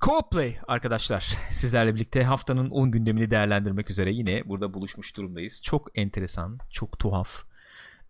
[0.00, 5.62] Co-Play arkadaşlar sizlerle birlikte haftanın 10 gündemini değerlendirmek üzere yine burada buluşmuş durumdayız.
[5.62, 7.42] Çok enteresan, çok tuhaf,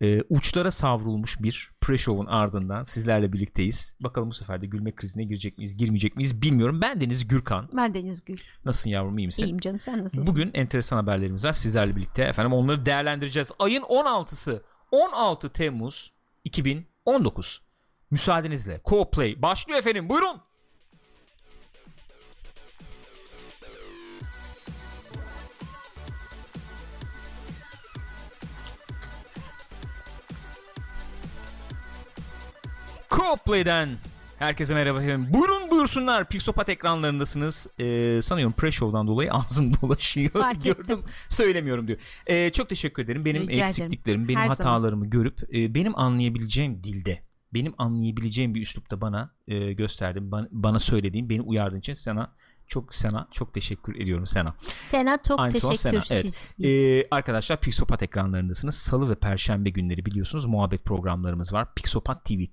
[0.03, 3.95] e, uçlara savrulmuş bir pre-show'un ardından sizlerle birlikteyiz.
[4.01, 6.80] Bakalım bu sefer de gülme krizine girecek miyiz, girmeyecek miyiz bilmiyorum.
[6.82, 7.68] Ben Deniz Gürkan.
[7.77, 8.39] Ben Deniz Gül.
[8.64, 9.45] Nasılsın yavrum iyi misin?
[9.45, 10.27] İyiyim canım sen nasılsın?
[10.27, 13.50] Bugün enteresan haberlerimiz var sizlerle birlikte efendim onları değerlendireceğiz.
[13.59, 16.12] Ayın 16'sı 16 Temmuz
[16.45, 17.62] 2019.
[18.11, 20.47] Müsaadenizle Co-Play başlıyor efendim buyurun.
[33.28, 33.89] Co-Play'den
[34.39, 35.28] herkese merhaba efendim.
[35.34, 36.28] Buyurun buyursunlar.
[36.28, 37.67] Pixopat ekranlarındasınız.
[37.78, 40.31] Ee, sanıyorum pre-show'dan dolayı ağzım dolaşıyor.
[40.31, 40.75] Fark ettim.
[40.89, 41.05] Gördüm.
[41.28, 41.98] Söylemiyorum diyor.
[42.27, 43.25] Ee, çok teşekkür ederim.
[43.25, 43.69] Benim Rica ederim.
[43.69, 47.23] eksikliklerim, benim Her hatalarımı görüp e, benim anlayabileceğim dilde,
[47.55, 52.33] benim anlayabileceğim bir üslupta bana e, gösterdin, bana, bana söylediğin, beni uyardığın için sana
[52.69, 54.55] çok sana çok teşekkür ediyorum sana.
[54.58, 56.55] Sena çok Sena, teşekkürsüz.
[56.61, 57.05] evet.
[57.05, 58.75] Ee, arkadaşlar Pixopat ekranlarındasınız.
[58.75, 61.75] Salı ve Perşembe günleri biliyorsunuz muhabbet programlarımız var.
[61.75, 62.45] Pixopat TV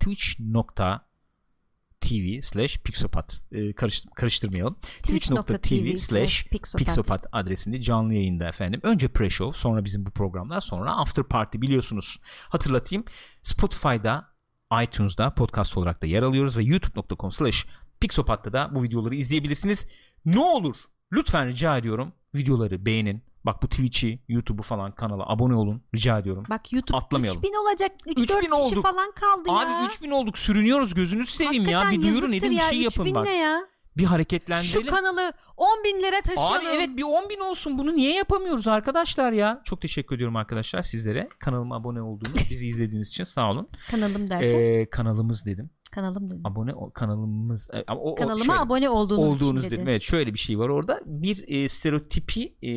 [2.01, 4.75] twitch.tv slash pixopat Ee, karış, karıştırmayalım.
[5.03, 6.45] twitch.tv slash
[6.77, 8.79] pixopat adresinde canlı yayında efendim.
[8.83, 12.17] Önce pre-show sonra bizim bu programlar sonra after party biliyorsunuz.
[12.49, 13.05] Hatırlatayım
[13.41, 14.35] Spotify'da
[14.83, 17.65] iTunes'da podcast olarak da yer alıyoruz ve youtube.com slash
[17.99, 19.87] pixopat'ta da bu videoları izleyebilirsiniz.
[20.25, 20.75] Ne olur
[21.11, 23.21] lütfen rica ediyorum videoları beğenin.
[23.45, 25.81] Bak bu Twitch'i, YouTube'u falan kanala abone olun.
[25.95, 26.43] Rica ediyorum.
[26.49, 27.39] Bak YouTube Atlamayalım.
[27.39, 27.91] 3000 olacak.
[28.07, 28.83] 3-4 3000 kişi olduk.
[28.83, 29.55] falan kaldı ya.
[29.81, 31.79] Abi 3000 olduk sürünüyoruz gözünüzü seveyim ya.
[31.79, 32.69] Hakikaten Bir duyurun edin bir ya.
[32.69, 33.25] şey yapın 3000 bak.
[33.25, 33.67] ne ya?
[33.97, 34.83] Bir hareketlendirelim.
[34.85, 36.55] Şu kanalı 10 binlere taşıyalım.
[36.57, 39.61] Abi evet bir 10 bin olsun bunu niye yapamıyoruz arkadaşlar ya?
[39.63, 41.29] Çok teşekkür ediyorum arkadaşlar sizlere.
[41.39, 43.67] Kanalıma abone olduğunuz, bizi izlediğiniz için sağ olun.
[43.91, 44.47] Kanalım derken.
[44.49, 45.69] Ee, kanalımız dedim.
[45.91, 46.41] kanalım dedim.
[46.43, 47.69] Abone kanalımız.
[47.73, 49.81] e, o- o Kanalıma şöyle, abone olduğunuz, olduğunuz için dedim.
[49.85, 49.89] dedi.
[49.89, 51.01] Evet şöyle bir şey var orada.
[51.05, 52.71] Bir e, stereotipi e,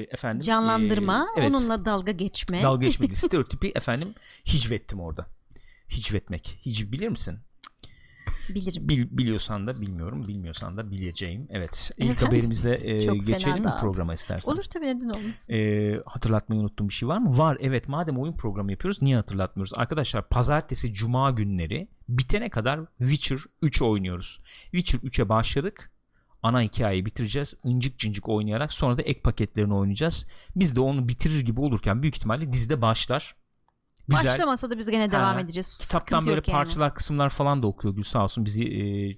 [0.00, 0.40] efendim.
[0.40, 2.62] Canlandırma, e, evet, onunla dalga geçme.
[2.62, 3.16] dalga geçmedi.
[3.16, 4.14] stereotipi efendim
[4.46, 5.26] hicvettim orada.
[5.90, 6.60] Hicvetmek.
[6.66, 7.38] Hic bilir misin?
[8.54, 8.88] Bilirim.
[8.88, 10.22] Bil, biliyorsan da bilmiyorum.
[10.28, 11.46] Bilmiyorsan da bileceğim.
[11.50, 11.90] Evet.
[11.96, 12.26] İlk Efendim?
[12.26, 14.52] haberimizle e, Çok geçelim mi programa istersen?
[14.52, 15.52] Olur tabii neden olmasın.
[15.52, 17.38] Ee, hatırlatmayı unuttuğum bir şey var mı?
[17.38, 19.72] Var evet madem oyun programı yapıyoruz niye hatırlatmıyoruz?
[19.76, 24.40] Arkadaşlar pazartesi cuma günleri bitene kadar Witcher 3 oynuyoruz.
[24.62, 25.92] Witcher 3'e başladık.
[26.42, 27.56] Ana hikayeyi bitireceğiz.
[27.64, 30.26] İncik cincik oynayarak sonra da ek paketlerini oynayacağız.
[30.56, 33.39] Biz de onu bitirir gibi olurken büyük ihtimalle dizide başlar.
[34.10, 34.26] Güzel.
[34.26, 35.78] Başlamasa da biz gene devam Ha, edeceğiz.
[35.78, 36.56] Kitaptan Sıkıntı böyle yok yani.
[36.56, 39.16] parçalar kısımlar falan da okuyor Gül sağ olsun bizi e, e,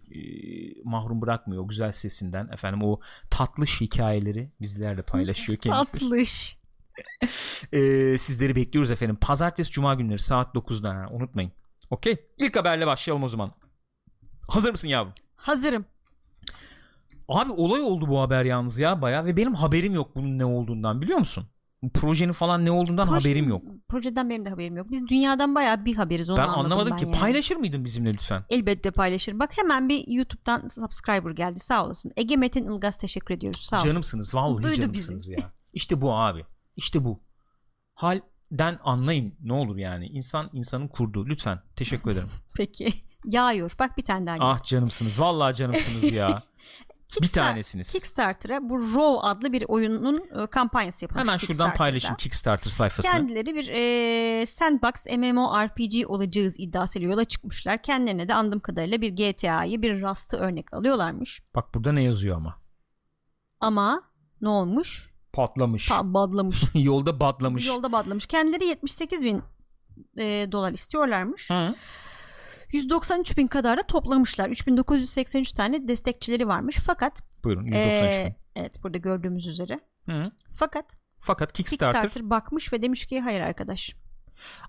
[0.84, 3.00] mahrum bırakmıyor o güzel sesinden efendim o
[3.30, 5.92] tatlış hikayeleri bizlerle paylaşıyor kendisi.
[5.92, 6.58] Tatlış.
[7.72, 7.78] Ee,
[8.18, 9.16] sizleri bekliyoruz efendim.
[9.20, 11.52] Pazartesi Cuma günleri saat 9'da ha, unutmayın.
[11.90, 12.16] Okey.
[12.38, 13.52] İlk haberle başlayalım o zaman.
[14.48, 15.12] Hazır mısın yavrum?
[15.36, 15.84] Hazırım.
[17.28, 21.02] Abi olay oldu bu haber yalnız ya baya ve benim haberim yok bunun ne olduğundan
[21.02, 21.46] biliyor musun?
[21.94, 23.62] Projenin falan ne olduğundan Proje- haberim yok.
[23.88, 24.90] Projeden benim de haberim yok.
[24.90, 27.04] Biz dünyadan bayağı bir haberiz onu Ben anlamadım ben ki.
[27.04, 27.18] yani.
[27.18, 28.44] Paylaşır mıydın bizimle lütfen?
[28.50, 29.40] Elbette paylaşırım.
[29.40, 32.12] Bak hemen bir YouTube'dan subscriber geldi sağ olasın.
[32.16, 33.84] Ege Metin Ilgaz teşekkür ediyoruz sağ ol.
[33.84, 35.52] Canımsınız vallahi Duydu canımsınız ya.
[35.72, 36.44] İşte bu abi.
[36.76, 37.22] İşte bu.
[37.94, 40.06] Halden anlayın ne olur yani.
[40.06, 41.26] İnsan insanın kurduğu.
[41.26, 41.58] Lütfen.
[41.76, 42.28] Teşekkür ederim.
[42.56, 42.92] Peki.
[43.24, 43.72] Yağıyor.
[43.78, 45.20] Bak bir tane daha ah canımsınız.
[45.20, 46.42] Vallahi canımsınız ya.
[47.20, 47.92] bir Kickstar- tanesiniz.
[47.92, 51.28] Kickstarter'a bu Row adlı bir oyunun e, kampanyası yapılmış.
[51.28, 53.12] Hemen şuradan paylaşayım Kickstarter sayfasını.
[53.12, 57.82] Kendileri bir e, sandbox MMORPG olacağız iddiasıyla yola çıkmışlar.
[57.82, 61.42] Kendilerine de andığım kadarıyla bir GTA'yı bir Rust'ı örnek alıyorlarmış.
[61.54, 62.62] Bak burada ne yazıyor ama.
[63.60, 64.02] Ama
[64.40, 65.12] ne olmuş?
[65.32, 65.88] Patlamış.
[65.88, 66.62] Ta badlamış.
[66.74, 67.68] Yolda batlamış.
[67.68, 68.26] Yolda badlamış.
[68.26, 69.42] Kendileri 78 bin
[70.18, 71.50] e, dolar istiyorlarmış.
[71.50, 71.74] Hı.
[72.72, 74.48] 193 bin kadar da toplamışlar.
[74.48, 76.76] 3983 tane destekçileri varmış.
[76.86, 78.60] Fakat Buyurun 193 e, bin.
[78.62, 79.80] evet burada gördüğümüz üzere.
[80.06, 80.30] Hı.
[80.54, 83.96] Fakat Fakat Kickstarter, Kickstarter bakmış ve demiş ki hayır arkadaş.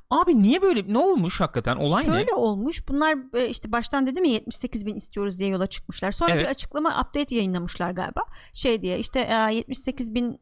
[0.10, 2.34] Abi niye böyle ne olmuş hakikaten olay Şöyle ne?
[2.34, 2.88] olmuş.
[2.88, 3.18] Bunlar
[3.50, 6.12] işte baştan dedim ya 78 bin istiyoruz diye yola çıkmışlar.
[6.12, 6.46] Sonra Evet.
[6.46, 8.22] bir açıklama update yayınlamışlar galiba.
[8.54, 10.40] Şey diye işte e, 78 bin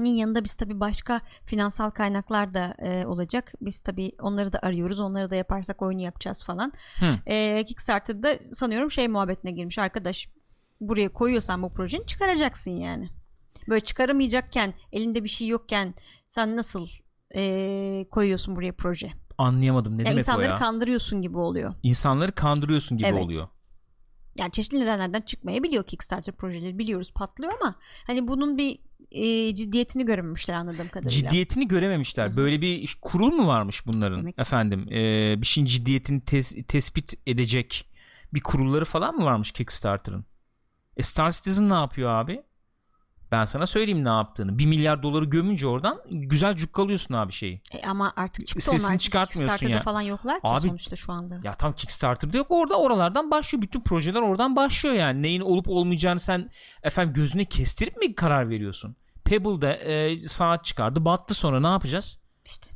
[0.00, 3.52] yanında biz tabii başka finansal kaynaklar da e, olacak.
[3.60, 5.00] Biz tabii onları da arıyoruz.
[5.00, 6.72] Onları da yaparsak oyunu yapacağız falan.
[7.00, 7.18] Hı.
[7.26, 9.78] E, Kickstarter'da sanıyorum şey muhabbetine girmiş.
[9.78, 10.28] Arkadaş
[10.80, 13.08] buraya koyuyorsan bu projeni çıkaracaksın yani.
[13.68, 15.94] Böyle çıkaramayacakken elinde bir şey yokken
[16.28, 16.86] sen nasıl
[17.34, 19.10] e, koyuyorsun buraya proje?
[19.38, 20.56] Anlayamadım ne Ya demek o insanları ya?
[20.56, 21.74] kandırıyorsun gibi oluyor.
[21.82, 23.24] İnsanları kandırıyorsun gibi Evet.
[23.24, 23.48] oluyor.
[24.38, 27.74] Yani çeşitli nedenlerden çıkmayabiliyor Kickstarter projeleri biliyoruz patlıyor ama
[28.06, 28.78] hani bunun bir
[29.10, 31.10] e, ciddiyetini görememişler anladığım kadarıyla.
[31.10, 32.36] Ciddiyetini görememişler.
[32.36, 34.86] Böyle bir kurul mu varmış bunların Demek efendim?
[34.92, 37.88] Ee, bir şeyin ciddiyetini tes- tespit edecek
[38.34, 40.24] bir kurulları falan mı varmış Kickstarter'ın?
[40.96, 42.42] E Star Citizen ne yapıyor abi?
[43.32, 44.58] Ben sana söyleyeyim ne yaptığını.
[44.58, 47.60] 1 milyar doları gömünce oradan güzel cukkalıyorsun abi şeyi.
[47.72, 48.98] E ama artık çıktı Sesini onlar.
[48.98, 49.80] çıkartmıyorsun Kickstarter'da ya.
[49.82, 51.38] falan yoklar ki Abi- sonuçta şu anda.
[51.42, 53.62] Ya tam Kickstarter'da yok orada oralardan başlıyor.
[53.62, 55.22] Bütün projeler oradan başlıyor yani.
[55.22, 56.50] Neyin olup olmayacağını sen
[56.82, 58.96] efendim gözüne kestirip mi karar veriyorsun?
[59.24, 62.18] Pebble'da e, saat çıkardı battı sonra ne yapacağız?
[62.44, 62.66] İşte.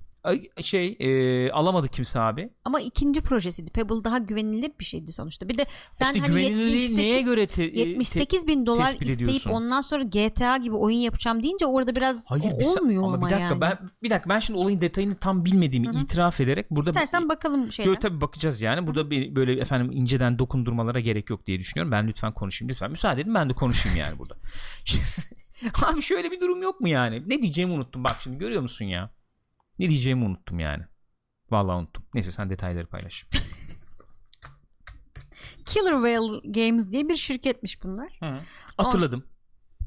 [0.62, 2.50] Şey e, alamadı kimse abi.
[2.64, 3.70] Ama ikinci projesiydi.
[3.70, 5.48] Pebble daha güvenilir bir şeydi sonuçta.
[5.48, 8.92] Bir de sen işte hani güvenilirliği 78, neye göre te, e, te- 78 bin dolar
[8.92, 9.50] isteyip ediyorsun?
[9.50, 13.26] ondan sonra GTA gibi oyun yapacağım deyince orada biraz Hayır o- bir olmuyor ama ama,
[13.26, 13.60] bir dakika yani.
[13.60, 17.90] ben bir dakika ben şimdi olayın detayını tam bilmediğimi itiraf ederek burada İstersen bakalım şeyden.
[17.90, 18.86] Yo, tabii bakacağız yani.
[18.86, 21.92] Burada bir, böyle efendim inceden dokundurmalara gerek yok diye düşünüyorum.
[21.92, 22.90] Ben lütfen konuşayım lütfen.
[22.90, 24.34] Müsaade edin ben de konuşayım yani burada.
[25.82, 27.22] Abi şöyle bir durum yok mu yani?
[27.26, 28.04] Ne diyeceğimi unuttum.
[28.04, 29.10] Bak şimdi görüyor musun ya?
[29.78, 30.84] Ne diyeceğimi unuttum yani.
[31.50, 32.04] Vallahi unuttum.
[32.14, 33.26] Neyse sen detayları paylaş.
[35.64, 38.18] Killer Whale Games diye bir şirketmiş bunlar.
[38.76, 39.24] Hatırladım.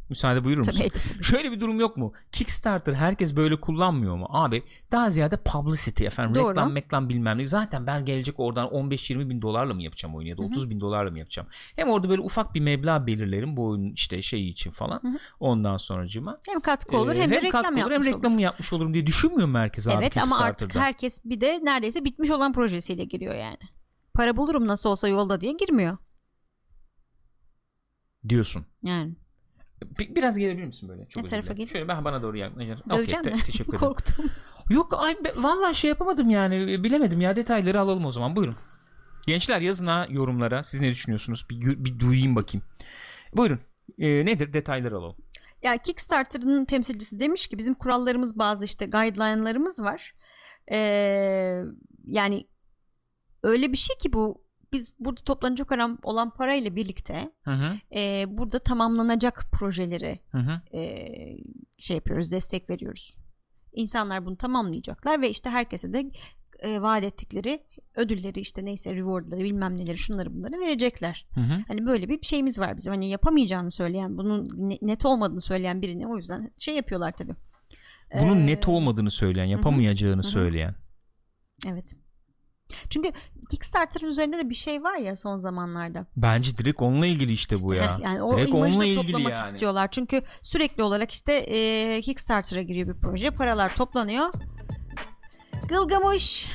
[0.10, 0.72] Müsaade buyurur musun?
[0.72, 1.24] Tabii elbette.
[1.24, 2.14] Şöyle bir durum yok mu?
[2.32, 4.26] Kickstarter herkes böyle kullanmıyor mu?
[4.30, 6.36] Abi daha ziyade publicity efendim.
[6.36, 6.50] Doğru.
[6.50, 7.48] Reklam meklam bilmem ne.
[7.48, 11.12] Zaten ben gelecek oradan 15-20 bin dolarla mı yapacağım oyunu ya da 30 bin dolarla
[11.12, 11.48] mı yapacağım?
[11.76, 15.20] Hem orada böyle ufak bir meblağ belirlerim bu oyunun işte şeyi için falan.
[15.40, 16.40] Ondan sonracıma.
[16.50, 18.06] Hem katkı olur Ee, hem, de reklam katkı olur, hem olur.
[18.06, 22.06] reklamı yapmış olurum diye düşünmüyor mu herkes abi Evet ama artık herkes bir de neredeyse
[22.06, 23.58] bitmiş olan projesiyle giriyor yani.
[24.14, 25.98] Para bulurum nasıl olsa yolda diye girmiyor.
[28.30, 28.66] diyorsun.
[28.84, 29.16] Yani.
[30.00, 31.06] Bir- biraz gelebilir misin böyle?
[31.10, 31.70] Çok Ne tarafa geleyim?
[31.70, 32.80] Şöyle ben bana doğru yaklaşırım.
[32.86, 33.38] Okey, Döveceğim te- mi?
[33.46, 33.80] teşekkür ederim.
[33.80, 34.26] Korktum.
[34.70, 38.56] Yok ay be- vallahi şey yapamadım yani bilemedim ya detayları alalım o zaman buyurun.
[39.28, 42.66] Gençler yazın ha yorumlara siz ne düşünüyorsunuz bir, bir duyayım bakayım.
[43.34, 43.60] Buyurun
[43.98, 45.16] Ee, nedir detayları alalım.
[45.64, 50.14] Ya Kickstarter'ın temsilcisi demiş ki bizim kurallarımız bazı işte guideline'larımız var.
[50.72, 51.64] Ee,
[52.06, 52.48] yani
[53.44, 54.44] öyle bir şey ki bu
[54.74, 55.72] biz burada toplanacak
[56.04, 57.78] olan, parayla birlikte Hı hı.
[57.96, 60.78] e, burada tamamlanacak projeleri Hı hı.
[60.78, 61.08] e,
[61.78, 63.18] şey yapıyoruz destek veriyoruz.
[63.74, 66.12] İnsanlar bunu tamamlayacaklar ve işte herkese de
[66.60, 67.64] e, vaat ettikleri
[67.96, 71.28] ödülleri işte neyse rewardları bilmem neleri şunları bunları verecekler.
[71.34, 71.64] Hı hı.
[71.68, 72.94] Hani böyle bir şeyimiz var bizim.
[72.94, 77.36] Hani yapamayacağını söyleyen, bunun ne- net olmadığını söyleyen birini o yüzden şey yapıyorlar tabii.
[78.22, 80.24] Bunun Ee, net olmadığını söyleyen yapamayacağını hı.
[80.28, 80.76] söyleyen.
[81.68, 81.94] Evet.
[82.90, 83.12] Çünkü
[83.50, 86.06] Kickstarter'ın üzerinde de bir şey var ya son zamanlarda.
[86.18, 87.98] Bence direkt onunla ilgili işte, bu İşte, ya.
[88.00, 89.42] heh, Yani o direkt onunla ilgili toplamak yani.
[89.46, 89.88] istiyorlar.
[89.92, 93.32] Çünkü sürekli olarak işte e, Kickstarter'a giriyor bir proje.
[93.32, 94.34] Paralar toplanıyor.
[95.70, 96.52] Gılgamış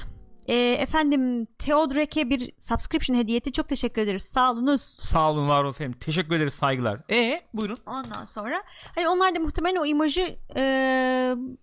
[0.48, 4.22] e, efendim Theodrek'e bir subscription hediyeti çok teşekkür ederiz.
[4.22, 4.98] Sağ olunuz.
[5.02, 5.98] Sağ olun var olun efendim.
[6.00, 7.00] Teşekkür ederiz saygılar.
[7.10, 7.78] E buyurun.
[7.86, 8.62] Ondan sonra
[8.94, 10.62] hani onlar da muhtemelen o imajı e,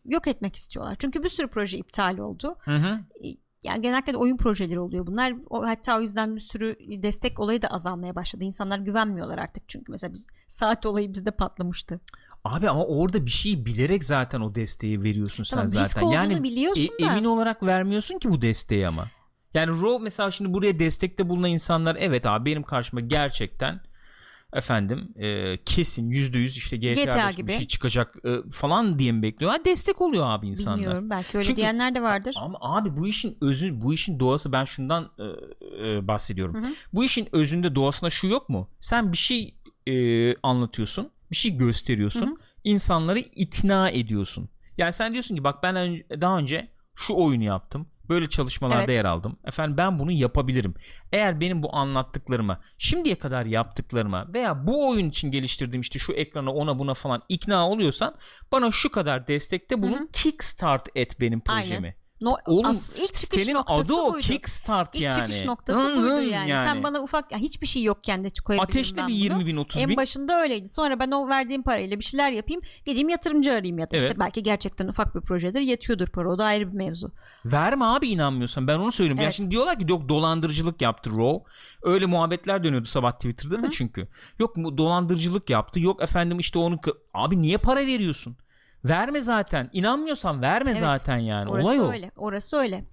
[0.06, 0.96] yok etmek istiyorlar.
[1.00, 2.56] Çünkü bir sürü proje iptal oldu.
[2.60, 3.00] Hı hı.
[3.64, 5.34] Yani genellikle oyun projeleri oluyor bunlar.
[5.50, 8.44] O, hatta o yüzden bir sürü destek olayı da azalmaya başladı.
[8.44, 12.00] İnsanlar güvenmiyorlar artık çünkü mesela biz saat olayı bizde patlamıştı.
[12.44, 16.08] Abi ama orada bir şey bilerek zaten o desteği veriyorsun sen Tamam, risk zaten.
[16.08, 17.12] Yani biliyorsun e- da.
[17.12, 19.08] emin olarak vermiyorsun ki bu desteği ama.
[19.54, 23.82] Yani Raw mesela şimdi buraya destekte bulunan insanlar evet abi benim karşıma gerçekten
[24.54, 27.48] efendim e, kesin yüzde yüz işte GTA, GTA gibi.
[27.48, 29.52] bir şey çıkacak e, falan diye mi bekliyor?
[29.52, 30.78] Ha, destek oluyor abi insanlar.
[30.80, 32.36] Bilmiyorum belki öyle Çünkü- diyenler de vardır.
[32.40, 35.24] Ama abi bu işin özü, bu işin doğası ben şundan e,
[35.90, 36.64] e, bahsediyorum.
[36.94, 38.70] Bu işin özünde doğasında şu yok mu?
[38.80, 39.56] Sen bir şey
[39.88, 44.50] e, anlatıyorsun, bir şey gösteriyorsun, insanları ikna ediyorsun.
[44.78, 47.88] Yani sen diyorsun ki bak ben daha önce şu oyunu yaptım.
[48.12, 48.96] Böyle çalışmalarda Evet.
[48.96, 49.38] yer aldım.
[49.46, 50.74] Efendim ben bunu yapabilirim.
[51.12, 56.54] Eğer benim bu anlattıklarıma, şimdiye kadar yaptıklarıma veya bu oyun için geliştirdiğim işte şu ekrana
[56.54, 58.16] ona buna falan ikna oluyorsan
[58.52, 60.10] bana şu kadar destekte bulun.
[60.14, 61.96] Kickstart et benim projemi.
[62.22, 64.24] No, Oğlum as- ilk çıkış sitenin noktası adı o buydu.
[64.28, 65.16] Kickstart İlk yani.
[65.16, 66.50] çıkış noktası Hın buydu hın yani.
[66.50, 69.20] Sen bana ufak ya hiçbir şey yokken de koyabilirim Ateşte ben bir bunu.
[69.40, 69.98] 20 bin 30 En bin.
[69.98, 70.68] başında öyleydi.
[70.68, 72.62] Sonra ben o verdiğim parayla bir şeyler yapayım.
[72.86, 74.06] Gideyim yatırımcı arayayım ya da Evet.
[74.06, 75.62] işte belki gerçekten ufak bir projedir.
[75.62, 76.32] Yetiyordur para.
[76.32, 77.12] O da ayrı bir mevzu.
[77.46, 79.24] Verme abi inanmıyorsan ben onu söylüyorum.
[79.24, 79.34] Evet.
[79.34, 81.52] şimdi diyorlar ki yok dolandırıcılık yaptı Raw.
[81.82, 84.08] Öyle muhabbetler dönüyordu sabah Twitter'da da çünkü.
[84.40, 85.80] Yok mu dolandırıcılık yaptı.
[85.80, 86.80] Yok efendim işte onu
[87.14, 88.38] abi niye para veriyorsun?
[88.86, 89.70] Verme zaten.
[89.74, 90.80] İnanmıyorsan verme Evet.
[90.80, 91.50] zaten yani.
[91.50, 91.92] Orası Olay o.
[91.92, 92.12] öyle.
[92.16, 92.86] Orası öyle.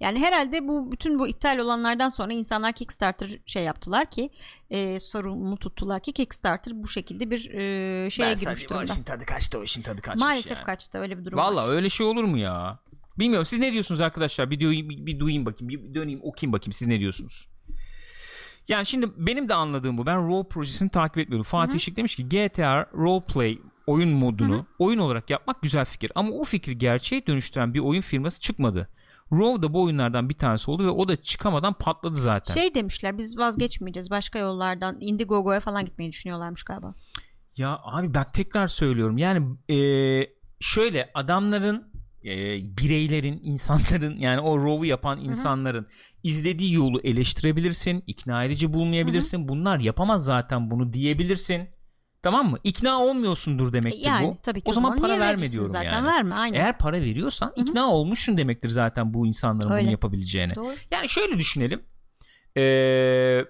[0.00, 4.30] Yani herhalde bu bütün bu iptal olanlardan sonra insanlar Kickstarter şey yaptılar ki
[4.70, 8.84] e, sorumlu tuttular ki Kickstarter bu şekilde bir e, şeye Ben girmiş o durumda.
[8.92, 10.64] işin tadı kaçtı o işin tadı kaçmış Maalesef yani.
[10.66, 11.38] kaçtı öyle bir durum.
[11.38, 12.78] Valla öyle şey olur mu ya?
[13.18, 14.50] Bilmiyorum siz ne diyorsunuz arkadaşlar?
[14.50, 15.68] Bir, duyayım, bir, bir duyayım bakayım.
[15.68, 17.48] Bir döneyim okuyayım bakayım siz ne diyorsunuz?
[18.68, 20.06] Yani şimdi benim de anladığım bu.
[20.06, 21.44] Ben role projesini takip etmiyordum.
[21.44, 26.12] Fatih Işık demiş ki GTA Roleplay oyun modunu oyun olarak yapmak güzel fikir.
[26.14, 28.88] Ama o fikri gerçeğe dönüştüren bir oyun firması çıkmadı.
[29.32, 32.54] Row da bu oyunlardan bir tanesi oldu ve o da çıkamadan patladı zaten.
[32.54, 36.94] Şey demişler biz vazgeçmeyeceğiz başka yollardan Indiegogo'ya falan gitmeyi düşünüyorlarmış galiba.
[37.56, 39.78] Ya abi bak tekrar söylüyorum yani e,
[40.60, 41.92] şöyle adamların
[42.24, 42.30] e,
[42.76, 46.20] bireylerin insanların yani o Row'u yapan insanların Hı-hı.
[46.22, 49.48] izlediği yolu eleştirebilirsin ikna edici bulmayabilirsin Hı-hı.
[49.48, 51.68] bunlar yapamaz zaten bunu diyebilirsin
[52.22, 52.58] Tamam mı?
[52.64, 54.36] İkna olmuyorsundur demektir yani, bu.
[54.42, 56.06] Tabii ki o zaman para verme diyorum zaten, yani.
[56.06, 56.58] Verme, aynen.
[56.58, 57.64] Eğer para veriyorsan Hı-hı.
[57.64, 59.82] ikna olmuşsun demektir zaten bu insanların Öyle.
[59.82, 60.54] bunu yapabileceğine.
[60.54, 60.74] Doğru.
[60.90, 61.82] Yani şöyle düşünelim.
[62.56, 63.44] Ee,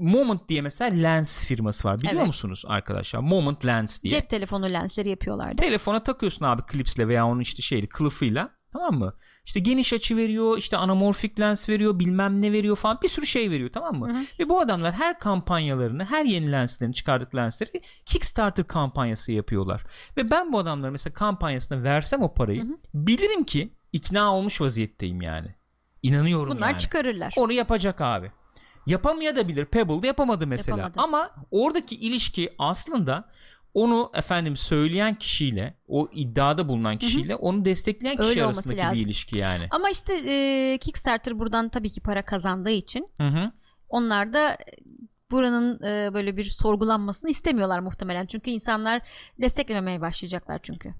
[0.00, 1.98] Moment diye mesela lens firması var.
[1.98, 2.26] Biliyor evet.
[2.26, 3.20] musunuz arkadaşlar?
[3.20, 4.10] Moment Lens diye.
[4.10, 5.56] Cep telefonu lensleri yapıyorlardı.
[5.56, 8.50] Telefona takıyorsun abi klipsle veya onun işte şeyli kılıfıyla.
[8.72, 9.14] Tamam mı?
[9.44, 13.50] İşte geniş açı veriyor, işte anamorfik lens veriyor, bilmem ne veriyor falan bir sürü şey
[13.50, 14.08] veriyor tamam mı?
[14.08, 14.22] Hı hı.
[14.38, 19.82] Ve bu adamlar her kampanyalarını, her yeni lenslerini çıkardık lensleri Kickstarter kampanyası yapıyorlar.
[20.16, 22.76] Ve ben bu adamlara mesela kampanyasına versem o parayı hı hı.
[22.94, 25.54] bilirim ki ikna olmuş vaziyetteyim yani.
[26.02, 26.78] İnanıyorum Bunlar yani.
[26.78, 27.34] çıkarırlar.
[27.36, 28.32] Onu yapacak abi.
[28.86, 29.64] Yapamayabilir.
[29.64, 30.78] Pebble yapamadı mesela.
[30.78, 31.00] Yapamadı.
[31.00, 33.28] Ama oradaki ilişki aslında
[33.74, 37.40] onu efendim söyleyen kişiyle o iddiada bulunan kişiyle hı hı.
[37.40, 39.66] onu destekleyen kişi Öyle arasındaki bir ilişki yani.
[39.70, 43.52] Ama işte e, Kickstarter buradan tabii ki para kazandığı için hı hı.
[43.88, 44.56] onlar da
[45.30, 48.26] buranın e, böyle bir sorgulanmasını istemiyorlar muhtemelen.
[48.26, 49.02] Çünkü insanlar
[49.40, 50.94] desteklememeye başlayacaklar çünkü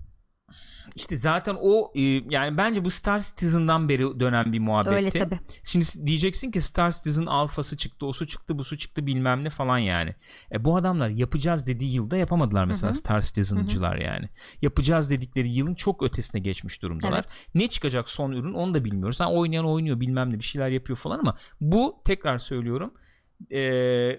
[0.97, 4.97] işte zaten o e, yani bence bu Star Citizen'dan beri dönen bir muhabbetti.
[4.97, 5.39] Öyle tabi.
[5.65, 9.51] Şimdi diyeceksin ki Star Citizen alfası çıktı, o su çıktı, bu su çıktı bilmem ne
[9.51, 10.15] falan yani.
[10.53, 12.99] E bu adamlar yapacağız dediği yılda yapamadılar mesela Hı-hı.
[12.99, 14.29] Star Citizen'cılar yani.
[14.63, 17.15] Yapacağız dedikleri yılın çok ötesine geçmiş durumdalar.
[17.15, 17.35] Evet.
[17.55, 19.21] Ne çıkacak son ürün onu da bilmiyoruz.
[19.21, 22.95] Ha, oynayan oynuyor bilmem ne bir şeyler yapıyor falan ama bu tekrar söylüyorum
[23.53, 23.61] e,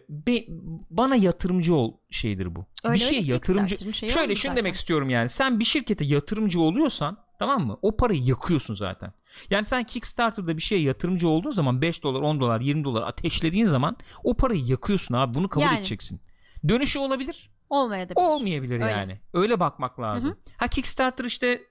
[0.09, 0.45] be,
[0.89, 2.65] bana yatırımcı ol şeydir bu.
[2.83, 3.93] Öyle bir şey yatırımcı.
[3.93, 5.29] Şey şöyle şunu demek istiyorum yani.
[5.29, 7.77] Sen bir şirkete yatırımcı oluyorsan tamam mı?
[7.81, 9.13] O parayı yakıyorsun zaten.
[9.49, 13.65] Yani sen Kickstarter'da bir şeye yatırımcı olduğun zaman 5 dolar, 10 dolar, 20 dolar ateşlediğin
[13.65, 15.33] zaman o parayı yakıyorsun abi.
[15.33, 15.79] Bunu kabul yani.
[15.79, 16.21] edeceksin.
[16.67, 17.49] Dönüşü olabilir.
[17.69, 18.15] Olmayabilir.
[18.15, 18.91] Olmayabilir Öyle.
[18.91, 19.19] yani.
[19.33, 20.31] Öyle bakmak lazım.
[20.31, 20.39] Hı hı.
[20.57, 21.61] Ha Kickstarter işte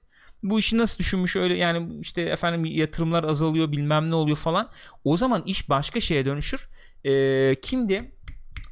[0.42, 4.68] bu işi nasıl düşünmüş öyle yani işte efendim yatırımlar azalıyor bilmem ne oluyor falan.
[5.04, 6.68] O zaman iş başka şeye dönüşür
[7.04, 8.14] e, kimdi?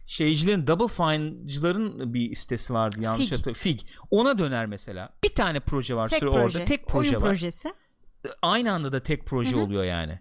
[0.06, 3.60] Şeycilerin Double Fine'cıların bir sitesi vardı yanlış hatırlıyorum.
[3.60, 3.80] Fig.
[4.10, 5.10] Ona döner mesela.
[5.24, 6.38] Bir tane proje var tek proje.
[6.38, 6.64] orada.
[6.64, 7.28] Tek proje Oyun var.
[7.28, 7.72] projesi.
[8.42, 9.60] Aynı anda da tek proje Hı-hı.
[9.60, 10.18] oluyor yani.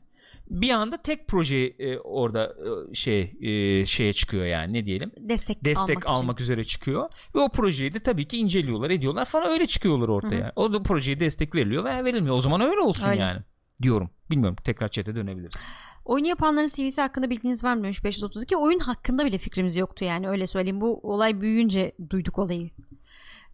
[0.50, 2.56] Bir anda tek proje e, orada
[2.92, 7.40] e, şey e, şeye çıkıyor yani ne diyelim destek, destek almak, almak üzere çıkıyor ve
[7.40, 10.44] o projeyi de tabii ki inceliyorlar ediyorlar falan öyle çıkıyorlar ortaya.
[10.44, 10.52] Hı-hı.
[10.56, 12.36] O da projeye destek veriliyor veya verilmiyor.
[12.36, 13.22] O zaman öyle olsun öyle.
[13.22, 13.42] yani
[13.82, 14.10] diyorum.
[14.32, 15.56] Bilmiyorum tekrar chat'e dönebiliriz.
[16.08, 18.58] Oyunu yapanların CV'si hakkında bilginiz var mı demiş 532.
[18.58, 20.82] Oyun hakkında bile fikrimiz yoktu yani öyle söyleyeyim.
[20.82, 22.70] Bu olay büyüyünce duyduk olayı.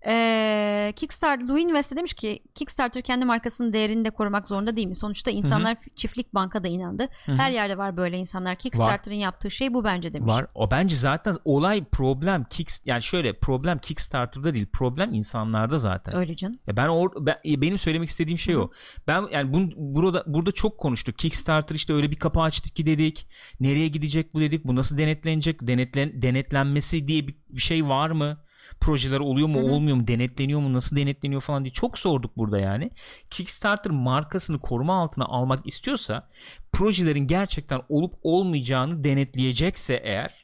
[0.08, 4.96] Ee, Kickstarter Louis West'e demiş ki Kickstarter kendi markasının değerini de korumak zorunda değil mi?
[4.96, 5.96] Sonuçta insanlar Hı-hı.
[5.96, 7.08] çiftlik banka da inandı.
[7.26, 7.36] Hı-hı.
[7.36, 8.56] Her yerde var böyle insanlar.
[8.56, 10.34] Kickstarter'ın yaptığı şey bu bence demiş.
[10.34, 10.46] Var.
[10.56, 14.68] O bence zaten olay problem Kick yani şöyle problem Kickstarter'da değil.
[14.74, 16.16] Problem insanlarda zaten.
[16.16, 16.60] Öyle canım.
[16.68, 18.64] Ya ben, or, ben benim söylemek istediğim şey Hı-hı.
[18.64, 18.72] o.
[19.08, 21.18] Ben yani bun, burada burada çok konuştuk.
[21.18, 23.28] Kickstarter işte öyle bir kapı açtı ki dedik.
[23.60, 24.66] Nereye gidecek bu dedik.
[24.66, 25.68] Bu nasıl denetlenecek?
[25.68, 28.43] Denetlen denetlenmesi diye bir şey var mı?
[28.80, 29.72] Projeler oluyor mu Hı-hı.
[29.72, 32.92] olmuyor mu denetleniyor mu nasıl denetleniyor falan diye çok sorduk burada yani.
[33.30, 36.30] Kickstarter markasını koruma altına almak istiyorsa
[36.72, 40.44] projelerin gerçekten olup olmayacağını denetleyecekse eğer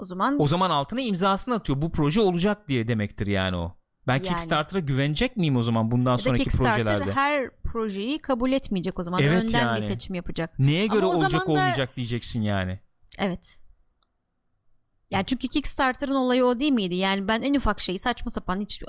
[0.00, 1.82] o zaman o zaman altına imzasını atıyor.
[1.82, 3.76] Bu proje olacak diye demektir yani o.
[4.06, 4.22] Ben yani.
[4.22, 7.12] Kickstarter'a güvenecek miyim o zaman bundan sonraki Kickstarter projelerde?
[7.12, 9.22] her projeyi kabul etmeyecek o zaman.
[9.22, 9.76] Evet Önden yani.
[9.76, 10.58] bir seçim yapacak.
[10.58, 11.52] Neye göre olacak da...
[11.52, 12.80] olmayacak diyeceksin yani.
[13.18, 13.60] Evet.
[15.10, 16.94] Yani çünkü Kickstarter'ın olayı o değil miydi?
[16.94, 18.82] Yani ben en ufak şeyi saçma sapan hiç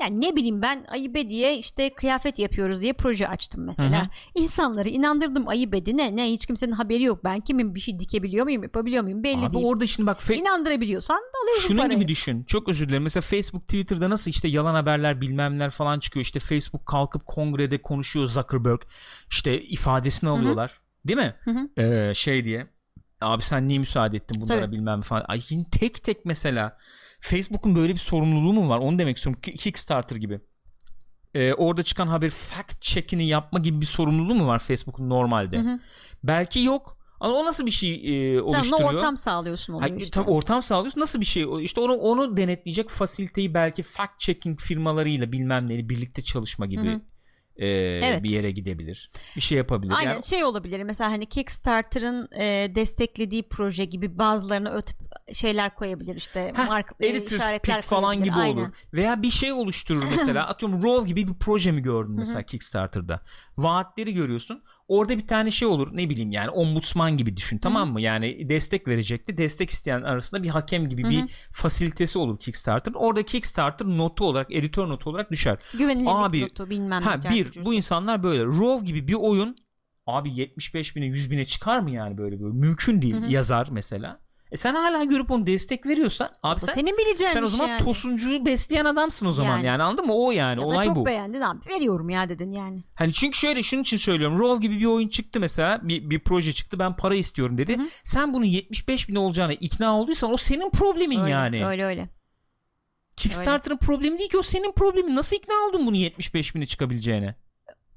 [0.00, 4.00] yani ne bileyim ben ayıbe diye işte kıyafet yapıyoruz diye proje açtım mesela.
[4.00, 4.08] Hı hı.
[4.34, 7.24] İnsanları inandırdım ayıbedi ne ne hiç kimsenin haberi yok.
[7.24, 9.64] Ben kimim bir şey dikebiliyor muyum yapabiliyor muyum belli Abi değil.
[9.66, 11.98] orada şimdi bak fe- inandırabiliyorsan alıyorsun Şunun parayı.
[11.98, 12.44] gibi düşün.
[12.44, 13.02] Çok özür dilerim.
[13.02, 16.24] Mesela Facebook Twitter'da nasıl işte yalan haberler bilmemler falan çıkıyor.
[16.24, 18.80] İşte Facebook kalkıp kongrede konuşuyor Zuckerberg.
[19.30, 20.70] İşte ifadesini alıyorlar.
[20.70, 21.08] Hı hı.
[21.08, 21.34] Değil mi?
[21.44, 21.82] Hı hı.
[21.82, 22.66] Ee, şey diye
[23.20, 24.72] abi sen niye müsaade ettin bunlara Tabii.
[24.72, 25.24] bilmem falan.
[25.28, 26.76] Ay tek tek mesela
[27.20, 28.78] Facebook'un böyle bir sorumluluğu mu var?
[28.78, 29.40] Onu demek istiyorum.
[29.42, 30.40] Kickstarter gibi.
[31.34, 35.58] Ee, orada çıkan haber fact check'ini yapma gibi bir sorumluluğu mu var Facebook'un normalde?
[35.58, 35.78] Hı hı.
[36.24, 36.96] Belki yok.
[37.20, 38.78] Ama o nasıl bir şey e, oluşturuyor?
[38.78, 40.10] Sen ortam sağlıyorsun oluyor işte.
[40.10, 41.00] Tabii ortam sağlıyorsun.
[41.00, 41.46] Nasıl bir şey?
[41.60, 46.92] İşte onu onu denetleyecek fasiliteyi belki fact checking firmalarıyla bilmem neyle birlikte çalışma gibi.
[46.92, 47.00] Hı
[47.60, 47.68] e,
[48.02, 48.22] evet.
[48.22, 49.10] bir yere gidebilir.
[49.36, 49.94] Bir şey yapabilir.
[49.96, 54.96] Aynen yani, şey olabilir mesela hani Kickstarter'ın e, desteklediği proje gibi bazılarına ötüp
[55.32, 58.56] şeyler koyabilir işte Heh, mark e, işaretler falan gibi Aynen.
[58.56, 58.68] olur.
[58.92, 63.20] Veya bir şey oluşturur mesela atıyorum Rove gibi bir proje mi gördün mesela Kickstarter'da.
[63.56, 64.62] Vaatleri görüyorsun.
[64.90, 68.00] Orada bir tane şey olur ne bileyim yani ombudsman gibi düşün tamam mı?
[68.00, 69.38] Yani destek verecekti.
[69.38, 72.92] Destek isteyen arasında bir hakem gibi bir fasilitesi olur Kickstarter.
[72.94, 75.58] Orada Kickstarter notu olarak editör notu olarak düşer.
[75.78, 77.64] Güvenilirlik abi, notu bilmem ha, bir cücük.
[77.64, 79.56] bu insanlar böyle Rove gibi bir oyun
[80.06, 83.32] abi 75 bine 100 bine çıkar mı yani böyle böyle mümkün değil Hı-hı.
[83.32, 84.20] yazar mesela.
[84.52, 87.84] E sen hala görüp onu destek veriyorsan abi sen senin bileceğin sen o zaman yani.
[87.84, 90.14] tosuncuyu besleyen adamsın o zaman yani, yani anladın mı?
[90.14, 91.00] O yani ya olay çok bu.
[91.00, 92.78] Çok beğendin abi veriyorum ya dedin yani.
[92.94, 94.38] Hani çünkü şöyle şunun için söylüyorum.
[94.38, 97.78] Rove gibi bir oyun çıktı mesela bir, bir proje çıktı ben para istiyorum dedi.
[97.78, 97.86] Hı-hı.
[98.04, 101.66] Sen bunun 75 bin olacağına ikna olduysan o senin problemin öyle, yani.
[101.66, 102.08] Öyle öyle.
[103.16, 105.16] Kickstarter'ın problemi değil ki o senin problemin.
[105.16, 107.34] Nasıl ikna oldun bunu 75 bine çıkabileceğine?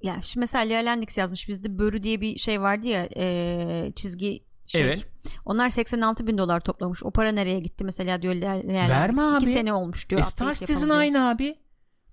[0.01, 4.43] Ya şimdi mesela Lea Lendix yazmış bizde Börü diye bir şey vardı ya e, çizgi
[4.67, 4.81] şey.
[4.83, 5.05] Evet.
[5.45, 7.03] Onlar 86 bin dolar toplamış.
[7.03, 8.33] O para nereye gitti mesela diyor.
[8.33, 9.43] Yani Verme abi.
[9.43, 10.21] 2 sene olmuş diyor.
[10.21, 11.55] E Star Citizen aynı abi.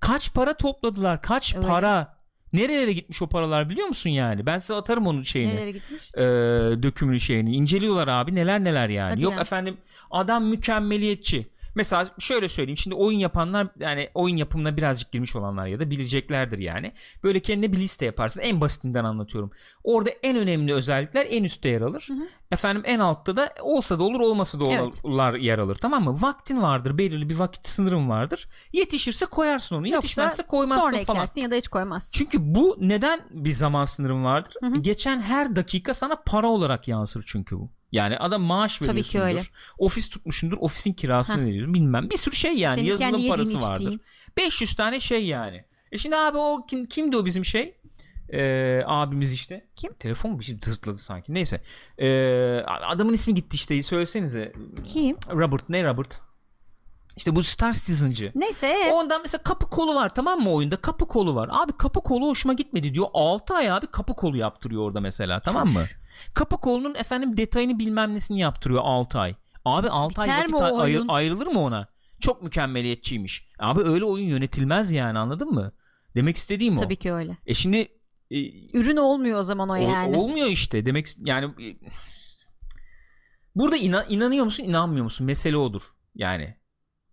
[0.01, 1.23] Kaç para topladılar?
[1.23, 1.67] Kaç Öyle.
[1.67, 2.21] para?
[2.53, 4.47] Nerelere gitmiş o paralar biliyor musun yani?
[4.47, 5.51] Ben size atarım onun şeyini.
[5.51, 6.11] Nerelere gitmiş?
[6.15, 6.23] E,
[6.83, 7.55] dökümlü şeyini.
[7.55, 9.11] İnceliyorlar abi neler neler yani.
[9.11, 9.41] Hadi Yok yani.
[9.43, 9.77] efendim
[10.11, 11.51] adam mükemmeliyetçi.
[11.75, 16.59] Mesela şöyle söyleyeyim şimdi oyun yapanlar yani oyun yapımına birazcık girmiş olanlar ya da bileceklerdir
[16.59, 16.93] yani.
[17.23, 18.41] Böyle kendine bir liste yaparsın.
[18.41, 19.51] En basitinden anlatıyorum.
[19.85, 22.05] Orada en önemli özellikler en üstte yer alır.
[22.09, 22.29] Hı hı.
[22.51, 25.03] Efendim en altta da olsa da olur olmasa da evet.
[25.43, 25.77] yer alır.
[25.77, 26.23] Tamam mı?
[26.23, 26.99] Vaktin vardır.
[26.99, 28.49] Belirli bir vakit sınırın vardır.
[28.73, 29.87] Yetişirse koyarsın onu.
[29.89, 31.17] Yetişmezse koymazsın sonra falan.
[31.17, 32.13] eklersin ya da hiç koymazsın.
[32.13, 34.55] Çünkü bu neden bir zaman sınırın vardır?
[34.61, 34.79] Hı hı.
[34.83, 37.71] Geçen her dakika sana para olarak yansır çünkü bu.
[37.93, 39.03] Yani adam maaş veriyorsundur.
[39.03, 39.43] Tabii ki öyle.
[39.79, 40.57] Ofis tutmuşundur.
[40.61, 41.75] Ofisin kirasını veriyorsun.
[41.75, 42.11] Bilmem.
[42.11, 42.77] Bir sürü şey yani.
[42.77, 43.73] Senin Yazılım parası vardır.
[43.73, 44.01] Içtiğin.
[44.37, 45.65] 500 tane şey yani.
[45.93, 47.77] E şimdi abi o kim kimdi o bizim şey?
[48.33, 49.67] Ee, abimiz işte.
[49.77, 49.95] Kim?
[49.95, 51.35] Telefon bir şey tırtladı sanki.
[51.35, 51.61] Neyse.
[51.99, 53.83] Ee, adamın ismi gitti işte.
[53.83, 54.53] Söylesenize.
[54.85, 55.17] Kim?
[55.31, 55.69] Robert.
[55.69, 56.21] Ne Robert?
[57.17, 58.33] İşte bu Star Citizen'cı.
[58.35, 58.77] Neyse.
[58.93, 60.77] Ondan mesela kapı kolu var tamam mı oyunda?
[60.77, 61.49] Kapı kolu var.
[61.53, 63.07] Abi kapı kolu hoşuma gitmedi diyor.
[63.15, 65.83] 6 ay abi kapı kolu yaptırıyor orada mesela tamam mı?
[66.35, 69.35] Kapı kolunun efendim detayını bilmem nesini yaptırıyor 6 ay.
[69.65, 71.87] Abi 6 ay vakit ayr- ayrılır mı ona?
[72.21, 73.49] Çok mükemmeliyetçiymiş.
[73.59, 75.73] Abi öyle oyun yönetilmez yani anladın mı?
[76.15, 76.81] Demek istediğim o.
[76.81, 77.37] Tabii ki öyle.
[77.47, 77.79] E şimdi
[78.31, 78.39] e,
[78.79, 80.17] ürün olmuyor o zaman o, o yani.
[80.17, 80.87] Olmuyor işte.
[80.87, 81.77] Demek yani e,
[83.57, 85.27] burada inan, inanıyor musun, inanmıyor musun?
[85.27, 85.83] Mesele odur.
[86.15, 86.55] Yani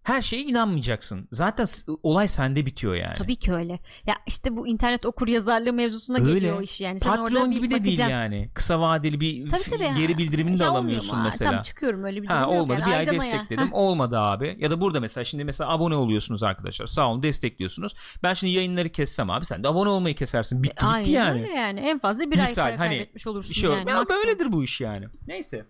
[0.07, 1.27] her şeye inanmayacaksın.
[1.31, 1.67] Zaten
[2.03, 3.13] olay sende bitiyor yani.
[3.13, 3.79] Tabii ki öyle.
[4.05, 6.33] Ya işte bu internet okur yazarlığı mevzusuna öyle.
[6.33, 6.99] geliyor iş yani.
[6.99, 8.49] Sen Patreon gibi de değil yani.
[8.53, 9.89] Kısa vadeli bir tabii, tabii.
[9.97, 11.51] geri bildirimini de alamıyorsun mesela.
[11.51, 12.91] Tam çıkıyorum öyle bir ha, olmadı yani.
[12.91, 13.73] bir ay destekledim.
[13.73, 14.55] olmadı abi.
[14.59, 16.85] Ya da burada mesela şimdi mesela abone oluyorsunuz arkadaşlar.
[16.85, 17.93] Sağ olun destekliyorsunuz.
[18.23, 20.63] Ben şimdi yayınları kessem abi sen de abone olmayı kesersin.
[20.63, 21.41] Bitti e, bitti yani.
[21.41, 21.79] Öyle yani.
[21.79, 23.89] En fazla bir Misal, ay para hani, kaybetmiş olursun bir şey yani.
[23.89, 25.05] Ya böyledir bu iş yani.
[25.27, 25.65] Neyse.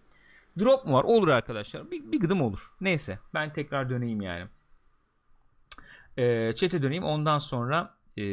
[0.60, 1.04] Drop mu var?
[1.04, 1.92] Olur arkadaşlar.
[1.92, 2.72] Bir, bir gıdım olur.
[2.82, 3.20] Neyse.
[3.34, 4.48] Ben tekrar döneyim yani.
[6.18, 6.24] E,
[6.82, 8.24] döneyim ondan sonra e,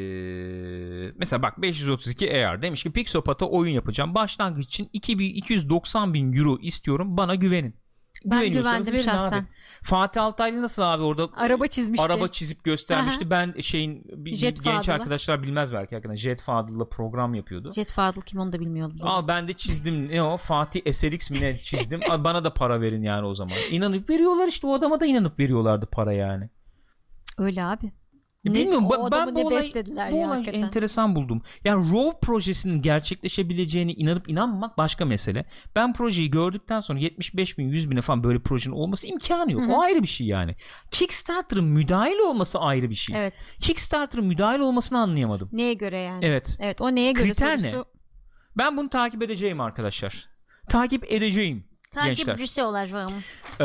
[1.16, 4.14] mesela bak 532 AR demiş ki Pixopat'a oyun yapacağım.
[4.14, 7.16] Başlangıç için 2290 bin euro istiyorum.
[7.16, 7.83] Bana güvenin.
[8.24, 9.38] Ben güvendim şahsen.
[9.38, 9.46] Abi.
[9.82, 12.04] Fatih Altaylı nasıl abi orada araba çizmişti.
[12.06, 13.30] Araba çizip göstermişti.
[13.30, 14.94] ben şeyin bir, Jet genç Fadıl'ı.
[14.94, 16.16] arkadaşlar bilmez belki hakikaten.
[16.16, 17.72] Jet Fadıl'la program yapıyordu.
[17.72, 18.98] Jet Fadıl kim onu da bilmiyordum.
[19.02, 20.08] Al ben de çizdim.
[20.08, 20.36] Ne o?
[20.36, 22.00] Fatih SLX mi ne çizdim.
[22.18, 23.54] bana da para verin yani o zaman.
[23.70, 26.48] İnanıp veriyorlar işte o adama da inanıp veriyorlardı para yani.
[27.38, 27.92] Öyle abi.
[28.44, 29.72] Ne, Bilmiyorum ben, ben bu olay,
[30.10, 31.42] bu olay enteresan buldum.
[31.64, 35.44] Yani Rove projesinin gerçekleşebileceğine inanıp inanmamak başka mesele.
[35.76, 39.62] Ben projeyi gördükten sonra 75 bin 100 bin falan böyle projenin olması imkanı yok.
[39.62, 39.72] Hı-hı.
[39.72, 40.56] O ayrı bir şey yani.
[40.90, 43.16] Kickstarter'ın müdahil olması ayrı bir şey.
[43.18, 43.44] Evet.
[43.58, 45.48] Kickstarter'ın müdahil olmasını anlayamadım.
[45.52, 46.24] Neye göre yani?
[46.24, 46.56] Evet.
[46.60, 47.78] Evet o neye göre Kriter sorusu...
[47.78, 47.84] ne?
[48.58, 50.28] Ben bunu takip edeceğim arkadaşlar.
[50.68, 51.64] Takip edeceğim.
[51.92, 53.12] Takipçisi olacağım.
[53.60, 53.64] Ee,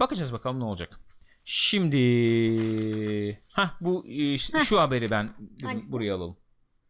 [0.00, 1.00] bakacağız bakalım ne olacak.
[1.50, 5.30] Şimdi ha bu e, şu haberi ben
[5.90, 6.36] buraya alalım.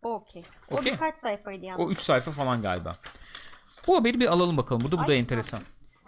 [0.03, 0.43] Okey.
[0.71, 0.93] O okay.
[0.93, 1.87] birkaç sayfaydı yalnız.
[1.87, 2.97] O 3 sayfa falan galiba.
[3.87, 4.83] Bu haberi bir alalım bakalım.
[4.85, 5.61] Bu da bu da enteresan.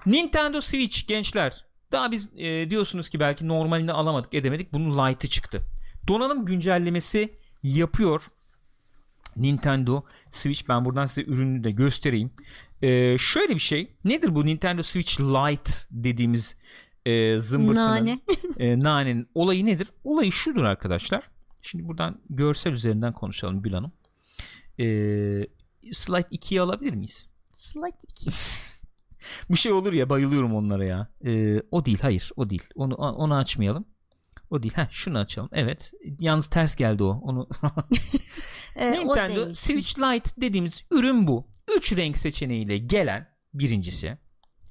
[0.07, 1.65] Nintendo Switch gençler.
[1.93, 4.73] Daha biz e, diyorsunuz ki belki normalini alamadık, edemedik.
[4.73, 5.63] Bunun Lite'ı çıktı.
[6.09, 8.23] Donanım güncellemesi yapıyor.
[9.37, 12.31] Nintendo Switch ben buradan size ürünü de göstereyim.
[12.83, 13.97] Ee, şöyle bir şey.
[14.05, 16.57] Nedir bu Nintendo Switch Lite dediğimiz
[17.07, 18.21] e, zımbırtının Nane.
[18.59, 19.89] e, nanenin olayı nedir?
[20.05, 21.31] Olayı şudur arkadaşlar.
[21.63, 23.93] Şimdi buradan görsel üzerinden konuşalım Gül Hanım.
[24.79, 24.85] E,
[25.93, 27.31] slide 2'yi alabilir miyiz?
[27.49, 28.31] Slide 2.
[29.51, 31.09] Bu şey olur ya bayılıyorum onlara ya.
[31.25, 32.65] E, o değil hayır o değil.
[32.75, 33.85] Onu onu açmayalım.
[34.51, 34.75] O değil.
[34.75, 35.49] Heh, şunu açalım.
[35.53, 35.93] Evet.
[36.21, 37.11] Yalnız ters geldi o.
[37.11, 37.49] Onu
[38.77, 41.47] Nintendo Switch Lite dediğimiz ürün bu.
[41.77, 44.19] 3 renk seçeneğiyle gelen birincisi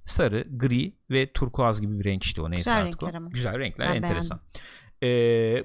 [0.10, 3.18] sarı, gri ve turkuaz gibi bir renk işte o neyse Güzel artık renkler o.
[3.18, 3.30] ama.
[3.30, 4.42] Güzel renkler Ben enteresan.
[5.04, 5.08] Ee,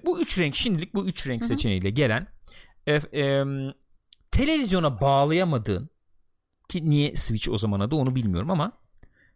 [0.06, 1.48] bu üç renk şimdilik bu üç renk Hı hı.
[1.48, 2.26] seçeneğiyle gelen
[2.86, 3.44] e, e,
[4.30, 5.90] televizyona bağlayamadığın
[6.68, 8.72] ki niye Switch o zaman adı onu bilmiyorum ama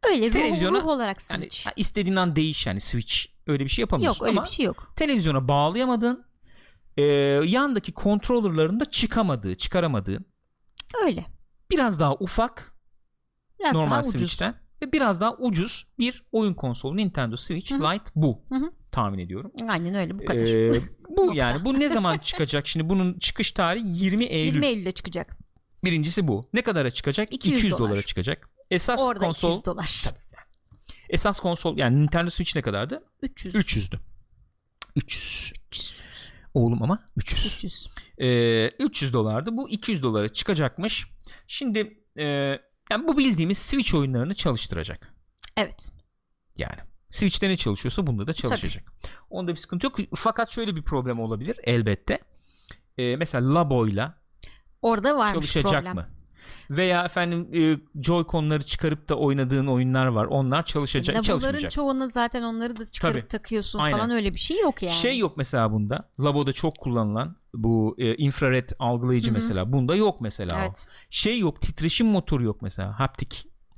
[0.03, 1.66] Öyle ruh, televizyona- ruh olarak yani Switch.
[1.66, 3.14] ha, istediğin an değiş yani Switch
[3.47, 4.92] öyle bir şey yok yapamıyorsun öyle ama bir şey yok.
[4.97, 6.25] televizyona bağlayamadığın
[6.97, 7.03] e,
[7.44, 10.25] yandaki kontrollerların da çıkamadığı çıkaramadığı
[11.05, 11.25] Öyle.
[11.71, 12.75] biraz daha ufak
[13.61, 14.12] Biraz normal daha ucuz.
[14.12, 17.73] Switch'ten ve biraz daha ucuz bir oyun konsolu Nintendo Switch.
[17.73, 18.73] Lite bu Hı hı.
[18.93, 19.53] tahmin ediyorum.
[19.69, 20.41] Aynen öyle bu kadar.
[20.41, 20.73] Ee,
[21.17, 24.55] bu yani bu ne zaman çıkacak şimdi bunun çıkış tarihi 20 Eylül.
[24.55, 25.37] 20 Eylül'de çıkacak.
[25.85, 26.45] Birincisi bu.
[26.53, 27.33] Ne kadara çıkacak?
[27.33, 27.91] 200 200, dolar.
[27.91, 28.51] dolara çıkacak.
[28.71, 30.05] Esas Orada konsol 200 dolar.
[31.11, 33.05] esas konsol yani Nintendo Switch ne kadardı?
[33.23, 33.55] 300.
[33.55, 33.99] 300'dü.
[34.97, 35.53] 300.
[36.55, 37.47] Oğlum ama 300.
[37.47, 37.88] 300.
[38.19, 39.57] Ee, 300 dolardı.
[39.57, 41.07] Bu 200 dolara çıkacakmış.
[41.47, 42.59] Şimdi e,
[42.90, 45.14] yani bu bildiğimiz Switch oyunlarını çalıştıracak.
[45.57, 45.88] Evet.
[46.57, 46.79] Yani
[47.11, 48.92] Switch'te ne çalışıyorsa bunda da çalışacak.
[49.31, 49.96] Onda bir sıkıntı yok.
[50.14, 52.18] Fakat şöyle bir problem olabilir elbette.
[52.98, 54.18] Ee, mesela Labo'yla
[54.83, 55.94] Orada varmış çalışacak problem.
[55.94, 56.09] mı?
[56.71, 57.59] Veya efendim e,
[58.01, 60.25] Joy-Con'ları çıkarıp da oynadığın oyunlar var.
[60.25, 61.71] Onlar çalışacak, Bunların çalışmayacak.
[61.71, 63.29] çoğuna zaten onları da çıkarıp Tabii.
[63.29, 63.99] takıyorsun Aynen.
[63.99, 64.93] falan öyle bir şey yok yani.
[64.95, 66.09] Şey yok mesela bunda.
[66.21, 69.35] Labo'da çok kullanılan bu e, infrared algılayıcı Hı hı.
[69.35, 69.73] mesela.
[69.73, 70.57] Bunda yok mesela.
[70.57, 70.61] o.
[70.61, 70.87] Evet.
[71.11, 72.99] Şey yok, titreşim motoru yok mesela.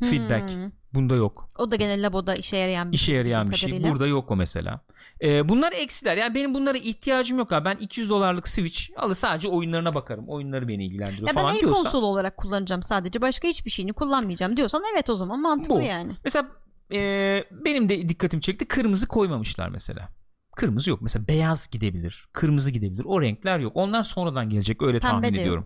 [0.00, 0.50] Haptic feedback.
[0.50, 0.70] Hmm.
[0.94, 1.48] Bunda yok.
[1.58, 3.14] O da gene laboda işe yarayan bir İşe şey.
[3.14, 3.70] yarayan bildiğim bir şey.
[3.70, 3.92] kadarıyla.
[3.92, 4.80] Burada yok o mesela.
[5.22, 6.16] Ee, bunlar eksiler.
[6.16, 7.64] Yani benim bunlara ihtiyacım yok abi.
[7.64, 10.28] Ben 200 dolarlık Switch alır sadece oyunlarına bakarım.
[10.28, 11.82] Oyunları beni ilgilendiriyor Ya ben falan el diyorsan.
[11.82, 13.22] konsol olarak kullanacağım sadece.
[13.22, 15.80] Başka hiçbir şeyini kullanmayacağım diyorsan evet o zaman mantıklı Bu.
[15.82, 16.12] yani.
[16.24, 16.48] Mesela
[16.92, 16.98] e,
[17.64, 18.68] benim de dikkatimi çekti.
[18.68, 20.08] Kırmızı koymamışlar mesela.
[20.56, 21.02] Kırmızı yok.
[21.02, 22.28] Mesela beyaz gidebilir.
[22.32, 23.02] Kırmızı gidebilir.
[23.04, 23.72] O renkler yok.
[23.74, 25.64] Onlar sonradan gelecek öyle Pembe tahmin yok.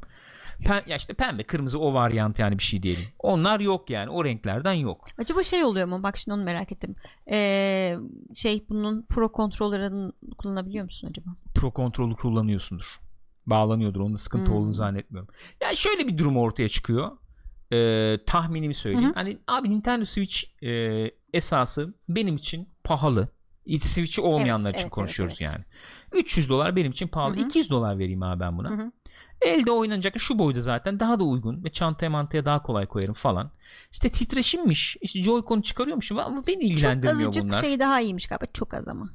[0.65, 3.05] Pen, ya işte pembe, kırmızı o varyant yani bir şey diyelim.
[3.19, 4.11] Onlar yok yani.
[4.11, 5.05] O renklerden yok.
[5.19, 6.03] Acaba şey oluyor mu?
[6.03, 6.95] Bak şimdi onu merak ettim.
[7.31, 7.97] Ee,
[8.35, 11.31] şey bunun pro kontrollerini kullanabiliyor musun acaba?
[11.55, 13.01] Pro kontrolü kullanıyorsundur.
[13.47, 14.01] Bağlanıyordur.
[14.01, 14.59] Onda sıkıntı Hmm.
[14.59, 15.35] olduğunu zannetmiyorum.
[15.63, 17.11] Yani şöyle bir durum ortaya çıkıyor.
[17.73, 19.07] Ee, tahminimi söyleyeyim.
[19.09, 19.15] Hı hı.
[19.15, 23.29] Hani abi Nintendo Switch e, esası benim için pahalı.
[23.79, 25.65] Switch'i olmayanlar Evet, için evet, konuşuyoruz evet, evet.
[26.13, 26.21] yani.
[26.21, 27.37] 300 dolar benim için pahalı.
[27.37, 27.45] Hı hı.
[27.47, 28.71] 200 dolar vereyim abi ben buna.
[28.71, 28.93] Hı hı.
[29.41, 33.51] Elde oynanacak şu boyda zaten daha da uygun ve çantaya mantaya daha kolay koyarım falan.
[33.93, 34.97] İşte titreşimmiş.
[35.01, 37.61] İşte Joy-Con çıkarıyormuşum ama beni Çok ilgilendirmiyor azıcık bunlar.
[37.61, 38.47] şey daha iyiymiş galiba.
[38.53, 39.09] Çok az ama.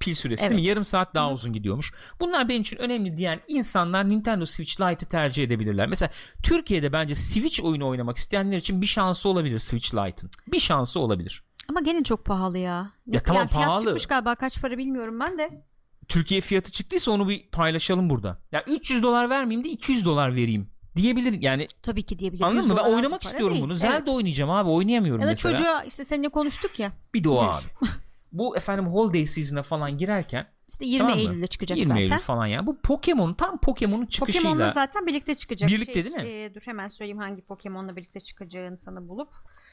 [0.00, 0.50] Pil süresi Evet.
[0.50, 0.68] değil mi?
[0.68, 1.92] Yarım saat daha uzun gidiyormuş.
[2.20, 5.88] Bunlar benim için önemli diyen insanlar Nintendo Switch Lite'ı tercih edebilirler.
[5.88, 6.10] Mesela
[6.42, 10.30] Türkiye'de bence Switch oyunu oynamak isteyenler için bir şansı olabilir Switch Lite'ın.
[10.52, 11.42] Bir şansı olabilir.
[11.68, 12.92] Ama gene çok pahalı ya.
[13.06, 13.82] Ya tamam, yani fiyat pahalı.
[13.84, 15.62] çıkmış galiba kaç para bilmiyorum ben de.
[16.08, 18.38] Türkiye fiyatı çıktıysa onu bir paylaşalım burada.
[18.52, 21.42] Ya 300 dolar vermeyeyim de 200 dolar vereyim diyebilir.
[21.42, 22.42] Yani Tabii ki diyebilir.
[22.42, 22.76] anladın 100 mı?
[22.76, 23.64] Ben oynamak istiyorum değil.
[23.64, 23.72] bunu.
[23.72, 23.82] Evet.
[23.82, 25.56] Zelda oynayacağım abi oynayamıyorum Ya da mesela.
[25.56, 26.92] çocuğa işte seninle konuştuk ya.
[27.14, 27.36] Bir Buyur.
[27.38, 27.88] abi.
[28.32, 31.18] Bu efendim holiday season'a falan girerken İşte 20 Tamam?
[31.18, 32.00] Eylül'de çıkacak 20 zaten.
[32.02, 32.66] Eylül falan ya.
[32.66, 34.48] Bu Pokemon tam Pokemon'un çıkışıyla.
[34.50, 35.70] Pokemon'la zaten birlikte çıkacak.
[35.70, 36.22] Birlikte Şey, değil mi?
[36.28, 39.28] e, dur hemen söyleyeyim hangi Pokemon'la birlikte çıkacağını sana bulup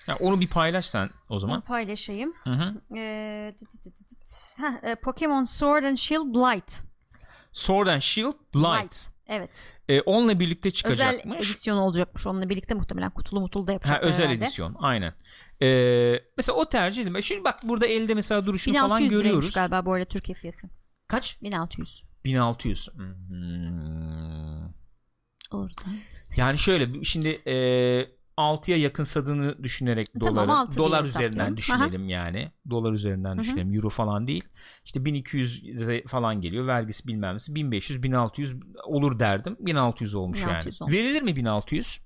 [0.07, 1.55] Ya onu bir paylaş sen o zaman.
[1.55, 2.33] onu paylaşayım.
[2.43, 2.73] Hı.
[2.97, 3.75] E, tıt.
[4.59, 6.81] Heh, e, Pokemon Sword and Shield Light.
[7.53, 8.83] Sword and Shield Light.
[8.83, 9.07] Light.
[9.27, 9.63] Evet.
[9.89, 11.37] E, onunla birlikte Özel çıkacakmış.
[11.49, 12.27] edisyon olacakmış.
[12.27, 14.45] Onunla birlikte muhtemelen kutulu mutulu da Ha, yapacaklar özel herhalde.
[14.45, 15.13] edisyon aynen.
[15.61, 15.67] E,
[16.37, 17.21] mesela o tercih edilme.
[17.21, 19.53] Şimdi bak burada elde mesela duruşunu falan 1600 görüyoruz.
[19.53, 20.69] galiba bu arada Türkiye fiyatı.
[21.07, 21.41] Kaç?
[21.41, 22.03] 1600.
[22.25, 22.87] 1600.
[22.93, 24.65] Hmm.
[25.51, 25.93] Oradan.
[26.37, 27.55] Yani şöyle şimdi e,
[28.37, 32.51] 6'ya yakınsadığını düşünerek Tamam, doları dolar üzerinden düşünelim yani.
[32.69, 33.39] Dolar üzerinden hı.
[33.39, 33.73] düşünelim.
[33.73, 34.43] Euro falan değil.
[34.85, 35.63] İşte 1200
[36.07, 36.67] falan geliyor.
[36.67, 39.57] Vergisi bilmem nesi 1500 1600 olur derdim.
[39.59, 40.85] 1600 olmuş 1600 yani.
[40.85, 40.97] olmuş.
[40.97, 42.04] Verilir mi 1600?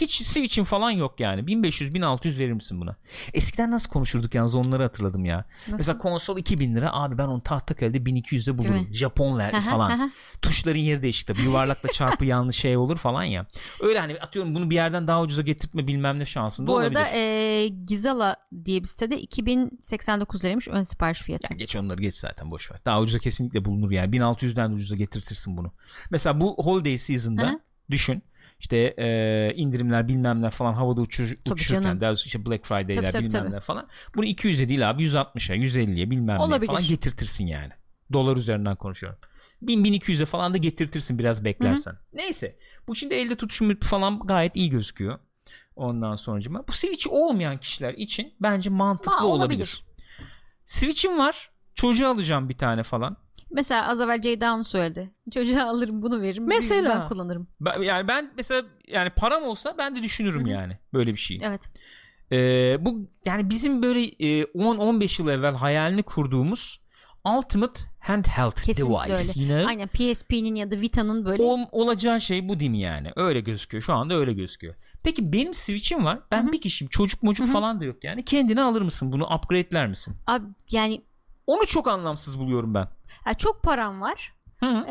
[0.00, 1.46] Hiç Switch'in falan yok yani.
[1.46, 2.96] 1500 1600 verir misin buna?
[3.34, 5.36] Eskiden nasıl konuşurduk yalnız onları hatırladım ya.
[5.60, 5.72] Nasıl?
[5.76, 6.92] Mesela konsol 2000 lira.
[6.92, 8.74] Abi ben onu tahtakale'de 1200'de Değil bulurum.
[8.90, 8.94] mi?
[8.96, 11.42] Japon ver falan tuşların yeri değişik tabii.
[11.42, 13.46] Yuvarlakla çarpı yanlış şey olur falan ya.
[13.80, 16.96] Öyle hani atıyorum bunu bir yerden daha ucuza getirtme bilmem ne şansında Bu olabilir.
[17.00, 21.52] arada e, Gizala diye bir sitede 2089 liraymış ön sipariş fiyatı.
[21.52, 22.80] Ya geç onları geç zaten boş ver.
[22.84, 24.16] Daha ucuza kesinlikle bulunur yani.
[24.16, 25.72] 1600'den de ucuza getirtirsin bunu.
[26.10, 27.60] Mesela bu holiday season'da
[27.90, 28.22] düşün.
[28.60, 32.00] İşte e, indirimler bilmemler falan havada uçur, Tabii uçuşurken canım.
[32.00, 33.60] daha işte Black Friday'ler Tabii, tabii, bilmemler tabii.
[33.60, 33.88] falan.
[34.16, 37.72] Bunu 200'e değil abi 160'a 150'ye bilmem ne falan getirtirsin yani.
[38.12, 39.18] Dolar üzerinden konuşuyorum.
[39.62, 41.94] 1000-1200'e falan da getirtirsin biraz beklersen.
[42.12, 42.56] Neyse.
[42.88, 45.18] Bu şimdi elde tutuşum falan gayet iyi gözüküyor.
[45.76, 46.68] Ondan sonucuma.
[46.68, 49.40] Bu Switch olmayan kişiler için bence mantıklı Ha, olabilir.
[49.44, 49.84] olabilir.
[50.64, 51.50] Switch'im var.
[51.74, 53.16] Çocuğu alacağım bir tane falan.
[53.50, 55.10] Mesela az evvel Ceyda onu söyledi.
[55.34, 56.44] Çocuğa alırım bunu veririm.
[56.46, 57.00] Mesela.
[57.00, 57.48] Ben kullanırım.
[57.60, 60.48] Ben, yani ben mesela yani param olsa ben de düşünürüm Hı-hı.
[60.50, 61.38] yani böyle bir şey.
[61.42, 61.70] Evet.
[62.32, 66.80] Ee, bu yani bizim böyle e, 10-15 yıl evvel hayalini kurduğumuz
[67.24, 69.12] Ultimate Handheld Kesinlikle Device.
[69.12, 69.32] Öyle.
[69.34, 71.42] Yine Aynen PSP'nin ya da Vita'nın böyle.
[71.42, 73.10] Ol, olacağı şey bu değil mi yani?
[73.16, 73.82] Öyle gözüküyor.
[73.82, 74.74] Şu anda öyle gözüküyor.
[75.04, 76.18] Peki benim Switch'im var.
[76.30, 76.52] Ben Hı-hı.
[76.52, 76.88] bir kişiyim.
[76.90, 77.52] Çocuk mocuk Hı-hı.
[77.52, 78.24] falan da yok yani.
[78.24, 79.12] Kendini alır mısın?
[79.12, 80.16] Bunu upgrade'ler misin?
[80.26, 81.02] Abi yani
[81.50, 82.88] onu çok anlamsız buluyorum ben.
[83.26, 84.32] Ya çok param var.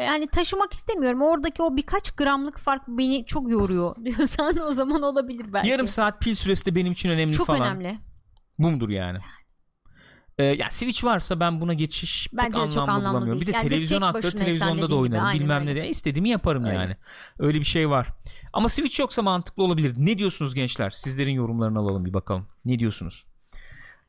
[0.01, 1.21] Yani taşımak istemiyorum.
[1.21, 5.69] Oradaki o birkaç gramlık fark beni çok yoruyor diyorsan o zaman olabilir belki.
[5.69, 7.57] Yarım saat pil süresi de benim için önemli çok falan.
[7.57, 7.97] Çok önemli.
[8.59, 9.19] Bumdur yani.
[10.37, 13.41] Ee, ya Switch varsa ben buna geçiş Bence pek anlamlı, çok anlamlı bulamıyorum.
[13.41, 13.47] Değil.
[13.47, 15.33] Bir de yani televizyon hakları televizyonda da oynarım.
[15.33, 16.75] Gibi, bilmem ne diye istediğimi yaparım öyle.
[16.75, 16.95] yani.
[17.39, 18.07] Öyle bir şey var.
[18.53, 19.95] Ama Switch yoksa mantıklı olabilir.
[19.97, 20.89] Ne diyorsunuz gençler?
[20.89, 22.47] Sizlerin yorumlarını alalım bir bakalım.
[22.65, 23.25] Ne diyorsunuz?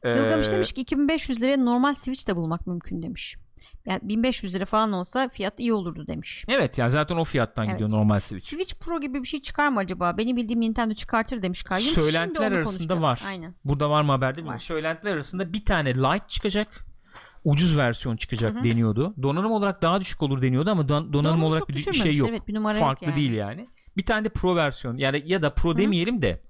[0.04, 3.36] Ee, Gılgamış demiş ki 2500 liraya normal Switch de bulmak mümkün demiş.
[3.86, 6.44] Yani 1500 lira falan olsa fiyat iyi olurdu demiş.
[6.48, 7.74] Evet ya zaten o fiyattan evet.
[7.74, 8.46] gidiyor normal Switch.
[8.46, 10.18] Switch Pro gibi bir şey çıkar mı acaba?
[10.18, 11.94] Benim bildiğim Nintendo çıkartır demiş Kayyum.
[11.94, 13.22] Söylentiler arasında var.
[13.26, 13.54] Aynen.
[13.64, 14.60] Burada var mı haber değil mi?
[14.60, 16.90] Söylentiler arasında bir tane Lite çıkacak.
[17.44, 18.64] Ucuz versiyon çıkacak Hı-hı.
[18.64, 19.14] deniyordu.
[19.22, 22.28] Donanım olarak daha düşük olur deniyordu ama don- donanım, donanım olarak bir şey yok.
[22.28, 23.16] Evet, bir Farklı yani.
[23.16, 23.68] değil yani.
[23.96, 25.78] Bir tane de Pro versiyon yani ya da Pro Hı-hı.
[25.78, 26.42] demeyelim de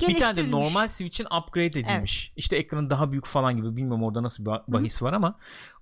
[0.00, 2.28] bir tane de normal Switch'in upgrade edilmiş.
[2.28, 2.38] Evet.
[2.38, 5.04] İşte ekranı daha büyük falan gibi bilmiyorum orada nasıl bir bahis Hı.
[5.04, 5.38] var ama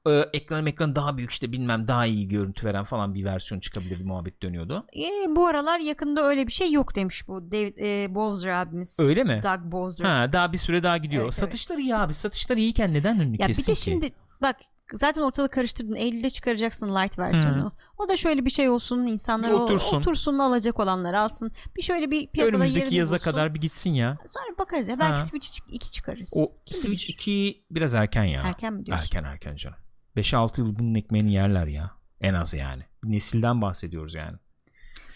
[0.06, 4.04] e, ekran ekran daha büyük işte bilmem daha iyi görüntü veren falan bir versiyon çıkabilir
[4.04, 4.86] muhabbet dönüyordu.
[4.96, 9.00] E, bu aralar yakında öyle bir şey yok demiş bu David e, Bowser abimiz.
[9.00, 9.40] Öyle mi?
[9.42, 10.04] Doug Bowser.
[10.04, 11.24] Ha, daha bir süre daha gidiyor.
[11.24, 11.86] Evet, Satışları evet.
[11.86, 12.14] iyi abi.
[12.14, 13.62] Satışları iyiyken neden önünü ya kessin?
[13.62, 14.56] Bir de şimdi bak
[14.92, 15.94] zaten ortalığı karıştırdın.
[15.94, 17.64] Eylül'de çıkaracaksın light versiyonu.
[17.64, 17.72] Hı.
[17.98, 19.06] O da şöyle bir şey olsun.
[19.06, 19.96] insanlar otursun.
[19.96, 21.52] otursun alacak olanlar alsın.
[21.76, 23.30] Bir şöyle bir piyasada Önümüzdeki yaza bulsun.
[23.30, 24.18] kadar bir gitsin ya.
[24.26, 24.98] Sonra bakarız ya.
[24.98, 25.18] Belki ha.
[25.18, 26.32] Switch 2 çıkarız.
[26.36, 28.42] O Kim Switch 2 biraz erken ya.
[28.42, 29.04] Erken mi diyorsun?
[29.04, 29.78] Erken erken canım.
[30.16, 31.90] 5-6 yıl bunun ekmeğini yerler ya.
[32.20, 32.82] En az yani.
[33.04, 34.36] Nesilden bahsediyoruz yani.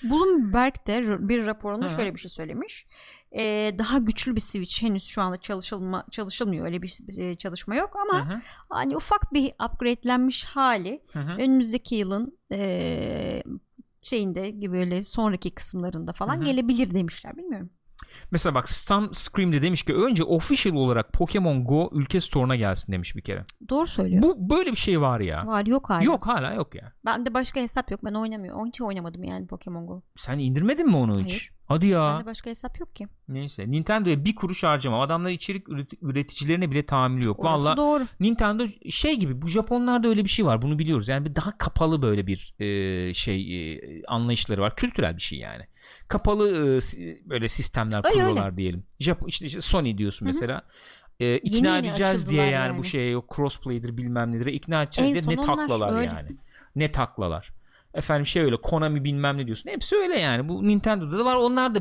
[0.03, 2.87] Bloomberg de bir raporunda şöyle bir şey söylemiş
[3.37, 7.97] e, daha güçlü bir switch henüz şu anda çalışılma çalışılmıyor öyle bir e, çalışma yok
[7.97, 8.41] ama hı hı.
[8.69, 11.33] hani ufak bir upgradelenmiş hali hı hı.
[11.33, 13.43] önümüzdeki yılın e,
[14.01, 16.45] şeyinde gibi böyle sonraki kısımlarında falan hı hı.
[16.45, 17.71] gelebilir demişler bilmiyorum.
[18.31, 23.17] Mesela bak Stan Scream'de demiş ki önce official olarak Pokemon Go ülke store'una gelsin demiş
[23.17, 23.45] bir kere.
[23.69, 24.23] Doğru söylüyor.
[24.23, 25.47] Bu böyle bir şey var ya.
[25.47, 26.03] Var yok hala.
[26.03, 26.93] Yok hala yok ya.
[27.05, 28.05] Ben de başka hesap yok.
[28.05, 28.67] Ben oynamıyorum.
[28.67, 30.03] Hiç oynamadım yani Pokemon Go.
[30.17, 31.21] Sen indirdin mi onu hiç?
[31.21, 31.51] Hayır.
[31.71, 32.15] Hadi ya.
[32.15, 33.09] Bende başka hesap yok ki.
[33.29, 33.71] Neyse.
[33.71, 35.01] Nintendo'ya bir kuruş harcamam.
[35.01, 35.67] Adamlar içerik
[36.03, 37.45] üreticilerine bile tahammülü yok.
[37.45, 38.03] Orası Vallahi doğru.
[38.21, 40.63] Nintendo şey gibi bu Japonlarda öyle bir şey var.
[40.63, 41.09] Bunu biliyoruz.
[41.09, 44.77] Yani bir daha kapalı böyle bir e, şey e, anlayışları var.
[44.77, 45.67] Kültürel bir şey yani.
[46.09, 46.81] Kapalı e,
[47.31, 48.57] böyle sistemler öyle kuruyorlar öyle.
[48.57, 48.85] diyelim.
[49.01, 50.33] Japon işte, işte Sony diyorsun Hı-hı.
[50.33, 50.63] mesela.
[51.21, 55.17] E, ikna yeni edeceğiz diye yani, yani bu şeye yok crossplay'dir bilmem nedir ikna edeceğiz
[55.17, 56.07] en diye ne taklalar öyle.
[56.07, 56.29] yani.
[56.77, 57.53] Ne taklalar
[57.95, 59.71] efendim şey öyle Konami bilmem ne diyorsun.
[59.71, 60.49] Hepsi öyle yani.
[60.49, 61.37] Bu Nintendo'da da var.
[61.37, 61.81] Onlar da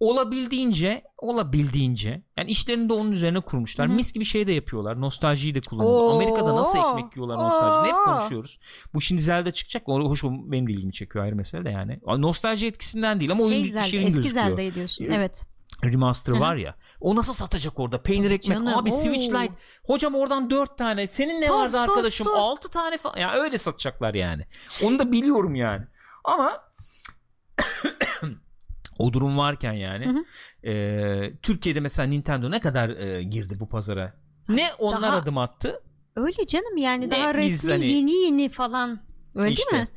[0.00, 3.88] olabildiğince olabildiğince yani işlerini de onun üzerine kurmuşlar.
[3.88, 3.96] Hı-hı.
[3.96, 5.00] Mis gibi şey de yapıyorlar.
[5.00, 6.14] Nostaljiyi de kullanıyorlar.
[6.14, 7.92] Amerika'da nasıl ekmek yiyorlar nostalji?
[7.92, 8.58] Hep konuşuyoruz.
[8.94, 9.88] Bu şimdi Zelda çıkacak.
[9.88, 12.00] O hoş benim ilgimi çekiyor ayrı mesele de yani.
[12.06, 14.46] Nostalji etkisinden değil ama şey oyun Zelda, şirin eski gözüküyor.
[14.46, 15.04] Eski Zelda'yı diyorsun.
[15.04, 15.46] Evet
[15.84, 16.40] remaster Hı-hı.
[16.40, 16.74] var ya.
[17.00, 18.02] O nasıl satacak orada?
[18.02, 18.58] Peynir ekmek.
[18.58, 18.96] Canım, Abi oo.
[18.96, 19.52] Switch Lite.
[19.86, 21.06] Hocam oradan 4 tane.
[21.06, 22.26] Senin ne sor, vardı sor, arkadaşım?
[22.26, 22.38] Sor.
[22.38, 23.18] 6 tane falan.
[23.18, 24.46] Ya öyle satacaklar yani.
[24.84, 25.84] Onu da biliyorum yani.
[26.24, 26.62] Ama
[28.98, 30.24] o durum varken yani
[30.64, 34.14] e, Türkiye'de mesela Nintendo ne kadar e, girdi bu pazara?
[34.48, 35.82] Ne onlar daha, adım attı?
[36.16, 39.00] Öyle canım yani ne daha resmi hani, yeni yeni falan.
[39.34, 39.70] Öyle işte.
[39.72, 39.88] değil mi?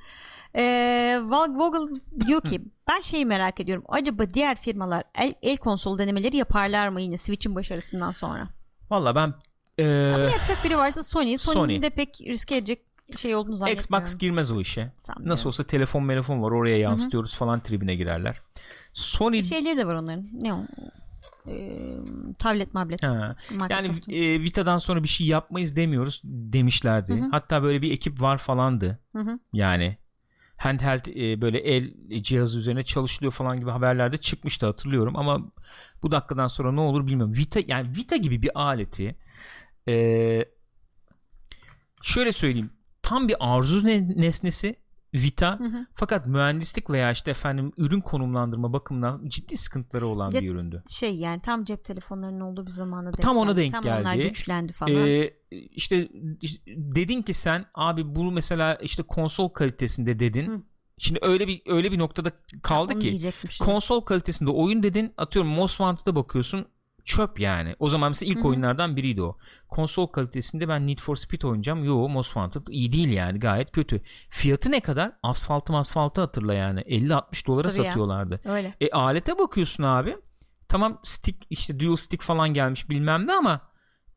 [0.56, 3.84] Ee, Vogel diyor ki ben şeyi merak ediyorum.
[3.88, 8.50] Acaba diğer firmalar el, el konsol denemeleri yaparlar mı yine Switch'in başarısından sonra?
[8.90, 9.34] Valla ben
[9.78, 11.38] ee, yapacak biri varsa Sony.
[11.38, 11.82] Sony'nin Sony.
[11.82, 12.82] de pek riske edecek
[13.18, 14.04] şey olduğunu zannetmiyorum.
[14.04, 14.94] Xbox girmez o işe.
[15.20, 17.40] Nasıl olsa telefon telefon var oraya yansıtıyoruz Hı-hı.
[17.40, 18.42] falan tribine girerler.
[18.94, 20.28] Sony şeyleri de var onların.
[20.34, 20.66] Ne o?
[21.48, 21.78] E,
[22.40, 23.04] tablet mablet.
[23.04, 23.36] Ha.
[23.70, 27.14] Yani e, Vita'dan sonra bir şey yapmayız demiyoruz demişlerdi.
[27.14, 27.30] Hı-hı.
[27.32, 29.00] Hatta böyle bir ekip var falandı.
[29.16, 29.40] Hı-hı.
[29.54, 29.98] Yani
[30.58, 35.52] handheld e, böyle el cihazı üzerine çalışılıyor falan gibi haberlerde çıkmıştı hatırlıyorum ama
[36.04, 37.34] bu dakikadan sonra ne olur bilmiyorum.
[37.34, 39.16] Vita yani Vita gibi bir aleti
[39.88, 40.46] e,
[42.02, 42.70] şöyle söyleyeyim
[43.02, 44.76] tam bir arzu nesnesi
[45.14, 45.86] Vita hı hı.
[45.96, 50.84] fakat mühendislik veya işte efendim ürün konumlandırma bakımından ciddi sıkıntıları olan ya, bir üründü.
[50.90, 54.04] Şey yani tam cep telefonlarının olduğu bir zamana denk Tam ona denk tam geldi.
[54.04, 55.08] Tam onlar güçlendi falan.
[55.08, 56.10] Ee, işte,
[56.68, 60.48] dedin ki sen abi bunu mesela işte konsol kalitesinde dedin.
[60.48, 60.62] Hı.
[60.98, 65.78] Şimdi öyle bir öyle bir noktada kaldı ya, ki konsol kalitesinde oyun dedin atıyorum Most
[65.78, 66.66] Wanted'a bakıyorsun
[67.06, 67.76] çöp yani.
[67.80, 68.48] O zaman mesela ilk Hı-hı.
[68.48, 69.38] oyunlardan biriydi o.
[69.70, 71.84] Konsol kalitesinde ben Need for Speed oynayacağım.
[71.84, 74.02] Yo Most Wanted iyi değil yani gayet kötü.
[74.30, 75.12] Fiyatı ne kadar?
[75.24, 76.80] Asfaltı asfaltı hatırla yani.
[76.80, 78.40] 50-60 dolara Tabii satıyorlardı.
[78.46, 78.54] Ya.
[78.54, 78.74] Öyle.
[78.82, 80.18] E alete bakıyorsun abi.
[80.68, 83.72] Tamam stick işte dual stick falan gelmiş bilmem ne ama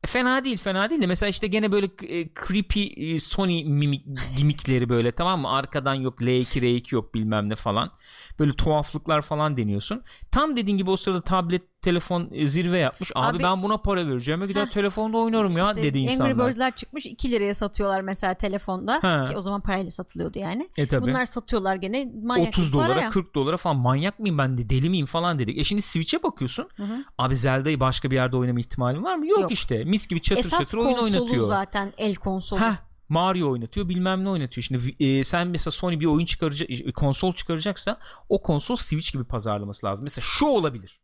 [0.05, 4.07] e, fena değil fena değil de mesela işte gene böyle e, creepy e, Sony mimik,
[4.37, 7.91] gimikleri böyle tamam mı arkadan yok L2 R2 yok bilmem ne falan
[8.39, 13.37] böyle tuhaflıklar falan deniyorsun tam dediğin gibi o sırada tablet telefon e, zirve yapmış abi,
[13.37, 17.07] abi ben buna para vereceğim gider telefonda oynarım ya işte dedi insanlar Angry Birds'ler çıkmış
[17.07, 19.25] 2 liraya satıyorlar mesela telefonda ha.
[19.25, 21.03] ki o zaman parayla satılıyordu yani e, tabii.
[21.03, 23.11] bunlar satıyorlar gene manyak 30 dolara ya.
[23.11, 26.69] 40 dolara falan manyak mıyım ben de deli miyim falan dedik e şimdi Switch'e bakıyorsun
[26.77, 27.05] hı hı.
[27.19, 29.53] abi Zelda'yı başka bir yerde oynama ihtimalin var mı yok, yok.
[29.53, 31.37] işte mis gibi çatır Esas çatır oyun oynatıyor.
[31.37, 32.61] Esas zaten el konsolu.
[32.61, 32.75] Heh,
[33.09, 34.65] Mario oynatıyor bilmem ne oynatıyor.
[34.65, 39.25] Şimdi e, sen mesela Sony bir oyun çıkaracak e, konsol çıkaracaksa o konsol Switch gibi
[39.25, 40.05] pazarlaması lazım.
[40.05, 41.01] Mesela şu olabilir.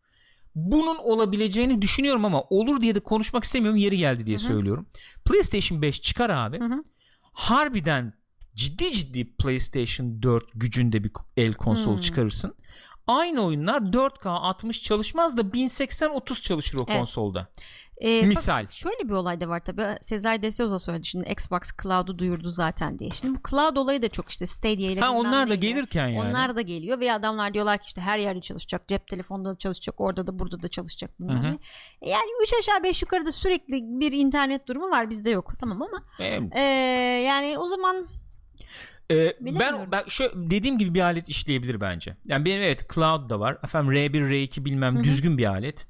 [0.54, 3.78] Bunun olabileceğini düşünüyorum ama olur diye de konuşmak istemiyorum.
[3.78, 4.46] Yeri geldi diye Hı-hı.
[4.46, 4.86] söylüyorum.
[5.24, 6.60] PlayStation 5 çıkar abi.
[6.60, 6.84] Hı-hı.
[7.32, 8.12] Harbiden
[8.54, 12.00] ciddi ciddi PlayStation 4 gücünde bir el konsol hmm.
[12.00, 12.54] çıkarırsın
[13.18, 16.98] aynı oyunlar 4K 60 çalışmaz da 1080 30 çalışır o evet.
[16.98, 17.48] konsolda.
[18.00, 18.66] Ee, Misal.
[18.70, 19.82] Şöyle bir olay da var tabi.
[20.00, 23.10] Sezai de Souza söyledi şimdi Xbox Cloud'u duyurdu zaten diye.
[23.10, 25.00] Şimdi bu Cloud olayı da çok işte Stadia ile.
[25.00, 26.28] Ha onlar da gelirken yani.
[26.28, 28.88] Onlar da geliyor ve adamlar diyorlar ki işte her yerde çalışacak.
[28.88, 30.00] Cep telefonunda da çalışacak.
[30.00, 31.10] Orada da burada da çalışacak.
[32.00, 35.10] E, yani 3 aşağı 5 yukarıda sürekli bir internet durumu var.
[35.10, 35.52] Bizde yok.
[35.60, 36.02] Tamam ama.
[36.54, 36.60] Ee,
[37.26, 38.08] yani o zaman
[39.10, 42.16] ee, ben ben şu dediğim gibi bir alet işleyebilir bence.
[42.24, 43.58] Yani benim evet cloud da var.
[43.64, 45.04] Efendim R1 R2 bilmem Hı-hı.
[45.04, 45.86] düzgün bir alet.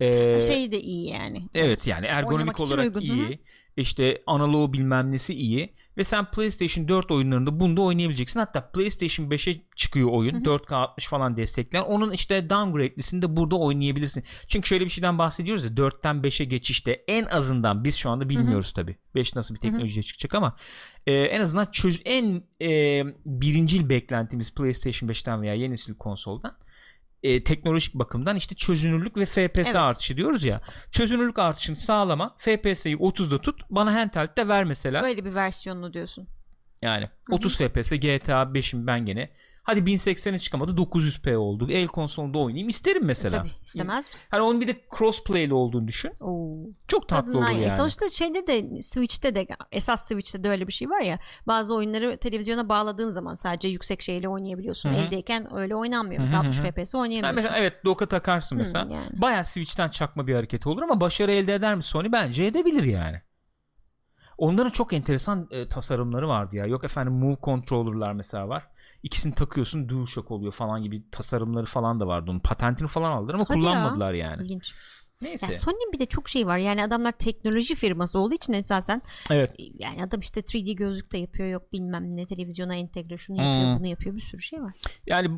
[0.00, 1.42] Ee, şey de iyi yani.
[1.54, 3.00] Evet yani ergonomik olarak uygun.
[3.00, 3.26] iyi.
[3.26, 3.38] Hı-hı.
[3.76, 5.74] İşte analoğu bilmem nesi iyi.
[5.98, 8.40] Ve sen PlayStation 4 oyunlarında bunda oynayabileceksin.
[8.40, 10.34] Hatta PlayStation 5'e çıkıyor oyun.
[10.34, 10.54] Hı hı.
[10.54, 11.84] 4K 60 falan destekleyen.
[11.84, 14.24] Onun işte downgrade'lisini de burada oynayabilirsin.
[14.46, 18.72] Çünkü şöyle bir şeyden bahsediyoruz ya 4'ten 5'e geçişte en azından biz şu anda bilmiyoruz
[18.72, 18.96] tabi.
[19.14, 20.56] 5 nasıl bir teknolojiye çıkacak ama
[21.06, 26.56] e, en azından çöz en e, birincil beklentimiz PlayStation 5'ten veya yeni nesil konsoldan
[27.24, 29.76] e, teknolojik bakımdan işte çözünürlük ve FPS evet.
[29.76, 30.60] artışı diyoruz ya.
[30.90, 32.36] Çözünürlük artışını sağlama.
[32.38, 33.60] FPS'yi 30'da tut.
[33.70, 35.02] Bana handheld'de ver mesela.
[35.02, 36.28] Böyle bir versiyonunu diyorsun.
[36.82, 37.36] Yani Hı-hı.
[37.36, 39.30] 30 FPS GTA 5'im ben gene
[39.64, 41.70] Hadi 1080'e çıkamadı 900p oldu.
[41.70, 43.38] El konsolunda oynayayım isterim mesela.
[43.38, 44.28] Tabii istemez misin?
[44.30, 46.12] Hani onun bir de crossplay'li olduğunu düşün.
[46.20, 46.56] Oo.
[46.88, 47.76] Çok tatlı Tadından olur yani.
[47.76, 51.18] Sonuçta şeyde de Switch'te de esas Switch'te de öyle bir şey var ya.
[51.46, 54.90] Bazı oyunları televizyona bağladığın zaman sadece yüksek şeyle oynayabiliyorsun.
[54.90, 54.98] Hı-hı.
[54.98, 56.20] Eldeyken öyle oynanmıyor.
[56.20, 56.48] Mesela Hı-hı.
[56.48, 57.24] 60 FPS oynayamıyorsun.
[57.24, 58.86] Yani mesela, evet doka takarsın mesela.
[58.86, 59.22] Hı, yani.
[59.22, 62.12] Bayağı Switch'ten çakma bir hareket olur ama başarı elde eder mi Sony?
[62.12, 63.22] Bence edebilir yani.
[64.38, 66.66] Onların çok enteresan e, tasarımları vardı ya.
[66.66, 68.68] Yok efendim move controller'lar mesela var
[69.04, 73.44] ikisini takıyorsun DualShock oluyor falan gibi tasarımları falan da vardı onun patentini falan aldılar ama
[73.48, 74.26] Hadi kullanmadılar ya.
[74.26, 74.42] yani.
[74.42, 74.74] İlginç.
[75.22, 75.46] Neyse.
[75.52, 76.58] Ya Sony'nin bir de çok şey var.
[76.58, 79.50] Yani adamlar teknoloji firması olduğu için esasen evet.
[79.78, 83.78] yani adam işte 3D gözlük de yapıyor yok bilmem ne televizyona entegre şunu yapıyor hmm.
[83.78, 84.74] bunu yapıyor bir sürü şey var.
[85.06, 85.36] Yani e, e,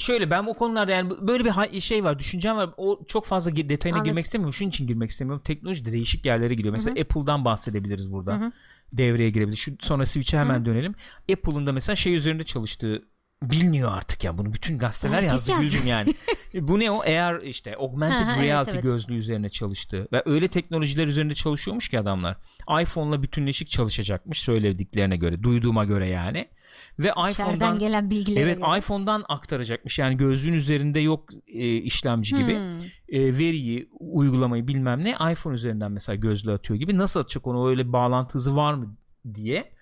[0.00, 3.96] şöyle ben o konularda yani böyle bir şey var düşüncem var o çok fazla detayına
[3.96, 4.10] Anladım.
[4.10, 7.02] girmek istemiyorum şunun için girmek istemiyorum teknoloji de değişik yerlere gidiyor mesela Hı-hı.
[7.02, 8.52] Apple'dan bahsedebiliriz burada Hı-hı
[8.92, 9.56] devreye girebilir.
[9.56, 10.64] Şu sonra Switch'e hemen Hı.
[10.64, 10.94] dönelim.
[11.32, 13.02] Apple'ın da mesela şey üzerinde çalıştığı
[13.42, 15.64] biliniyor artık ya bunu bütün gazeteler Herkes yazdı yazdı.
[15.64, 16.14] Gülcüm yani.
[16.54, 17.04] Bu ne o?
[17.04, 18.92] Eğer işte augmented ha, reality evet, evet.
[18.92, 22.36] gözlüğü üzerine çalıştı ve öyle teknolojiler üzerinde çalışıyormuş ki adamlar.
[22.82, 26.48] iPhone'la bütünleşik çalışacakmış söylediklerine göre, duyduğuma göre yani.
[26.98, 28.42] Ve iPhone'dan gelen bilgiler.
[28.42, 28.78] Evet, göre.
[28.78, 29.98] iPhone'dan aktaracakmış.
[29.98, 32.54] Yani gözlüğün üzerinde yok e, işlemci gibi.
[32.54, 32.78] Hmm.
[33.08, 36.98] E, veriyi, uygulamayı bilmem ne iPhone üzerinden mesela gözlüğü atıyor gibi.
[36.98, 38.96] Nasıl atacak onu öyle bağlantı hızı var mı
[39.34, 39.72] diye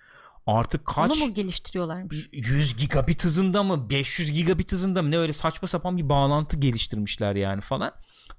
[0.47, 2.29] artık kaç Onu mu geliştiriyorlarmış?
[2.31, 7.35] 100 gigabit hızında mı 500 gigabit hızında mı ne öyle saçma sapan bir bağlantı geliştirmişler
[7.35, 7.91] yani falan.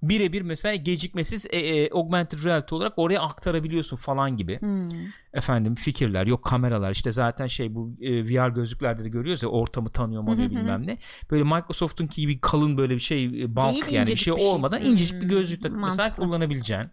[0.03, 4.61] Birebir mesela gecikmesiz e, e, augmented reality olarak oraya aktarabiliyorsun falan gibi.
[4.61, 4.89] Hmm.
[5.33, 9.89] Efendim fikirler yok kameralar işte zaten şey bu e, VR gözlüklerde de görüyoruz ya ortamı
[9.89, 10.99] tanıyor mu bilmem ne.
[11.31, 14.49] Böyle Microsoft'un gibi kalın böyle bir şey e, bulk Değil, yani bir şey, bir şey
[14.49, 16.87] olmadan incecik bir gözlük takıp mesela kullanabileceğin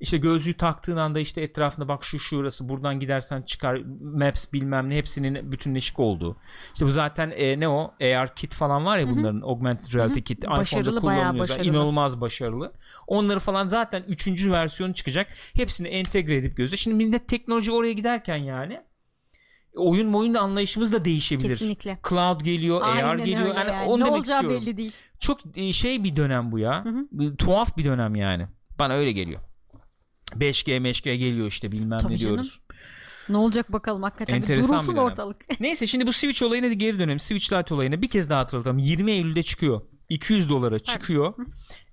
[0.00, 4.96] işte gözlüğü taktığın anda işte etrafında bak şu şurası buradan gidersen çıkar maps bilmem ne
[4.96, 6.36] hepsinin bütünleşik olduğu.
[6.72, 9.46] İşte bu zaten e, ne o AR kit falan var ya bunların Hı-hı.
[9.46, 11.38] augmented reality kit başarılı, kullanılıyor.
[11.38, 11.70] Başarılı.
[11.70, 12.72] İnanılmaz başarılı.
[13.06, 15.26] Onları falan zaten üçüncü versiyonu çıkacak.
[15.54, 16.76] Hepsini entegre edip gözle.
[16.76, 18.80] Şimdi millet teknoloji oraya giderken yani
[19.76, 21.48] oyun oyun anlayışımız da değişebilir.
[21.48, 21.98] Kesinlikle.
[22.08, 23.54] Cloud geliyor, Aynen AR geliyor.
[23.54, 23.88] Yani, yani.
[23.88, 24.66] Onu ne demek olacağı istiyorum.
[24.66, 24.92] belli değil.
[25.18, 26.84] Çok e, şey bir dönem bu ya.
[26.84, 27.36] Hı hı.
[27.36, 28.46] Tuhaf bir dönem yani.
[28.78, 29.40] Bana öyle geliyor.
[30.32, 32.34] 5G meşge geliyor işte bilmem Tabii ne canım.
[32.34, 32.60] diyoruz.
[33.28, 35.36] Ne olacak bakalım hakikaten Enteresan durulsun ortalık.
[35.60, 37.18] Neyse şimdi bu Switch olayına geri dönelim.
[37.18, 38.78] Switch Lite olayına bir kez daha hatırlatalım.
[38.78, 39.80] 20 Eylül'de çıkıyor.
[40.08, 41.34] 200 dolara çıkıyor.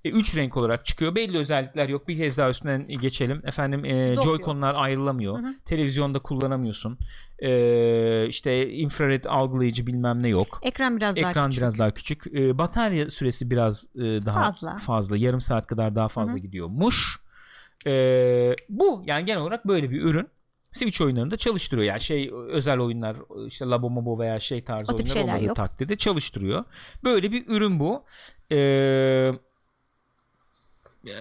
[0.06, 1.16] 3 e, renk olarak çıkıyor.
[1.16, 2.08] Belli özellikler yok.
[2.08, 3.42] Bir kez daha üstünden geçelim.
[3.46, 5.40] Efendim e, Joy-Con'lar ayrılamıyor.
[5.40, 5.54] Hı hı.
[5.66, 6.98] Televizyonda kullanamıyorsun.
[7.40, 10.60] E, işte infrared algılayıcı bilmem ne yok.
[10.64, 11.62] Ekran biraz Ekran daha küçük.
[11.62, 12.28] biraz daha küçük.
[12.28, 14.78] E, batarya süresi biraz e, daha fazla.
[14.78, 15.18] fazla.
[15.18, 16.42] Yarım saat kadar daha fazla hı hı.
[16.42, 17.23] gidiyormuş.
[17.88, 20.30] E, bu yani genel olarak böyle bir ürün.
[20.72, 21.88] Switch oyunlarında çalıştırıyor.
[21.88, 23.18] Yani şey özel oyunlar
[23.48, 25.56] işte Labo Mobo veya şey tarzı oyunlar olmadığı yok.
[25.56, 26.64] takdirde çalıştırıyor.
[27.04, 28.06] Böyle bir ürün bu.
[28.52, 29.32] Ee,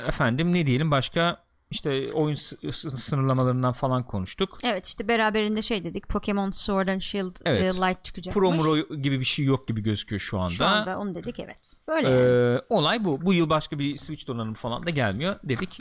[0.06, 2.34] efendim ne diyelim başka işte oyun
[2.72, 4.58] sınırlamalarından falan konuştuk.
[4.64, 7.74] Evet işte beraberinde şey dedik Pokemon Sword and Shield e, evet.
[7.74, 8.34] Light çıkacakmış.
[8.34, 10.50] Pro Muro gibi bir şey yok gibi gözüküyor şu anda.
[10.50, 11.74] Şu anda onu dedik evet.
[11.88, 12.60] Böyle ee, yani.
[12.68, 13.20] Olay bu.
[13.22, 15.78] Bu yıl başka bir Switch donanımı falan da gelmiyor dedik.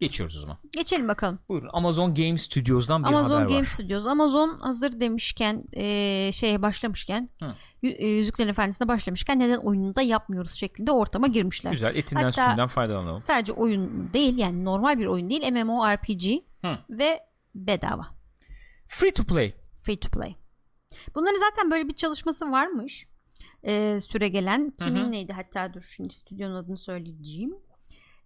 [0.00, 0.58] Geçiyoruz o zaman.
[0.74, 1.38] Geçelim bakalım.
[1.48, 1.70] Buyurun.
[1.72, 3.66] Amazon Game Studios'dan bir Amazon haber Game var.
[3.66, 4.06] Studios.
[4.06, 7.30] Amazon hazır demişken e, şeye başlamışken
[7.82, 11.70] e, Yüzüklerin Efendisi'ne başlamışken neden oyunu da yapmıyoruz şeklinde ortama girmişler.
[11.70, 11.96] Güzel.
[11.96, 13.20] Etinden Hatta sütünden faydalanalım.
[13.20, 15.52] Sadece oyun değil yani normal bir oyun değil.
[15.52, 16.24] MMORPG
[16.64, 16.78] Hı.
[16.90, 17.20] ve
[17.54, 18.06] bedava.
[18.86, 19.54] Free to play.
[19.82, 20.34] Free to play.
[21.14, 23.06] Bunların zaten böyle bir çalışması varmış.
[23.62, 24.72] E, süre gelen.
[24.78, 25.12] Kimin Hı-hı.
[25.12, 27.54] neydi hatta dur şimdi stüdyonun adını söyleyeceğim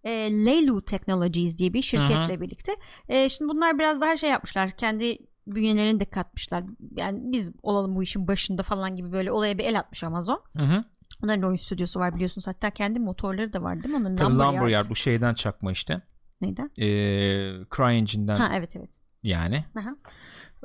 [0.05, 0.11] e,
[0.47, 2.41] Leilu Technologies diye bir şirketle Hı-hı.
[2.41, 2.73] birlikte.
[3.09, 4.71] E, şimdi bunlar biraz daha şey yapmışlar.
[4.71, 6.65] Kendi bünyelerini de katmışlar.
[6.97, 10.43] Yani biz olalım bu işin başında falan gibi böyle olaya bir el atmış Amazon.
[10.57, 10.85] Hı-hı.
[11.25, 12.47] Onların oyun stüdyosu var biliyorsunuz.
[12.47, 13.97] Hatta kendi motorları da var değil mi?
[13.97, 16.03] Onların Tabii Lumberyard bu şeyden çakma işte.
[16.41, 16.71] Neyden?
[16.79, 18.37] Ee, CryEngine'den.
[18.37, 19.01] Ha evet evet.
[19.23, 19.65] Yani.
[19.81, 19.97] Aha.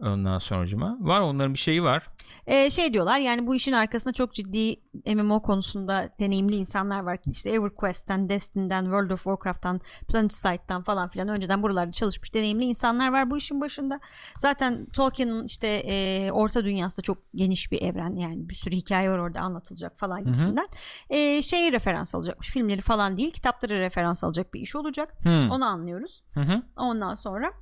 [0.02, 2.08] Ondan sonucuma var onların bir şeyi var.
[2.48, 4.76] Ee, şey diyorlar yani bu işin arkasında çok ciddi
[5.16, 7.20] MMO konusunda deneyimli insanlar var.
[7.26, 13.32] İşte EverQuest'ten, Destiny'den, World of Warcraft'tan, PlanetSide'dan falan filan önceden buralarda çalışmış deneyimli insanlar var
[13.32, 14.00] bu işin başında.
[14.38, 19.10] Zaten Tolkien'in işte e, orta dünyası da çok geniş bir evren yani bir sürü hikaye
[19.10, 20.68] var orada anlatılacak falan gibisinden.
[21.10, 25.14] E, şeyi referans alacakmış filmleri falan değil kitapları referans alacak bir iş olacak.
[25.24, 25.42] Hı.
[25.52, 26.24] Onu anlıyoruz.
[26.34, 26.62] Hı hı.
[26.78, 27.54] Ondan sonra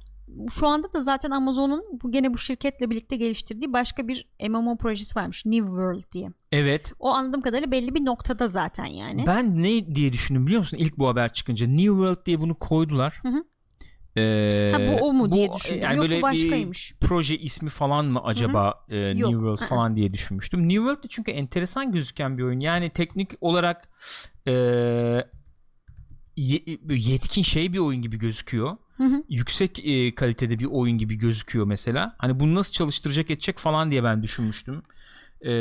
[0.51, 5.19] şu anda da zaten Amazon'un bu gene bu şirketle birlikte geliştirdiği başka bir MMO projesi
[5.19, 5.45] varmış.
[5.45, 6.29] New World diye.
[6.51, 6.93] Evet.
[6.99, 9.27] O anladığım kadarıyla belli bir noktada zaten yani.
[9.27, 10.77] Ben ne diye düşündüm biliyor musun?
[10.77, 13.19] İlk bu haber çıkınca New World diye bunu koydular.
[13.21, 13.43] Hı hı.
[14.17, 15.81] Ee, ha, bu o mu bu, diye düşündüm.
[15.81, 16.93] Yani Yok böyle bu başkaymış.
[17.01, 18.99] Bir proje ismi falan mı acaba hı hı.
[18.99, 19.67] E, New World Hı-hı.
[19.69, 20.59] falan diye düşünmüştüm.
[20.59, 22.59] New World de çünkü enteresan gözüken bir oyun.
[22.59, 23.89] Yani teknik olarak
[24.47, 24.53] e,
[26.89, 28.77] yetkin şey bir oyun gibi gözüküyor.
[28.97, 29.23] Hı hı.
[29.29, 32.15] Yüksek e, kalitede bir oyun gibi gözüküyor mesela.
[32.17, 34.81] Hani bunu nasıl çalıştıracak edecek falan diye ben düşünmüştüm.
[35.45, 35.51] E,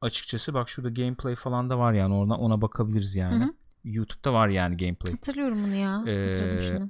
[0.00, 3.44] açıkçası bak şurada gameplay falan da var yani ona, ona bakabiliriz yani.
[3.44, 3.54] Hı hı.
[3.84, 5.12] YouTube'da var yani gameplay.
[5.12, 6.04] Hatırlıyorum bunu ya.
[6.06, 6.88] Ee,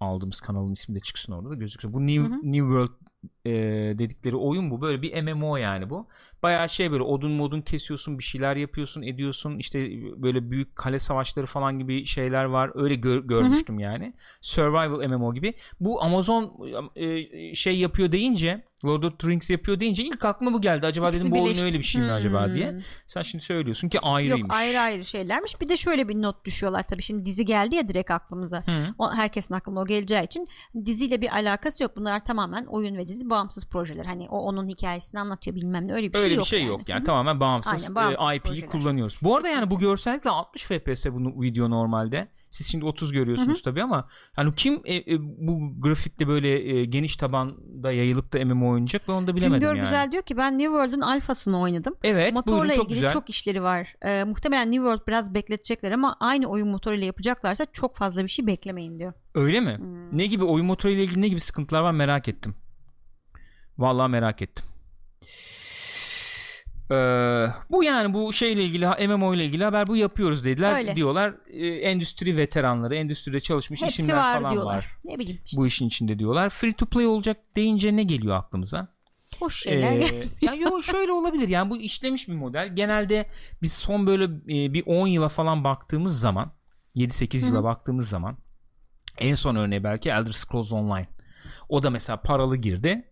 [0.00, 1.92] aldığımız kanalın ismi de çıksın orada da gözüksün.
[1.92, 2.52] Bu New, hı hı.
[2.52, 2.92] New World
[3.44, 3.50] e,
[3.98, 4.80] dedikleri oyun bu.
[4.80, 6.08] Böyle bir MMO yani bu.
[6.42, 9.58] Bayağı şey böyle odun modun kesiyorsun, bir şeyler yapıyorsun, ediyorsun.
[9.58, 9.90] İşte
[10.22, 12.70] böyle büyük kale savaşları falan gibi şeyler var.
[12.74, 13.82] Öyle gör, görmüştüm Hı-hı.
[13.82, 14.14] yani.
[14.40, 15.54] Survival MMO gibi.
[15.80, 16.60] Bu Amazon
[16.96, 20.86] e, şey yapıyor deyince Lord of the Rings yapıyor deyince ilk aklıma bu geldi.
[20.86, 22.14] Acaba İkisi dedim bu oyun öyle bir şey mi hmm.
[22.14, 22.80] acaba diye.
[23.06, 24.40] Sen şimdi söylüyorsun ki ayrıymış.
[24.40, 25.60] Yok ayrı ayrı şeylermiş.
[25.60, 27.02] Bir de şöyle bir not düşüyorlar tabii.
[27.02, 28.64] Şimdi dizi geldi ya direkt aklımıza.
[28.98, 30.48] O, herkesin aklına o geleceği için
[30.86, 31.96] diziyle bir alakası yok.
[31.96, 34.04] Bunlar tamamen oyun ve dizi bağımsız projeler.
[34.04, 36.38] Hani o onun hikayesini anlatıyor bilmem ne öyle bir öyle şey yok.
[36.38, 36.68] Öyle bir şey yani.
[36.68, 36.98] yok yani.
[36.98, 37.06] Hı-hı.
[37.06, 39.18] Tamamen bağımsız, Aynen, bağımsız e, IP'yi kullanıyoruz.
[39.22, 42.28] Bu arada yani bu görsellikle 60 FPS bu video normalde.
[42.50, 47.16] Siz şimdi 30 görüyorsunuz tabii ama hani kim e, e, bu grafikte böyle e, geniş
[47.16, 49.84] tabanda yayılıp da MMO oynayacak ben onu da bilemedim Güngör yani.
[49.84, 51.94] Güzel diyor ki ben New World'un alfasını oynadım.
[52.02, 53.12] Evet Motorla buyurun, çok ilgili güzel.
[53.12, 53.94] çok işleri var.
[54.02, 58.46] E, muhtemelen New World biraz bekletecekler ama aynı oyun motoruyla yapacaklarsa çok fazla bir şey
[58.46, 59.12] beklemeyin diyor.
[59.34, 59.78] Öyle mi?
[59.78, 60.18] Hmm.
[60.18, 62.54] Ne gibi oyun motoruyla ilgili ne gibi sıkıntılar var merak ettim.
[63.78, 64.64] Vallahi merak ettim.
[66.90, 70.96] Ee, bu yani bu şeyle ilgili MMO ile ilgili haber bu yapıyoruz dediler Öyle.
[70.96, 71.34] diyorlar.
[71.50, 74.76] Ee, endüstri veteranları, endüstride çalışmış Hepsi isimler var falan diyorlar.
[74.76, 74.96] var.
[75.04, 75.60] Ne bileyim işte.
[75.60, 76.50] Bu işin içinde diyorlar.
[76.50, 78.88] Free to play olacak deyince ne geliyor aklımıza?
[79.40, 79.92] Hoş şeyler.
[79.92, 81.48] Ee, ya yo şöyle olabilir.
[81.48, 82.76] Yani bu işlemiş bir model.
[82.76, 83.26] Genelde
[83.62, 86.50] biz son böyle e, bir 10 yıla falan baktığımız zaman
[86.96, 88.36] 7-8 yıla baktığımız zaman
[89.18, 91.06] en son örneği belki Elder Scrolls Online.
[91.68, 93.04] O da mesela paralı girdi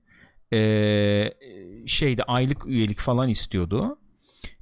[0.54, 3.98] e, şeyde aylık üyelik falan istiyordu.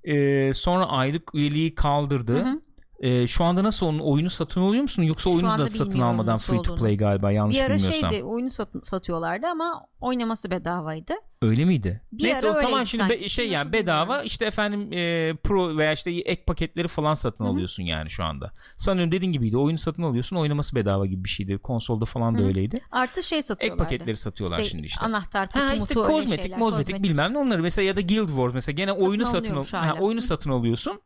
[0.04, 2.44] E, sonra aylık üyeliği kaldırdı.
[2.44, 2.60] Hı hı.
[3.02, 6.62] E, şu anda nasıl onun oyunu satın alıyor musun yoksa oyunu da satın almadan free
[6.62, 7.78] to play galiba yanlış bilmiyorsam.
[7.78, 8.10] Bir ara bilmiyorsam.
[8.10, 11.12] şeydi oyunu satın, satıyorlardı ama oynaması bedavaydı.
[11.42, 12.02] Öyle miydi?
[12.12, 14.26] Bir Neyse o tamam şimdi be, şey yani bedava bilmiyorum.
[14.26, 17.52] işte efendim e, pro veya işte ek paketleri falan satın Hı-hı.
[17.52, 18.52] alıyorsun yani şu anda.
[18.76, 19.56] Sanıyorum dediğin gibiydi.
[19.56, 21.58] Oyunu satın alıyorsun oynaması bedava gibi bir şeydi.
[21.58, 22.48] Konsolda falan da Hı-hı.
[22.48, 22.80] öyleydi.
[22.90, 23.82] Artı şey satıyorlardı.
[23.82, 25.06] Ek paketleri satıyorlar işte, şimdi işte.
[25.06, 28.74] Anahtar, kutu, ha, işte kozmetik, kozmetik, bilmem ne onları mesela ya da Guild Wars mesela
[28.74, 31.00] gene satın oyunu satın al, ha, oyunu satın alıyorsun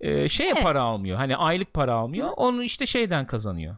[0.00, 0.62] e, şeye Evet.
[0.62, 1.16] para almıyor.
[1.16, 2.30] Hani aylık para almıyor.
[2.36, 3.76] Onu işte şeyden kazanıyor.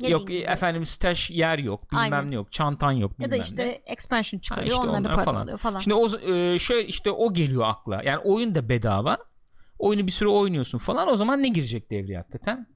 [0.00, 0.38] Dediğin yok gibi.
[0.38, 2.30] efendim stash yer yok, bilmem Aynen.
[2.30, 3.92] ne yok, çantan yok bilmem ya da işte ne.
[3.92, 5.40] expansion çıkarıyor işte onları onlar para falan.
[5.40, 5.78] alıyor falan.
[5.78, 8.02] Şimdi o e, şöyle işte o geliyor akla.
[8.04, 9.18] Yani oyun da bedava.
[9.78, 11.08] Oyunu bir süre oynuyorsun falan.
[11.08, 12.66] O zaman ne girecek devreye hakikaten?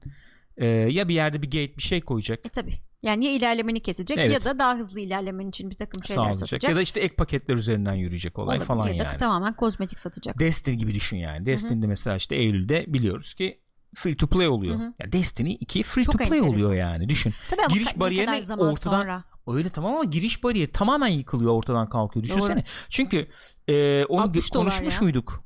[0.57, 2.45] E, ya bir yerde bir gate bir şey koyacak.
[2.45, 2.71] E tabi.
[3.03, 4.31] Yani ya ilerlemeni kesecek Evet.
[4.31, 6.39] ya da daha hızlı ilerlemen için bir takım şeyler Sağlayacak.
[6.49, 6.69] satacak.
[6.69, 8.65] Ya da işte ek paketler üzerinden yürüyecek olay Olabilir.
[8.67, 9.17] falan ya da yani.
[9.17, 10.39] tamamen kozmetik satacak.
[10.39, 11.45] Destiny gibi düşün yani.
[11.45, 13.59] Destiny'de mesela işte Eylül'de biliyoruz ki
[13.95, 14.75] free to play oluyor.
[14.75, 14.93] Hı hı.
[14.99, 16.55] Yani Destiny 2 free Çok to play enteresan.
[16.55, 17.09] oluyor yani.
[17.09, 17.33] Düşün.
[17.49, 19.23] Tabii Giriş bariyeri ortadan sonra.
[19.47, 22.25] öyle tamam ama giriş bariyeri tamamen yıkılıyor ortadan kalkıyor.
[22.25, 22.63] Düşünsene.
[22.89, 23.27] Çünkü
[23.67, 25.01] e, onu 60 gö- dolar konuşmuş ya.
[25.01, 25.43] muyduk?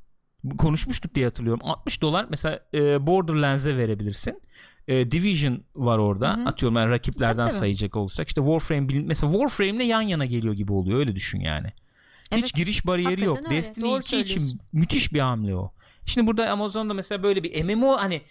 [0.58, 1.62] Konuşmuştuk diye hatırlıyorum.
[1.64, 4.41] 60 dolar mesela e, Borderlands'e verebilirsin.
[4.88, 6.38] E, Division var orada.
[6.38, 6.46] Hı hı.
[6.46, 7.60] Atıyorum ben rakiplerden Tabii, tabii.
[7.60, 8.28] sayacak olursak.
[8.28, 11.00] İşte Warframe mesela Warframe'le yan yana geliyor gibi oluyor.
[11.00, 11.68] Öyle düşün yani.
[12.32, 13.38] Hiç Evet, giriş bariyeri yok.
[13.38, 13.50] öyle.
[13.50, 15.72] Destiny Doğru 2 için müthiş bir hamle o.
[16.06, 18.22] Şimdi burada Amazon'da mesela böyle bir MMO hani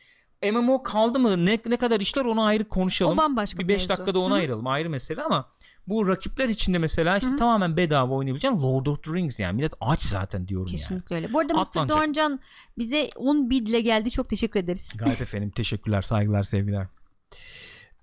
[0.53, 3.13] MMO kaldı mı ne, ne kadar işler onu ayrı konuşalım.
[3.13, 3.89] O bambaşka bir bir 5 mevzu.
[3.89, 4.39] dakikada onu Hı.
[4.39, 5.49] ayıralım ayrı mesele ama
[5.87, 7.37] bu rakipler içinde mesela işte Hı.
[7.37, 10.77] tamamen bedava oynayabileceğin Lord of the Rings yani millet aç zaten diyorum yani.
[10.77, 11.33] Kesinlikle öyle.
[11.33, 11.89] Bu arada Mr.
[11.89, 12.41] Doğancan
[12.79, 14.11] bize 10 bidle geldi.
[14.11, 14.93] Çok teşekkür ederiz.
[14.99, 16.87] Gayet efendim teşekkürler saygılar sevgiler.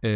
[0.03, 0.09] Ee,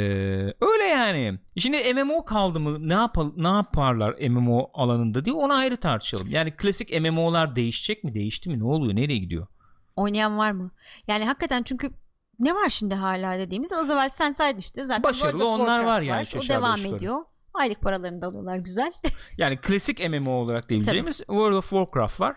[0.61, 1.39] öyle yani.
[1.57, 6.27] Şimdi MMO kaldı mı ne yapal ne yaparlar MMO alanında diye onu ayrı tartışalım.
[6.29, 9.47] Yani klasik MMO'lar değişecek mi değişti mi ne oluyor nereye gidiyor?
[9.95, 10.71] Oynayan var mı?
[11.07, 11.91] Yani hakikaten çünkü
[12.39, 16.21] ne var şimdi hala dediğimiz az evvel sen saydın işte zaten Başarılı onlar var yani
[16.21, 16.95] üç O devam yukarı.
[16.95, 17.17] ediyor.
[17.53, 18.93] Aylık paralarını da alıyorlar güzel.
[19.37, 22.35] Yani klasik MMO olarak diyebileceğimiz World of Warcraft var.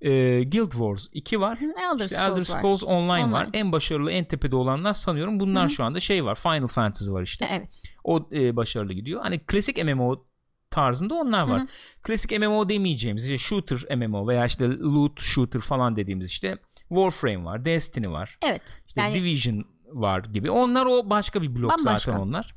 [0.00, 1.58] Ee, Guild Wars 2 var.
[1.62, 2.60] Elder İşte Scrolls, Elder var.
[2.60, 3.44] Scrolls Online, var.
[3.44, 3.58] Online.
[3.58, 5.70] En başarılı, en tepede olanlar sanıyorum bunlar Hı hı.
[5.70, 6.34] şu anda şey var.
[6.34, 7.48] Final Fantasy var işte.
[7.50, 7.82] Evet.
[8.04, 9.20] O e, başarılı gidiyor.
[9.22, 10.24] Hani klasik MMO
[10.70, 11.58] tarzında onlar var.
[11.58, 11.66] Hı hı.
[12.02, 16.58] Klasik MMO demeyeceğimiz işte shooter MMO veya işte loot shooter falan dediğimiz işte
[16.94, 18.38] Warframe var, Destiny var.
[18.42, 18.82] Evet.
[18.88, 20.50] İşte yani Division var gibi.
[20.50, 22.12] Onlar o başka bir blok Bambaşka.
[22.12, 22.54] zaten onlar.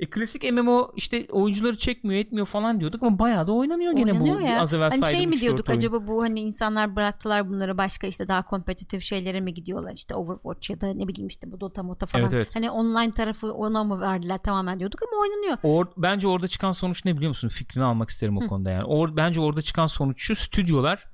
[0.00, 4.38] E, klasik MMO işte oyuncuları çekmiyor etmiyor falan diyorduk ama bayağı da oynanıyor gene oynanıyor
[4.38, 4.60] bu ya.
[4.60, 5.78] az evvel hani şey mi diyorduk oyun.
[5.78, 10.70] acaba bu hani insanlar bıraktılar bunları başka işte daha kompetitif şeylere mi gidiyorlar işte Overwatch
[10.70, 12.22] ya da ne bileyim işte bu Dota Mota falan.
[12.24, 12.56] Evet, evet.
[12.56, 15.58] Hani online tarafı ona mı verdiler tamamen diyorduk ama oynanıyor.
[15.62, 17.48] Or, bence orada çıkan sonuç ne biliyor musun?
[17.48, 18.46] Fikrini almak isterim o Hı.
[18.46, 18.84] konuda yani.
[18.84, 21.04] Or, bence orada çıkan sonuç şu stüdyolar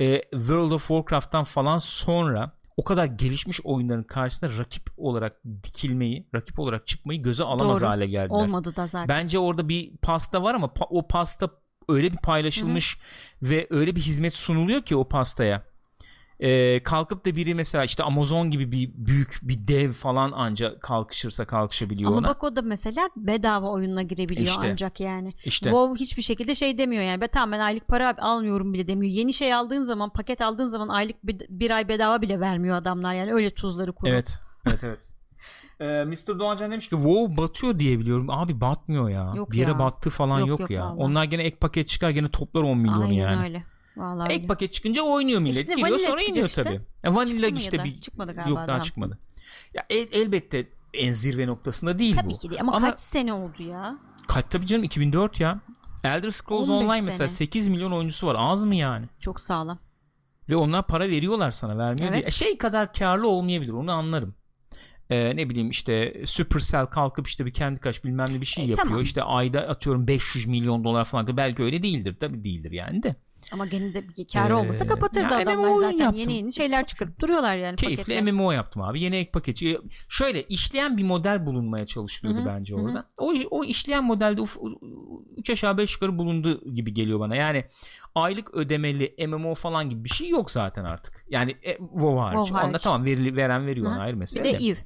[0.00, 6.58] e, World of Warcraft'tan falan sonra o kadar gelişmiş oyunların karşısında rakip olarak dikilmeyi, rakip
[6.58, 7.88] olarak çıkmayı göze alamaz Doğru.
[7.88, 8.36] hale geldiler.
[8.36, 9.08] Olmadı da zaten.
[9.08, 11.50] Bence orada bir pasta var ama pa- o pasta
[11.88, 12.98] öyle bir paylaşılmış
[13.42, 15.69] ve öyle bir hizmet sunuluyor ki o pastaya.
[16.42, 21.46] Ee, kalkıp da biri mesela işte Amazon gibi bir büyük bir dev falan anca kalkışırsa
[21.46, 22.28] kalkışabiliyor Ama ona.
[22.28, 24.68] bak o da mesela bedava oyununa girebiliyor İşte.
[24.72, 25.34] ancak yani.
[25.44, 27.20] işte WoW hiçbir şekilde şey demiyor yani.
[27.20, 29.12] Ben tamamen aylık para almıyorum bile demiyor.
[29.12, 33.14] Yeni şey aldığın zaman, paket aldığın zaman aylık bir, bir ay bedava bile vermiyor adamlar
[33.14, 33.32] yani.
[33.32, 34.10] Öyle tuzları kuru.
[34.10, 34.38] Evet.
[34.66, 34.98] Evet evet.
[35.80, 36.38] Ee, Mr.
[36.38, 38.30] Doğancan demiş ki WoW batıyor diye biliyorum.
[38.30, 39.32] Abi batmıyor ya.
[39.36, 39.78] Yok bir yere ya.
[39.78, 40.84] battı falan yok, Yok, yok ya.
[40.84, 40.96] vallahi.
[40.96, 43.42] Onlar gene ek paket çıkar gene toplar 10 milyonu Aynen yani.
[43.42, 43.62] öyle.
[43.96, 44.46] Vallahi Ek öyle.
[44.46, 45.56] paket çıkınca oynuyor millet.
[45.56, 46.62] İşte Geliyor vanilla sonra iniyor işte.
[46.62, 46.80] tabii.
[47.02, 48.80] Ya vanilla Çıktı işte bir Çıkmadı galiba yok daha daha.
[48.80, 49.18] çıkmadı.
[49.74, 52.38] Ya el- elbette en zirve noktasında değil Tabii bu.
[52.38, 53.98] ki değil ama, Ama kaç sene oldu ya?
[54.28, 55.60] kaç tabii canım 2004 ya.
[56.04, 57.04] Elder Scrolls 15 Online sene.
[57.10, 58.36] mesela 8 milyon oyuncusu var.
[58.38, 59.06] Az mı yani?
[59.20, 59.78] Çok sağlam.
[60.48, 62.26] Ve onlar para veriyorlar sana vermiyor Evet.
[62.26, 62.30] diye.
[62.30, 64.34] Şey kadar karlı olmayabilir onu anlarım.
[65.10, 68.66] Ee, ne bileyim işte Supercell kalkıp işte bir kendi kaç bilmem ne bir şey E,
[68.66, 68.86] yapıyor.
[68.88, 69.02] tamam.
[69.02, 71.36] İşte ayda atıyorum 500 milyon dolar falan.
[71.36, 72.16] Belki öyle değildir.
[72.20, 73.16] Tabii değildir yani de.
[73.52, 75.98] Ama gene de bir kârı Ee, olmasa kapatırdı adamlar zaten.
[75.98, 76.20] yaptım.
[76.20, 78.32] Yeni yeni şeyler çıkarıp duruyorlar yani Keyifli paketler.
[78.32, 79.02] MMO yaptım abi.
[79.02, 79.78] Yeni ek paketi.
[80.08, 83.10] Şöyle işleyen bir model bulunmaya çalışılıyordu Hı hı, bence orada.
[83.18, 84.40] O, o işleyen modelde
[85.36, 87.36] 3 aşağı 5 yukarı bulundu gibi geliyor bana.
[87.36, 87.64] Yani
[88.14, 91.24] aylık ödemeli MMO falan gibi bir şey yok zaten artık.
[91.28, 92.36] Yani e, WoW hariç.
[92.36, 92.68] WoW hariç.
[92.68, 94.02] Onda tamam verili, veren veriyor Hı ona hı.
[94.02, 94.44] ayrı Bir mesele.
[94.44, 94.66] de de.
[94.66, 94.78] Eve.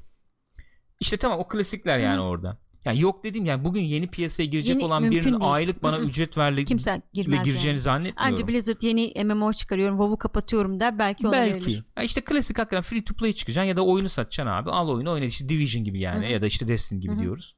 [1.01, 2.23] İşte tamam o klasikler yani Hı.
[2.23, 2.59] orada.
[2.85, 5.37] Yani yok dedim yani bugün yeni piyasaya girecek Yeni- olan birinin değil.
[5.41, 6.05] aylık bana Hı hı.
[6.05, 7.81] ücret verle Kimse girmez gireceğini yani.
[7.81, 8.33] zannetmiyorum.
[8.33, 9.95] Anca Blizzard yeni MMO çıkarıyorum.
[9.97, 10.99] WoW'u kapatıyorum der.
[10.99, 11.67] Belki ona Belki.
[11.67, 11.85] verilir.
[11.97, 14.71] Ya işte klasik hakikaten free to play çıkacaksın ya da oyunu satacaksın abi.
[14.71, 16.33] Al oyunu oyna işte Division gibi yani Hı hı.
[16.33, 17.21] ya da işte Destiny gibi Hı hı.
[17.23, 17.57] diyoruz.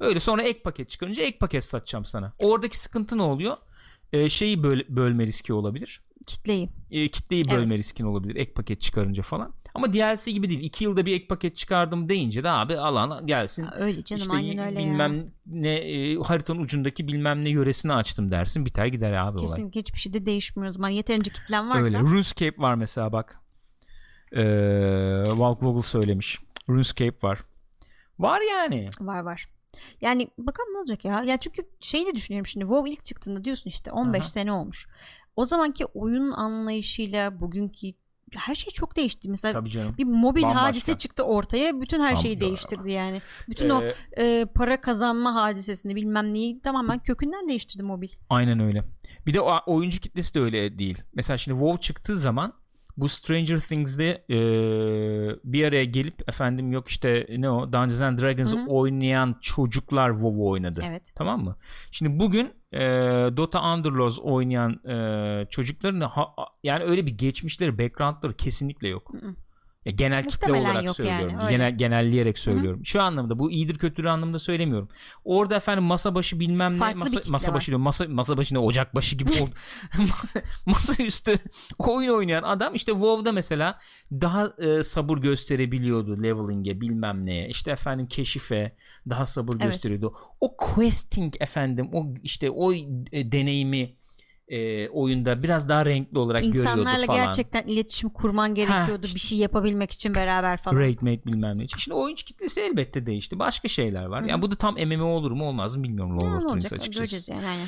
[0.00, 2.32] Öyle sonra ek paket çıkarınca ek paket satacağım sana.
[2.38, 3.56] Oradaki sıkıntı ne oluyor?
[4.12, 6.02] Ee, şeyi böl- bölme riski olabilir.
[6.26, 6.68] Kitleyi.
[6.90, 7.78] Ee, kitleyi bölme Evet.
[7.78, 9.54] riskin olabilir ek paket çıkarınca falan.
[9.78, 10.60] Ama DLC gibi değil.
[10.60, 13.64] 2 yılda bir ek paket çıkardım deyince de abi alan gelsin.
[13.64, 15.24] Ha, Öyle canım işte aynen öyle bilmem ya.
[15.46, 18.66] ne e, haritanın ucundaki bilmem ne yöresini açtım dersin.
[18.66, 19.46] Biter gider abi olay.
[19.46, 20.88] Kesinlikle hiçbir şey de değişmiyor o zaman.
[20.88, 21.86] Yeterince kitlen varsa.
[21.86, 21.98] Öyle.
[21.98, 23.40] RuneScape var mesela bak.
[24.32, 24.42] Ee,
[25.26, 26.38] Valk Vogel söylemiş.
[26.68, 27.38] RuneScape var.
[28.18, 28.88] Var yani.
[29.00, 29.48] Var var.
[30.00, 31.22] Yani bakalım ne olacak ya.
[31.22, 32.64] Ya çünkü şeyi de düşünüyorum şimdi.
[32.64, 34.28] WoW ilk çıktığında diyorsun işte 15 Aha.
[34.28, 34.86] sene olmuş.
[35.36, 37.86] O zamanki oyun anlayışıyla bugünkü
[38.36, 39.30] her şey çok değişti.
[39.30, 39.94] Mesela Tabii canım.
[39.98, 40.62] bir mobil Bambaşka.
[40.62, 41.80] hadise çıktı ortaya.
[41.80, 43.20] Bütün her şeyi Abi- değiştirdi yani.
[43.48, 43.82] Bütün o
[44.16, 48.08] Ee, e, para kazanma hadisesini bilmem neyi tamamen kökünden değiştirdi mobil.
[48.28, 48.84] Aynen öyle.
[49.26, 51.02] Bir de o oyuncu kitlesi de öyle değil.
[51.14, 52.52] Mesela şimdi WoW çıktığı zaman
[52.98, 54.38] bu Stranger Things'de e,
[55.44, 58.66] bir araya gelip efendim yok işte ne o Dungeons and Dragons Hı hı.
[58.66, 60.84] oynayan çocuklar WoW oynadı.
[60.88, 61.12] Evet.
[61.14, 61.56] Tamam mı?
[61.90, 62.80] Şimdi bugün e,
[63.36, 69.12] Dota Underlords oynayan e, çocukların ha- yani öyle bir geçmişleri, backgroundları kesinlikle yok.
[69.12, 69.34] Hı hı.
[69.88, 71.38] Ya genel kitle Muhtemelen olarak yok yani, söylüyorum.
[71.42, 71.56] öyle.
[71.56, 72.80] Genel genelleyerek söylüyorum.
[72.84, 74.88] Şu anlamda bu iyidir kötüdür anlamda söylemiyorum.
[75.24, 77.82] Orada efendim masa başı bilmem ne Farklı masa, kitle masa başı diyorum.
[77.82, 79.50] Masa masa başı ne ocak başı gibi oldu.
[79.98, 81.38] masa, masa üstü
[81.78, 83.78] oyun oynayan adam işte WoW'da mesela
[84.12, 87.48] daha e, sabır gösterebiliyordu leveling'e bilmem neye.
[87.48, 88.76] İşte efendim keşife
[89.08, 89.64] daha sabır Evet.
[89.64, 90.14] gösteriyordu.
[90.40, 93.97] O questing efendim o işte o e, deneyimi
[94.48, 97.24] e, oyunda biraz daha renkli olarak görüyordu İnsanlarla falan.
[97.24, 100.76] gerçekten iletişim kurman gerekiyordu bir şey yapabilmek için beraber falan.
[100.76, 101.78] Raid mate bilmem ne için.
[101.78, 103.38] Şimdi oyuncu kitlesi elbette değişti.
[103.38, 104.22] Başka şeyler var.
[104.22, 106.72] Yani bu da tam MMO olur mu olmaz mı bilmiyorum Lord of the Rings olacak
[106.72, 106.98] açıkçası.
[106.98, 107.66] göreceğiz yani aynen.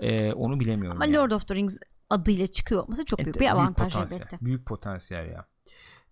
[0.00, 0.96] Ee, onu bilemiyorum.
[1.02, 1.16] Ama yani.
[1.16, 1.78] Lord of the Rings
[2.10, 4.20] adıyla çıkıyor olması çok büyük Evet, bir avantaj potansiyel.
[4.22, 4.44] elbette.
[4.44, 5.46] Büyük potansiyel ya.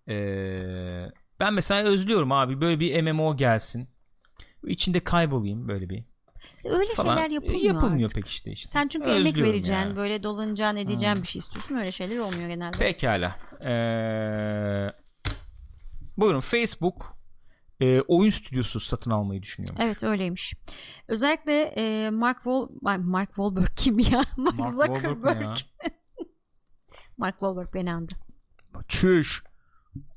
[0.07, 3.89] Ee, ben mesela özlüyorum abi böyle bir MMO gelsin.
[4.67, 6.03] İçinde kaybolayım böyle bir
[6.65, 7.15] Öyle falan.
[7.15, 8.15] şeyler yapılmıyor, Yapılmıyor artık.
[8.15, 8.51] pek işte.
[8.51, 8.67] işte.
[8.67, 9.95] Sen çünkü emek Özlüyorum vereceksin, yani.
[9.95, 11.75] böyle dolanacaksın, edeceksin bir şey istiyorsun.
[11.75, 12.77] Öyle şeyler olmuyor genelde.
[12.77, 13.35] Pekala.
[13.65, 14.91] Ee,
[16.17, 17.17] buyurun Facebook
[17.79, 19.75] e, oyun stüdyosu satın almayı düşünüyor.
[19.79, 20.53] Evet öyleymiş.
[21.07, 24.21] Özellikle e, Mark Wal Ay, Mark Wahlberg kim ya?
[24.37, 25.01] Mark, Mark Zuckerberg.
[25.01, 25.53] Wahlberg ne ya?
[27.17, 28.13] Mark Wahlberg beni andı.
[28.87, 29.43] Çüş.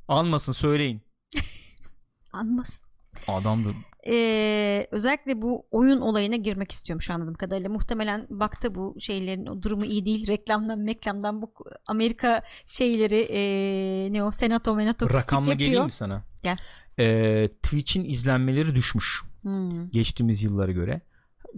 [0.08, 1.02] Almasın söyleyin.
[2.32, 2.84] Anmasın.
[3.28, 3.68] Adam da
[4.06, 7.70] Ee, özellikle bu oyun olayına girmek istiyormuş anladığım kadarıyla.
[7.70, 10.26] Muhtemelen baktı bu şeylerin o durumu iyi değil.
[10.28, 11.52] Reklamdan meklamdan bu
[11.88, 15.68] Amerika şeyleri ee, ne o senato menato rakamla yapıyor.
[15.68, 16.22] geleyim mi sana?
[16.42, 16.56] Gel.
[16.98, 19.90] Ee, Twitch'in izlenmeleri düşmüş Hmm.
[19.90, 21.00] geçtiğimiz yıllara göre.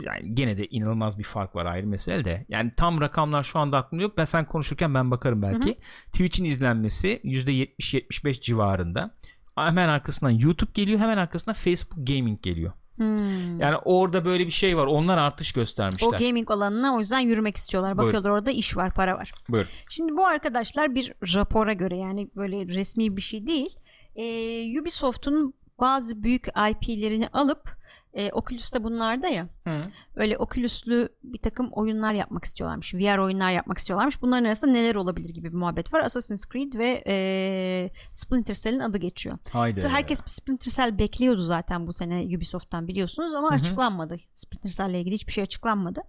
[0.03, 2.47] Yani gene de inanılmaz bir fark var ayrı mesele de.
[2.49, 4.17] Yani tam rakamlar şu anda aklımda yok.
[4.17, 5.79] Ben sen konuşurken ben bakarım belki.
[6.13, 9.15] Twitch'in izlenmesi %70-75 civarında.
[9.57, 11.01] Hemen arkasından YouTube geliyor.
[11.01, 12.73] Hemen arkasından Facebook Gaming geliyor.
[12.97, 13.61] Hmm.
[13.61, 14.87] Yani orada böyle bir şey var.
[14.87, 16.09] Onlar artış göstermişler.
[16.09, 17.97] O gaming alanına o yüzden yürümek istiyorlar.
[17.99, 18.09] Buyurun.
[18.09, 19.33] Bakıyorlar orada iş var, para var.
[19.49, 19.67] Buyur.
[19.89, 23.77] Şimdi bu arkadaşlar bir rapora göre yani böyle resmi bir şey değil.
[24.17, 27.77] Ee, Ubisoft'un bazı büyük IP'lerini alıp
[28.17, 29.79] e, Oculus'ta bunlarda ya Hı.
[30.17, 32.95] öyle Oculus'lu bir takım oyunlar yapmak istiyorlarmış.
[32.95, 34.23] VR oyunlar yapmak istiyorlarmış.
[34.23, 36.01] Bunların arasında neler olabilir gibi bir muhabbet var.
[36.01, 39.39] Assassin's Creed ve e, Splinter Cell'in adı geçiyor.
[39.53, 39.81] Haydi.
[39.81, 43.59] So, herkes Splinter Cell bekliyordu zaten bu sene Ubisoft'tan biliyorsunuz ama Hı hı.
[43.61, 44.17] açıklanmadı.
[44.35, 46.01] Splinter Cell'le ilgili hiçbir şey açıklanmadı.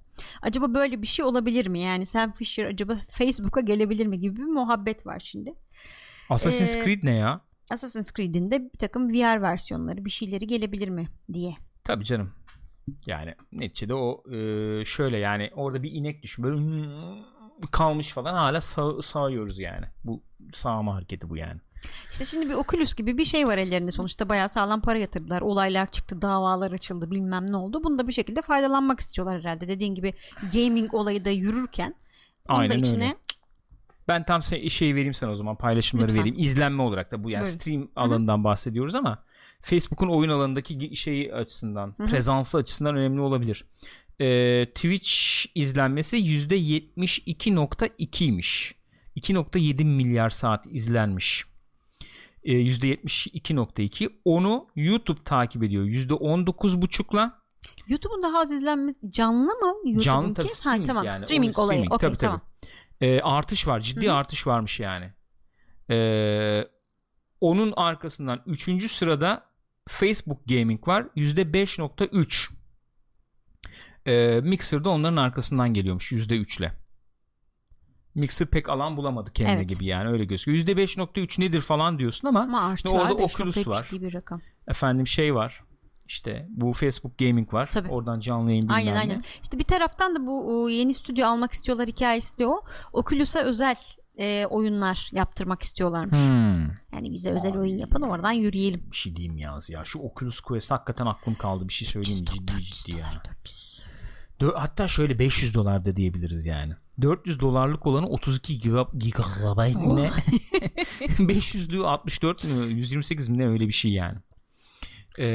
[0.42, 1.80] Acaba böyle bir şey olabilir mi?
[1.80, 5.54] Yani Sam Fisher acaba Facebook'a gelebilir mi gibi bir muhabbet var şimdi.
[6.30, 7.42] Assassin's Ee, Creed ne ya?
[7.72, 11.56] Assassin's Creed'in de bir takım VR versiyonları bir şeyleri gelebilir mi diye.
[11.88, 12.32] Tabii canım.
[13.06, 14.36] Yani neticede o e,
[14.86, 16.62] şöyle yani orada bir inek düşün böyle
[17.72, 19.86] kalmış falan hala sağ, sağıyoruz yani.
[20.04, 20.24] Bu
[20.54, 21.62] sağma hareketi bu yani.
[22.12, 25.42] İşte şimdi bir Oculus gibi bir şey var ellerinde sonuçta bayağı sağlam para yatırdılar.
[25.42, 27.84] Olaylar çıktı, davalar açıldı, bilmem ne oldu.
[27.84, 29.68] Bunu da bir şekilde faydalanmak istiyorlar herhalde.
[29.68, 30.14] Dediğin gibi
[30.54, 31.96] gaming olayı da yürürken
[32.50, 33.16] onu Aynen da içine öyle.
[34.08, 36.20] Ben tam se- şeyi vereyim sana o zaman paylaşımları Lütfen.
[36.20, 36.36] vereyim.
[36.40, 37.58] İzlenme olarak da bu yani Buyurun.
[37.58, 39.24] stream alanından bahsediyoruz ama
[39.62, 42.08] Facebook'un oyun alanındaki şeyi açısından, Hı hı.
[42.08, 43.66] prezansı açısından önemli olabilir.
[44.22, 45.12] Ee, Twitch
[45.56, 48.74] izlenmesi %72.2'ymiş.
[49.16, 51.46] 2.7 milyar saat izlenmiş.
[52.44, 57.42] Ee, %72.2 onu YouTube takip ediyor %19.5'la
[57.88, 59.68] YouTube'un daha az izlenmesi canlı mı?
[59.86, 61.06] YouTube'un Canlı tabii ha, streaming tamam.
[61.06, 61.16] yani.
[61.16, 61.78] Streaming O olayı.
[61.78, 62.28] streaming, Okey tabii, tabii.
[62.28, 62.42] tamam.
[63.02, 64.16] Ee, artış var ciddi Hı hı.
[64.16, 65.14] artış varmış yani
[65.90, 66.68] Ee,
[67.42, 68.92] onun arkasından 3.
[68.92, 69.46] sırada
[69.90, 72.50] Facebook Gaming var %5.3
[74.06, 76.72] ee, Mixer de onların arkasından geliyormuş %3'le
[78.16, 79.70] Mixer pek alan bulamadı kendine Evet.
[79.70, 83.22] gibi yani öyle gözüküyor %5.3 nedir falan diyorsun ama Ama Şimdi orada var.
[83.24, 83.90] Oculus 5.3 var.
[84.02, 84.42] bir rakam.
[84.68, 85.64] efendim şey var
[86.08, 87.90] işte bu Facebook Gaming var Tabii.
[87.90, 89.00] oradan canlı yayın bilmem Aynen ne.
[89.00, 89.22] aynen.
[89.42, 92.62] İşte bir taraftan da bu o, yeni stüdyo almak istiyorlar hikayesi de o.
[92.94, 93.76] Oculus'a özel
[94.20, 96.18] e, oyunlar yaptırmak istiyorlarmış.
[96.30, 96.62] Hmm.
[96.94, 98.84] Yani bize özel oyun yapın oradan yürüyelim.
[98.92, 99.86] bir şey diyeyim yaz ya.
[99.86, 101.68] Şu Oculus Quest hakikaten aklım kaldı.
[101.68, 102.26] Bir şey söyleyeyim mi?
[102.26, 103.24] Ciddi ciddi ya.
[104.42, 106.74] Dö- Hatta şöyle 500 dolar da diyebiliriz yani.
[107.02, 110.12] 400 dolarlık olanı 32 giga gigabyte mi ne?
[111.34, 114.18] 500'lüğü 64 mi 128 mi ne öyle bir şey yani.
[115.20, 115.26] Ee,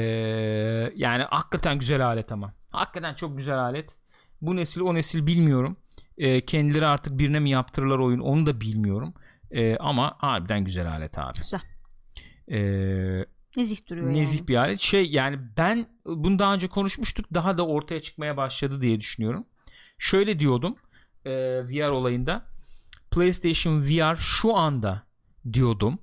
[0.95, 2.53] yani hakikaten güzel alet ama.
[2.69, 3.97] Hakikaten çok güzel alet.
[4.41, 5.77] Bu nesil o nesil bilmiyorum.
[6.17, 9.13] Ee, kendileri artık birine mi yaptırırlar oyun onu da bilmiyorum.
[9.51, 11.37] E, ama harbiden güzel alet abi.
[11.37, 11.61] Güzel.
[12.51, 12.59] E,
[13.57, 14.47] nezih duruyor nezih yani.
[14.47, 14.79] bir alet.
[14.79, 17.25] Şey yani ben bunu daha önce konuşmuştuk.
[17.33, 19.45] Daha da ortaya çıkmaya başladı diye düşünüyorum.
[19.97, 20.75] Şöyle diyordum
[21.25, 21.31] e,
[21.67, 22.45] VR olayında.
[23.11, 25.03] PlayStation VR şu anda
[25.53, 25.99] diyordum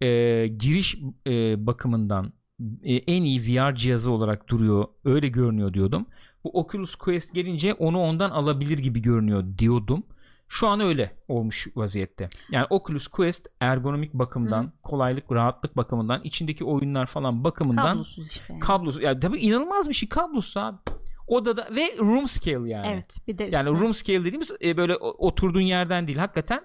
[0.00, 2.32] e, giriş e, bakımından
[2.82, 4.84] e, en iyi VR cihazı olarak duruyor.
[5.04, 6.06] Öyle görünüyor diyordum.
[6.46, 10.02] Bu Oculus Quest gelince onu ondan alabilir gibi görünüyor diyordum.
[10.48, 12.28] Şu an öyle olmuş vaziyette.
[12.50, 14.70] Yani Oculus Quest ergonomik bakımdan, Hı.
[14.82, 18.52] kolaylık, rahatlık bakımından, içindeki oyunlar falan bakımından kablosuz işte.
[18.52, 18.60] Yani.
[18.60, 19.02] Kablosuz.
[19.02, 20.76] Yani tabii inanılmaz bir şey kablosuz abi.
[21.26, 22.86] Odada ve room scale yani.
[22.86, 26.60] Evet, bir de yani room scale dediğimiz e, böyle oturduğun yerden değil, hakikaten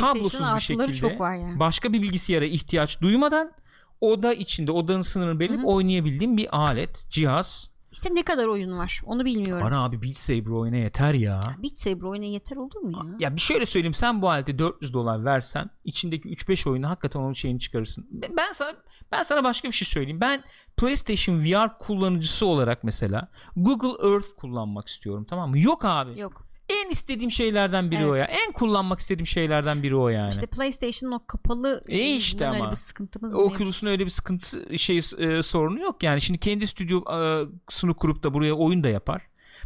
[0.00, 1.58] kablosuz bir şekilde çok var yani.
[1.60, 3.52] başka bir bilgisayara ihtiyaç duymadan
[4.00, 9.24] oda içinde odanın sınırını belirleyip oynayabildiğim bir alet, cihaz işte ne kadar oyun var onu
[9.24, 9.66] bilmiyorum.
[9.66, 11.40] Bana abi Beat Saber oyuna yeter ya.
[11.62, 13.16] Beat Saber oyuna yeter olur mu ya?
[13.18, 17.32] Ya bir şöyle söyleyeyim sen bu aleti 400 dolar versen içindeki 3-5 oyunu hakikaten onun
[17.32, 18.06] şeyini çıkarırsın.
[18.36, 18.72] Ben sana
[19.12, 20.20] ben sana başka bir şey söyleyeyim.
[20.20, 20.44] Ben
[20.76, 25.58] PlayStation VR kullanıcısı olarak mesela Google Earth kullanmak istiyorum tamam mı?
[25.58, 26.20] Yok abi.
[26.20, 28.10] Yok en istediğim şeylerden biri evet.
[28.10, 28.24] o ya.
[28.24, 30.30] En kullanmak istediğim şeylerden biri o yani.
[30.30, 32.56] İşte PlayStation'ın o kapalı e işte ama.
[32.56, 36.20] öyle bir sıkıntımız Oculus'un öyle bir sıkıntı şey e, sorunu yok yani.
[36.20, 39.22] Şimdi kendi stüdyosunu kurup da buraya oyun da yapar.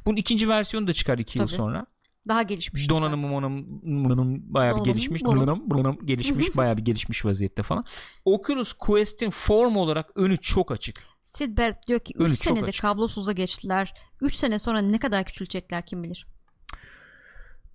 [0.06, 1.86] Bunun ikinci versiyonu da çıkar iki yıl sonra.
[2.28, 2.88] Daha gelişmiş.
[2.88, 3.28] Donanımı
[3.82, 5.24] monanım bayağı bir gelişmiş.
[5.24, 7.84] Donanım, donanım gelişmiş bayağı bir gelişmiş vaziyette falan.
[8.24, 10.96] Oculus Quest'in form olarak önü çok açık.
[11.22, 12.82] Sid Barrett diyor ki 3 senede açık.
[12.82, 13.94] kablosuza geçtiler.
[14.20, 16.26] 3 sene sonra ne kadar küçülecekler kim bilir.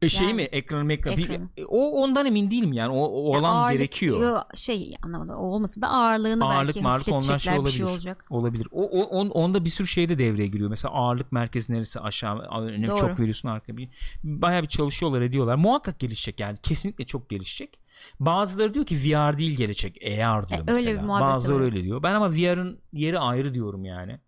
[0.06, 1.50] E şey yani, mi ekranı ekranı ekranı.
[1.58, 4.22] Bir, o ondan emin değilim yani o, o alan ağırlık, gerekiyor.
[4.22, 7.74] Yo, şey anlamında o olmasa da ağırlığını ağırlık, belki ağırlık, onlar şey olabilir.
[7.74, 8.26] Bir şey olacak.
[8.30, 8.68] Olabilir.
[8.72, 10.70] O, o on, onda bir sürü şey de devreye giriyor.
[10.70, 13.90] Mesela ağırlık merkezi neresi aşağı öne çok veriyorsun arka bir.
[14.24, 15.56] Baya bir çalışıyorlar ediyorlar.
[15.56, 17.80] Muhakkak gelişecek yani kesinlikle çok gelişecek.
[18.20, 20.90] Bazıları diyor ki VR değil gelecek AR diyor e, mesela.
[20.90, 22.04] Öyle bir Bazıları öyle diyor.
[22.04, 24.20] Ben ama VR'ın yeri ayrı diyorum yani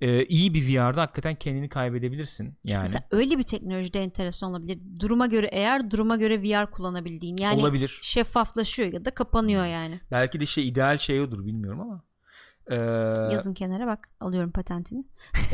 [0.00, 2.54] e, iyi bir VR'da hakikaten kendini kaybedebilirsin.
[2.64, 2.82] Yani.
[2.82, 4.78] Mesela öyle bir teknolojide enteresan olabilir.
[5.00, 7.98] Duruma göre eğer duruma göre VR kullanabildiğin yani olabilir.
[8.02, 9.72] şeffaflaşıyor ya da kapanıyor hmm.
[9.72, 10.00] yani.
[10.10, 12.02] Belki de şey ideal şey odur bilmiyorum ama.
[12.70, 12.76] Ee,
[13.32, 15.04] Yazın kenara bak alıyorum patentini.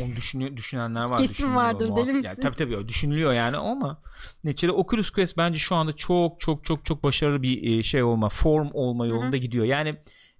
[0.01, 1.17] Onu düşünüyor, düşünenler var.
[1.17, 2.29] Kesin vardır deli misin?
[2.29, 4.01] Yani, tabii tabii düşünülüyor yani ama
[4.43, 8.69] neticede Oculus Quest bence şu anda çok çok çok çok başarılı bir şey olma form
[8.73, 9.37] olma yolunda Hı-hı.
[9.37, 9.65] gidiyor.
[9.65, 9.95] Yani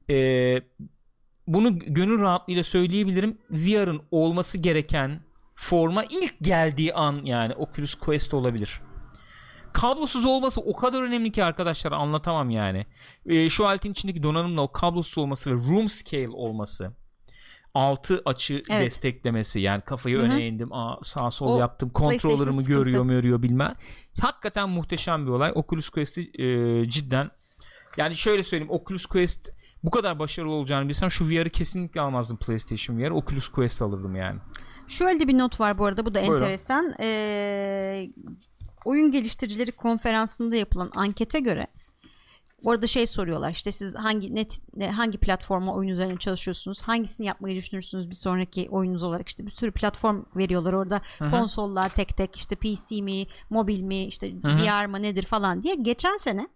[0.10, 0.16] e,
[1.48, 3.38] bunu gönül rahatlığıyla söyleyebilirim.
[3.52, 5.22] VR'ın olması gereken
[5.56, 8.82] forma ilk geldiği an yani Oculus Quest olabilir.
[9.74, 12.86] Kablosuz olması o kadar önemli ki arkadaşlar anlatamam yani.
[13.26, 16.94] E, şu aletin içindeki donanımla o kablosuz olması ve room scale olması.
[17.74, 18.86] Altı açı evet.
[18.86, 20.26] desteklemesi yani kafayı Hı-hı.
[20.26, 23.76] öne indim aa, sağ sol o yaptım kontrollerimi görüyor görüyor bilmem.
[24.22, 25.52] Hakikaten muhteşem bir olay.
[25.56, 27.30] Oculus Quest'i e, cidden
[27.98, 29.52] yani şöyle söyleyeyim Oculus Quest
[29.84, 33.12] bu kadar başarılı olacağını bilsem şu VR'ı kesinlikle almazdım PlayStation VR.
[33.12, 34.40] Oculus Quest alırdım yani.
[34.88, 36.40] Şöyle bir not var bu arada bu da Buyurun.
[36.40, 36.96] enteresan.
[37.00, 38.10] Ee,
[38.86, 41.68] oyun geliştiricileri konferansında yapılan ankete göre
[42.66, 44.60] Orada şey soruyorlar işte siz hangi net
[44.92, 46.84] hangi platforma oyun üzerine çalışıyorsunuz?
[46.84, 49.28] Hangisini yapmayı düşünürsünüz bir sonraki oyununuz olarak?
[49.28, 51.02] işte bir sürü platform veriyorlar orada.
[51.20, 51.32] Hı-hı.
[51.32, 54.58] Konsollar tek tek işte PC mi, mobil mi, işte Hı-hı.
[54.58, 55.76] VR mı nedir falan diye.
[55.76, 56.48] Geçen sene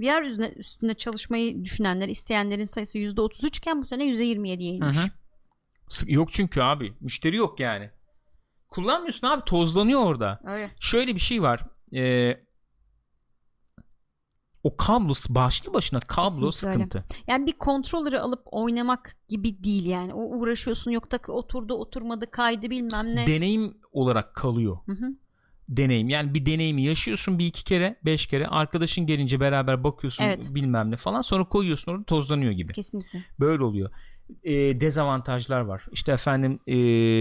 [0.00, 4.96] VR üstünde, üstünde çalışmayı düşünenler, isteyenlerin sayısı %33 iken bu sene %27'ye inmiş.
[4.96, 5.08] Hı hı.
[6.06, 6.94] Yok çünkü abi.
[7.00, 7.90] Müşteri yok yani.
[8.68, 9.44] Kullanmıyorsun abi.
[9.44, 10.40] Tozlanıyor orada.
[10.46, 10.70] Öyle.
[10.80, 11.66] Şöyle bir şey var.
[11.94, 12.46] Ee,
[14.62, 16.98] o kablo başlı başına kablo Kesinlikle sıkıntı.
[16.98, 17.22] Öyle.
[17.26, 20.14] Yani bir kontrolleri alıp oynamak gibi değil yani.
[20.14, 23.26] O uğraşıyorsun yok da oturdu oturmadı kaydı bilmem ne.
[23.26, 24.78] Deneyim olarak kalıyor.
[24.86, 25.06] Hı hı
[25.68, 26.08] deneyim.
[26.08, 28.46] Yani bir deneyimi yaşıyorsun bir iki kere, beş kere.
[28.46, 30.50] Arkadaşın gelince beraber bakıyorsun evet.
[30.54, 31.20] bilmem ne falan.
[31.20, 32.72] Sonra koyuyorsun orada tozlanıyor gibi.
[32.72, 33.24] Kesinlikle.
[33.40, 33.90] Böyle oluyor.
[34.44, 35.86] E, dezavantajlar var.
[35.92, 36.76] İşte efendim e,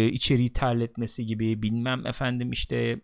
[0.05, 3.01] içeriği terletmesi gibi bilmem efendim işte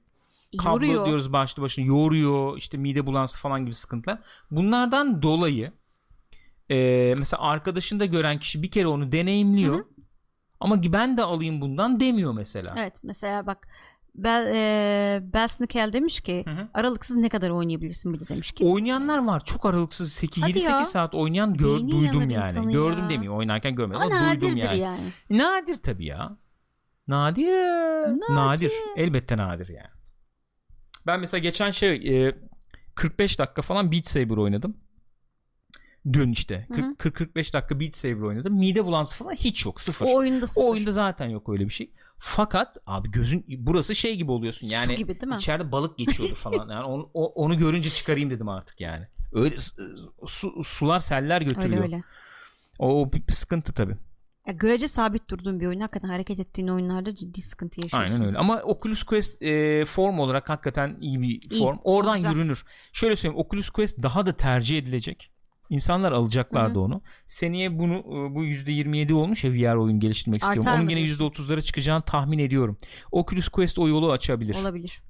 [0.57, 1.05] kablo yoruyor.
[1.05, 2.57] diyoruz başlı başına yoruyor.
[2.57, 4.19] işte mide bulansı falan gibi sıkıntılar.
[4.51, 5.71] Bunlardan dolayı
[6.71, 9.75] e, mesela arkadaşında gören kişi bir kere onu deneyimliyor.
[9.75, 9.85] Hı-hı.
[10.59, 12.75] Ama ben de alayım bundan demiyor mesela.
[12.77, 13.67] Evet mesela bak
[14.15, 16.67] Bel, e, Belsnickel demiş ki hı hı.
[16.73, 18.65] aralıksız ne kadar oynayabilirsin bile demiş ki.
[18.65, 19.45] Oynayanlar var.
[19.45, 22.73] Çok aralıksız 8 7 8 saat oynayan gör, duydum yani.
[22.73, 23.09] Gördüm ya.
[23.09, 24.79] demeyeyim oynarken görmedim ama, ama duydum yani.
[24.79, 24.99] yani.
[25.29, 26.37] Nadir tabii ya.
[27.07, 27.45] Nadir.
[27.45, 28.35] Nadir.
[28.35, 28.71] Nadir.
[28.95, 29.91] Elbette nadir yani.
[31.07, 32.35] Ben mesela geçen şey e,
[32.95, 34.77] 45 dakika falan Beat Saber oynadım.
[36.13, 38.53] Dün işte 40-45 dakika Beat Saber oynadım.
[38.57, 39.81] Mide bulansı falan hiç yok.
[39.81, 40.05] Sıfır.
[40.05, 40.67] O oyunda sıfır.
[40.67, 41.91] O oyunda zaten yok öyle bir şey.
[42.17, 45.35] Fakat abi gözün burası şey gibi oluyorsun yani Su gibi, değil mi?
[45.35, 49.55] içeride balık geçiyordu falan yani onu, onu görünce çıkarayım dedim artık yani Öyle
[50.27, 51.83] su, sular seller götürüyor.
[51.83, 52.03] Öyle öyle.
[52.79, 53.95] O, o bir, bir sıkıntı tabii.
[54.47, 58.13] Ya görece sabit durduğun bir oyun hakikaten hareket ettiğin oyunlarda ciddi sıkıntı yaşıyorsun.
[58.13, 61.77] Aynen öyle ama Oculus Quest e, form olarak hakikaten iyi bir iyi, form.
[61.83, 62.65] Oradan yürünür.
[62.91, 65.30] Şöyle söyleyeyim Oculus Quest daha da tercih edilecek.
[65.71, 66.83] İnsanlar alacaklardı Hı-hı.
[66.83, 67.01] onu.
[67.27, 70.81] Seneye bunu e, bu %27 olmuş ya VR oyun geliştirmek Artar istiyorum.
[70.81, 72.77] Onun yine %30'lara çıkacağını tahmin ediyorum.
[73.11, 74.55] Oculus Quest o yolu açabilir.
[74.55, 75.01] Olabilir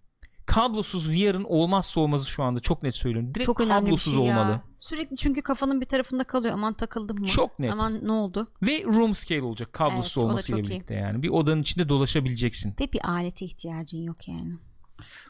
[0.46, 3.36] kablosuz VR'ın olmazsa olmazı şu anda çok net söylüyorum.
[3.36, 4.62] Direkt çok kablosuz şey olmalı.
[4.78, 6.54] Sürekli çünkü kafanın bir tarafında kalıyor.
[6.54, 7.26] Aman takıldım mı?
[7.26, 7.72] Çok net.
[7.72, 8.48] Aman ne oldu?
[8.62, 11.00] Ve room scale olacak kablosuz evet, olmasıyla birlikte iyi.
[11.00, 11.24] yani.
[11.24, 12.76] Bir odanın içinde dolaşabileceksin.
[12.82, 14.54] Ve bir alete ihtiyacın yok yani.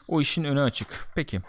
[0.08, 1.08] O işin önü açık.
[1.14, 1.40] Peki.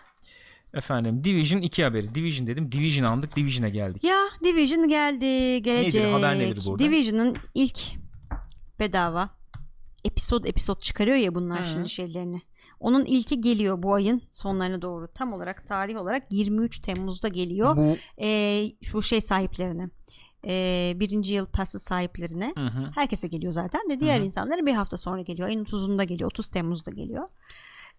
[0.74, 2.16] Efendim Division 2 haberi.
[2.16, 2.72] Division dedim.
[2.72, 3.36] Division aldık.
[3.36, 4.04] Division'a geldik.
[4.04, 5.62] Ya Division geldi.
[5.64, 6.02] Gelecek.
[6.02, 6.14] Nedir?
[6.14, 6.84] Haber nedir burada?
[6.84, 7.80] Division'ın ilk
[8.80, 9.30] bedava
[10.04, 11.66] episod episod çıkarıyor ya bunlar Hı.
[11.66, 12.42] şimdi şeylerini.
[12.80, 15.08] Onun ilki geliyor bu ayın sonlarına doğru.
[15.08, 17.78] Tam olarak tarih olarak 23 Temmuz'da geliyor.
[17.78, 19.90] Bu ee, şu şey sahiplerine.
[20.48, 22.54] E, birinci yıl pası sahiplerine.
[22.58, 22.92] Hı hı.
[22.96, 24.26] Herkese geliyor zaten de diğer hı hı.
[24.26, 25.48] insanlara bir hafta sonra geliyor.
[25.48, 26.32] Ayın 30'unda geliyor.
[26.32, 27.28] 30 Temmuz'da geliyor.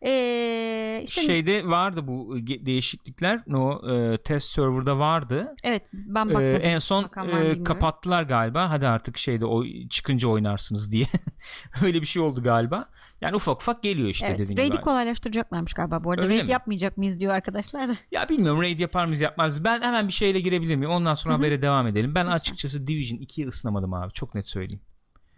[0.06, 3.42] Ee, işte Şeyde vardı bu değişiklikler.
[3.54, 5.54] O e, test server'da vardı.
[5.64, 6.46] Evet ben bakmadım.
[6.46, 8.70] Ee, en son e, kapattılar galiba.
[8.70, 11.06] Hadi artık şeyde o çıkınca oynarsınız diye.
[11.82, 12.88] Öyle bir şey oldu galiba.
[13.20, 14.76] Yani ufak ufak geliyor işte evet, dediğin raid'i gibi.
[14.76, 16.22] Raid'i kolaylaştıracaklarmış galiba bu arada.
[16.22, 16.50] Öyle raid mi?
[16.50, 19.64] yapmayacak mıyız diyor arkadaşlar Ya bilmiyorum raid yapar mıyız yapmaz.
[19.64, 20.90] Ben hemen bir şeyle girebilir miyim?
[20.90, 21.38] Ondan sonra Hı-hı.
[21.38, 22.14] habere devam edelim.
[22.14, 24.12] Ben açıkçası Division 2'yi ısınamadım abi.
[24.12, 24.80] Çok net söyleyeyim.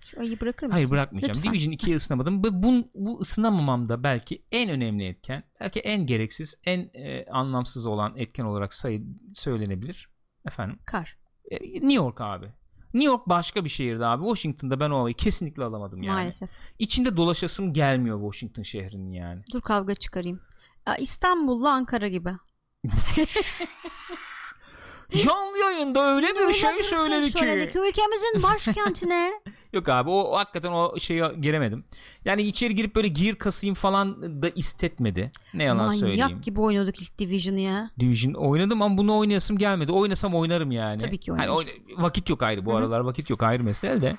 [0.06, 0.76] Şu ayı bırakır mısın?
[0.76, 1.34] Hayır bırakmayacağım.
[1.36, 1.52] Lütfen.
[1.52, 2.44] Division 2'ye ısınamadım.
[2.44, 8.16] Bu, bu, bu ısınamamamda belki en önemli etken, belki en gereksiz, en e, anlamsız olan
[8.16, 9.02] etken olarak sayı
[9.34, 10.10] söylenebilir.
[10.46, 10.78] Efendim?
[10.86, 11.18] Kar.
[11.50, 12.46] E, New York abi.
[12.94, 14.24] New York başka bir şehirdi abi.
[14.24, 16.14] Washington'da ben o havayı kesinlikle alamadım yani.
[16.14, 16.50] Maalesef.
[16.78, 19.42] İçinde dolaşasım gelmiyor Washington şehrinin yani.
[19.52, 20.40] Dur kavga çıkarayım.
[20.98, 22.30] İstanbul'la Ankara gibi.
[25.10, 27.44] Canlı yayında öyle bir şey söyledi ki.
[27.78, 29.32] Ülkemizin başkentine.
[29.72, 31.84] Yok abi o, hakikaten o şeye giremedim.
[32.24, 35.32] Yani içeri girip böyle gir kasayım falan da istetmedi.
[35.54, 36.24] Ne yalan Manyak söyleyeyim.
[36.24, 37.90] Manyak gibi oynadık ilk Division'ı ya.
[38.00, 39.92] Division oynadım ama bunu oynayasım gelmedi.
[39.92, 40.98] Oynasam oynarım yani.
[40.98, 41.54] Tabii ki oynarım.
[41.54, 42.78] Yani vakit yok ayrı bu Hı-hı.
[42.78, 44.12] aralar vakit yok ayrı mesele de.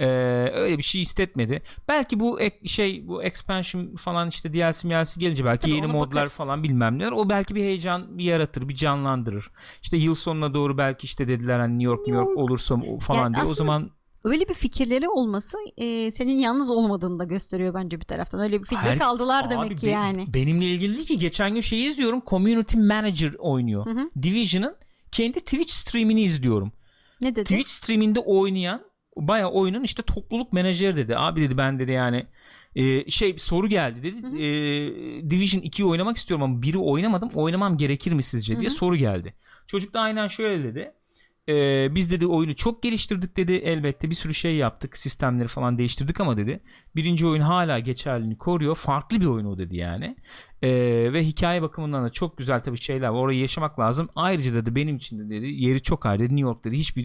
[0.00, 0.06] Ee,
[0.54, 1.62] öyle bir şey istetmedi.
[1.88, 6.10] Belki bu ek, şey bu expansion falan işte DLC DLC gelince belki Tabii yeni modlar
[6.10, 6.36] bakarız.
[6.36, 7.12] falan bilmem neler.
[7.12, 9.50] O belki bir heyecan bir yaratır, bir canlandırır.
[9.82, 12.76] İşte yıl sonuna doğru belki işte dediler hani New York New York, New York olursa
[13.00, 13.44] falan yani diye.
[13.44, 13.90] O zaman
[14.24, 18.40] öyle bir fikirleri olması e, senin yalnız olmadığını da gösteriyor bence bir taraftan.
[18.40, 20.34] Öyle bir feedback Her, aldılar demek abi, ki yani.
[20.34, 22.22] Benimle ilgili ki geçen gün şeyi izliyorum.
[22.26, 23.86] Community Manager oynuyor.
[23.86, 24.10] Hı hı.
[24.22, 24.76] Division'ın
[25.12, 26.72] kendi Twitch streamini izliyorum.
[27.20, 27.44] Ne dedi?
[27.44, 31.16] Twitch streaminde oynayan baya oyunun işte topluluk menajeri dedi.
[31.16, 32.26] Abi dedi ben dedi yani
[32.76, 34.22] e, şey bir soru geldi dedi.
[34.22, 34.36] Hı hı.
[34.36, 37.30] E, Division 2'yi oynamak istiyorum ama biri oynamadım.
[37.34, 38.76] Oynamam gerekir mi sizce diye hı hı.
[38.76, 39.34] soru geldi.
[39.66, 40.92] Çocuk da aynen şöyle dedi.
[41.48, 46.20] Ee, biz dedi oyunu çok geliştirdik dedi elbette bir sürü şey yaptık sistemleri falan değiştirdik
[46.20, 46.60] ama dedi
[46.96, 50.16] birinci oyun hala geçerliliğini koruyor farklı bir oyun o dedi yani
[50.62, 53.18] ee, ve hikaye bakımından da çok güzel tabii şeyler var.
[53.18, 54.08] Orayı yaşamak lazım.
[54.16, 56.18] Ayrıca dedi benim için de dedi yeri çok ayrı.
[56.18, 57.02] Dedi New York dedi hiçbir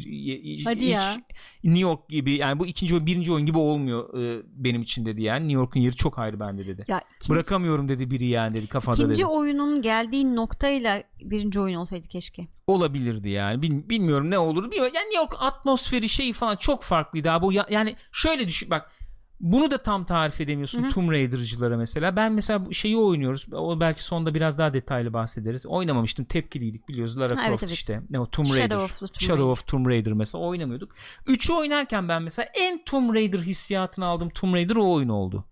[0.65, 1.15] Hadi hiç, ya.
[1.63, 5.21] New York gibi yani bu ikinci oyun birinci oyun gibi olmuyor e, benim için dedi
[5.21, 5.43] yani.
[5.43, 6.85] New York'un yeri çok ayrı bende dedi.
[6.87, 9.25] Ya, ikinci, bırakamıyorum dedi biri yani dedi kafada ikinci dedi.
[9.25, 12.47] oyunun geldiği noktayla birinci oyun olsaydı keşke.
[12.67, 13.61] Olabilirdi yani.
[13.61, 14.39] Bil, bilmiyorum ne
[14.71, 14.71] bilmiyorum.
[14.95, 17.55] yani New York atmosferi şeyi falan çok farklıydı abi.
[17.55, 18.91] Ya, yani şöyle düşün bak
[19.39, 20.89] bunu da tam tarif edemiyorsun Hı-hı.
[20.89, 22.15] Tomb Raider'cılara mesela.
[22.15, 23.45] Ben mesela şeyi oynuyoruz.
[23.53, 25.67] O belki sonda biraz daha detaylı bahsederiz.
[25.67, 26.25] Oynamamıştım.
[26.25, 27.17] Tepkiliydik biliyoruz.
[27.17, 27.71] Lara ha, Croft evet, evet.
[27.71, 28.01] işte.
[28.09, 28.61] Ne o Tomb Raider.
[28.61, 29.51] Shadow of, Tomb Shadow Raider.
[29.51, 30.95] of Tomb Raider mesela oynamıyorduk.
[31.27, 34.29] Üçü oynarken ben mesela en Tomb Raider hissiyatını aldım.
[34.29, 35.45] Tomb Raider o oyun oldu.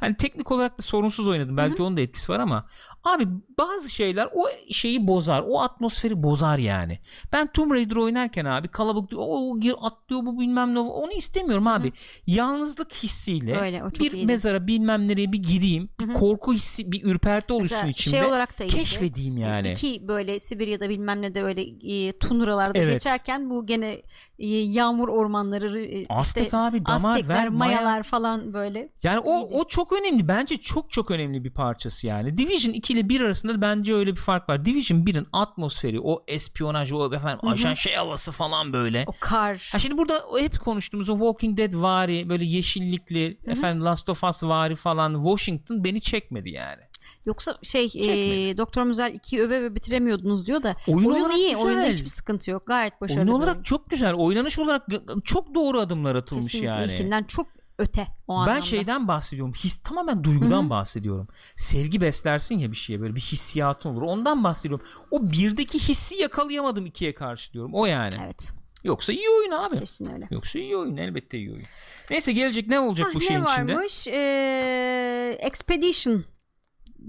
[0.00, 1.56] Hani teknik olarak da sorunsuz oynadım.
[1.56, 1.84] Belki Hı-hı.
[1.84, 2.66] onun da etkisi var ama
[3.04, 3.28] abi
[3.58, 5.44] bazı şeyler o şeyi bozar.
[5.48, 6.98] O atmosferi bozar yani.
[7.32, 11.88] Ben Tomb Raider oynarken abi kalabalık o gir atlıyor bu bilmem ne onu istemiyorum abi.
[11.88, 11.96] Hı-hı.
[12.26, 14.26] Yalnızlık hissiyle Öyle, bir iyiydi.
[14.26, 15.88] mezara bilmem nereye bir gireyim.
[16.00, 18.16] Bir korku hissi bir ürperti oluşsun Mesela içimde.
[18.16, 18.76] Şey olarak da iyiydi.
[18.76, 19.70] Keşfedeyim yani.
[19.70, 22.94] İki böyle Sibirya'da bilmem ne de öyle e, tundralarda evet.
[22.94, 24.02] geçerken bu gene
[24.38, 28.02] e, yağmur ormanları e, Aztek işte abi damar Aztekler, ver, mayalar maya.
[28.02, 28.88] falan böyle.
[29.02, 30.28] Yani o o çok önemli.
[30.28, 32.38] Bence çok çok önemli bir parçası yani.
[32.38, 34.66] Division 2 ile 1 arasında bence öyle bir fark var.
[34.66, 37.50] Division 1'in atmosferi, o espiyonaj, o efendim Hı-hı.
[37.50, 39.04] ajan şey havası falan böyle.
[39.06, 39.68] O kar.
[39.72, 43.52] Ha şimdi burada hep konuştuğumuz o Walking Dead vari, böyle yeşillikli, Hı-hı.
[43.52, 46.82] efendim Last of Us vari falan Washington beni çekmedi yani.
[47.26, 51.50] Yoksa şey e, Doktor Müzel 2'yi öve ve bitiremiyordunuz diyor da oyun, oyun iyi.
[51.50, 51.64] Güzel.
[51.64, 52.66] Oyunda hiçbir sıkıntı yok.
[52.66, 53.20] Gayet başarılı.
[53.20, 54.14] Oyun olarak çok güzel.
[54.14, 54.86] Oynanış olarak
[55.24, 56.92] çok doğru adımlar atılmış Kesinlikle yani.
[56.92, 57.46] ilkinden çok
[57.78, 58.60] öte o ben anlamda.
[58.60, 59.54] şeyden bahsediyorum.
[59.54, 60.70] His tamamen duygudan Hı-hı.
[60.70, 61.28] bahsediyorum.
[61.56, 64.02] Sevgi beslersin ya bir şeye böyle bir hissiyatın olur.
[64.02, 64.86] Ondan bahsediyorum.
[65.10, 67.70] O birdeki hissi yakalayamadım ikiye karşı diyorum.
[67.74, 68.14] O yani.
[68.24, 68.52] Evet.
[68.84, 69.78] Yoksa iyi oyun abi.
[69.78, 70.28] Kesin öyle.
[70.30, 71.64] Yoksa iyi oyun elbette iyi oyun.
[72.10, 73.66] Neyse gelecek ne olacak ah, bu şeyin içinde?
[73.66, 74.06] Ne varmış?
[74.08, 76.24] Ee, Expedition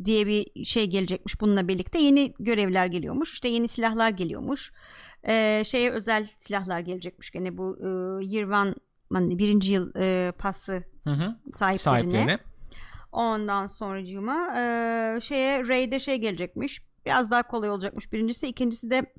[0.06, 2.00] diye bir şey gelecekmiş bununla birlikte.
[2.00, 3.34] Yeni görevler geliyormuş.
[3.34, 4.72] İşte yeni silahlar geliyormuş.
[5.28, 7.86] Ee, şeye özel silahlar gelecekmiş gene bu e,
[8.52, 8.76] hani
[9.12, 11.36] birinci yıl e, pası hı hı.
[11.52, 12.02] sahiplerine.
[12.02, 12.40] sahiplerine.
[13.12, 14.62] Ondan sonracığıma e,
[15.22, 16.82] şeye Raid'e şey gelecekmiş.
[17.06, 18.48] Biraz daha kolay olacakmış birincisi.
[18.48, 19.14] ikincisi de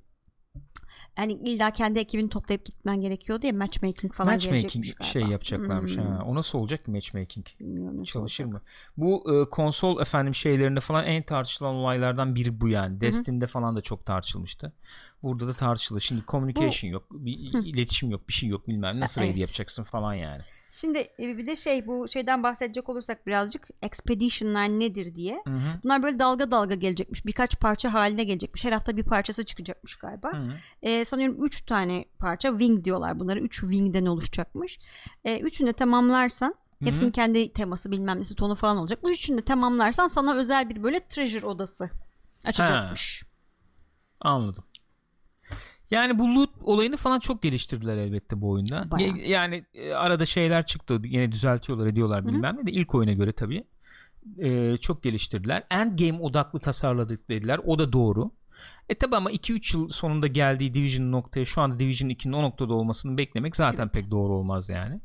[1.19, 6.03] hani illa kendi ekibini toplayıp gitmen gerekiyordu ya matchmaking falan matchmaking şey yapacaklarmış hmm.
[6.03, 6.25] ha.
[6.27, 7.47] O nasıl olacak ki matchmaking?
[7.61, 8.63] Bilmiyorum nasıl Çalışır olacak.
[8.63, 8.69] mı?
[8.97, 13.01] Bu e, konsol efendim şeylerinde falan en tartışılan olaylardan biri bu yani.
[13.01, 14.73] Destiny'de falan da çok tartışılmıştı.
[15.23, 16.01] Burada da tartışılır.
[16.01, 16.95] Şimdi communication bu...
[16.95, 17.59] yok, bir Hı.
[17.59, 19.39] iletişim yok, bir şey yok bilmem nasıl evet.
[19.39, 20.43] yapacaksın falan yani.
[20.71, 25.43] Şimdi e, bir de şey bu şeyden bahsedecek olursak birazcık expedition'lar nedir diye.
[25.47, 25.81] Hı hı.
[25.85, 27.27] Bunlar böyle dalga dalga gelecekmiş.
[27.27, 28.65] Birkaç parça haline gelecekmiş.
[28.65, 30.33] Her hafta bir parçası çıkacakmış galiba.
[30.33, 30.53] Hı hı.
[30.83, 33.41] Ee, sanıyorum 3 tane parça wing diyorlar bunları.
[33.41, 34.79] 3 wing'den oluşacakmış.
[35.25, 36.55] Ee, üçünü de tamamlarsan
[36.85, 37.13] Hepsinin Hı-hı.
[37.13, 39.03] kendi teması bilmem nesi tonu falan olacak.
[39.03, 41.91] Bu üçünü de tamamlarsan sana özel bir böyle treasure odası
[42.45, 43.23] açacakmış.
[43.23, 43.29] Ha.
[44.21, 44.65] Anladım.
[45.91, 48.91] Yani bu loot olayını falan çok geliştirdiler elbette bu oyunda.
[48.91, 49.17] Bayağı.
[49.19, 51.01] Yani e, arada şeyler çıktı.
[51.05, 53.65] Yine düzeltiyorlar ediyorlar bilmem ne de ilk oyuna göre tabii.
[54.39, 55.65] E, çok geliştirdiler.
[55.71, 57.61] Endgame odaklı tasarladık dediler.
[57.65, 58.31] O da doğru.
[58.89, 62.75] E tabi ama 2-3 yıl sonunda geldiği Division noktaya şu anda Division 2'nin o noktada
[62.75, 63.95] olmasını beklemek zaten evet.
[63.95, 65.01] pek doğru olmaz yani.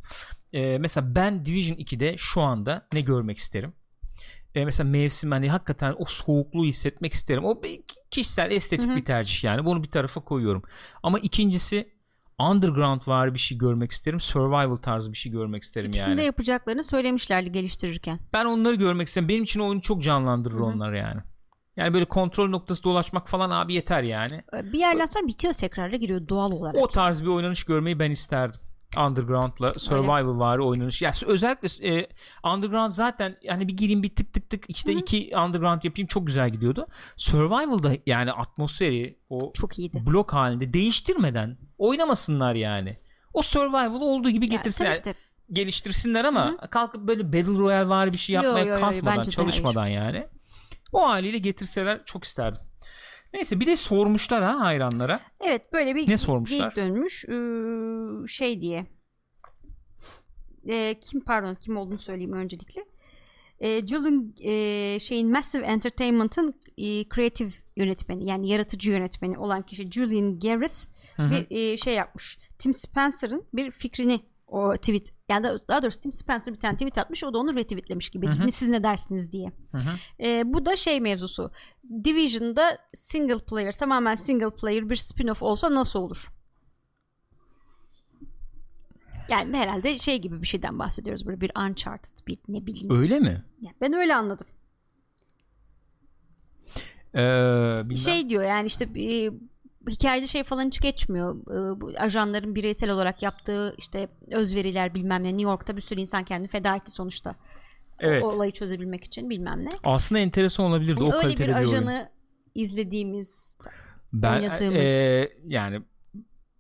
[0.54, 3.74] E, mesela ben Division 2'de şu anda ne görmek isterim?
[4.56, 7.46] E, mesela mevsim hani hakikaten o soğukluğu hissetmek isterim.
[7.46, 7.62] O
[8.12, 8.96] kişisel estetik Hı-hı.
[8.96, 9.66] bir tercih yani.
[9.66, 10.64] Bunu bir tarafa koyuyorum.
[11.04, 11.94] Ama ikincisi
[12.40, 14.20] underground var bir şey görmek isterim.
[14.20, 16.12] Survival tarzı bir şey görmek isterim İkisini yani.
[16.12, 18.20] İkisini de yapacaklarını söylemişlerdi geliştirirken.
[18.34, 19.28] Ben onları görmek isterim.
[19.28, 20.64] Benim için oyunu çok canlandırır Hı-hı.
[20.64, 21.22] onlar yani.
[21.78, 24.44] Yani böyle kontrol noktası dolaşmak falan abi yeter yani.
[24.54, 26.84] Bir yerden sonra bitiyor tekrarda giriyor doğal olarak.
[26.84, 28.60] O tarz bir oynanış görmeyi ben isterdim.
[28.98, 31.02] Underground'la survival var oynanış.
[31.02, 32.08] Ya yani özellikle e,
[32.44, 35.00] Underground zaten yani bir gireyim bir tık tık tık işte Hı-hı.
[35.00, 36.88] iki Underground yapayım çok güzel gidiyordu.
[37.18, 40.06] Survival'da yani atmosferi o çok iyiydi.
[40.06, 42.96] blok halinde değiştirmeden oynamasınlar yani.
[43.34, 44.90] O survival olduğu gibi getirsinler.
[44.90, 45.14] Yani, işte.
[45.52, 46.70] Geliştirsinler ama Hı-hı.
[46.70, 50.28] kalkıp böyle Battle Royale var bir şey yapmaya yo, yo, yo, kasmadan, çalışmadan yani.
[50.94, 52.62] O haliyle getirseler çok isterdim.
[53.34, 55.20] Neyse bir de sormuşlar ha hayranlara.
[55.42, 56.76] Evet böyle bir ne sormuşlar?
[56.76, 58.86] dönmüş ee, şey diye.
[60.70, 62.82] E, kim pardon kim olduğunu söyleyeyim öncelikle.
[63.60, 70.40] E, Julian e, şeyin Massive Entertainment'ın e, creative yönetmeni yani yaratıcı yönetmeni olan kişi Julian
[70.40, 71.32] Gareth Hı-hı.
[71.32, 72.38] bir e, şey yapmış.
[72.60, 77.24] Tim Spencer'ın bir fikrini o tweet yani daha doğrusu Tim Spencer bir tane tweet atmış
[77.24, 78.52] o da onu retweetlemiş gibi Hı-hı.
[78.52, 79.52] siz ne dersiniz diye.
[80.20, 81.52] E, bu da şey mevzusu
[82.04, 86.28] Division'da single player tamamen single player bir spin-off olsa nasıl olur?
[89.30, 92.92] Yani herhalde şey gibi bir şeyden bahsediyoruz böyle bir Uncharted bir ne bileyim.
[92.92, 93.44] Öyle mi?
[93.62, 94.48] Yani ben öyle anladım.
[97.16, 99.32] Ee, şey diyor yani işte e,
[99.90, 101.36] hikayede şey falan hiç geçmiyor.
[101.36, 105.28] Ee, ajanların bireysel olarak yaptığı işte özveriler bilmem ne.
[105.28, 107.36] New York'ta bir sürü insan kendini feda etti sonuçta.
[108.00, 108.24] Evet.
[108.24, 109.70] O, olayı çözebilmek için bilmem ne.
[109.84, 112.08] Aslında enteresan olabilirdi hani o öyle kaliteli bir, bir ajanı oyun.
[112.56, 113.58] izlediğimiz
[114.14, 114.76] ben, oynadığımız.
[114.76, 115.82] E, yani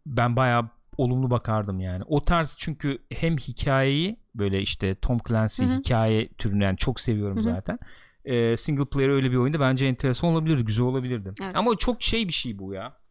[0.05, 2.03] ben bayağı olumlu bakardım yani.
[2.07, 5.77] O tarz çünkü hem hikayeyi böyle işte Tom Clancy Hı-hı.
[5.77, 7.43] hikaye türünden yani çok seviyorum Hı-hı.
[7.43, 7.79] zaten.
[8.25, 11.33] E, single player öyle bir oyunda bence enteresan olabilirdi, güzel olabilirdi.
[11.43, 11.55] Evet.
[11.55, 13.02] Ama çok şey bir şey bu ya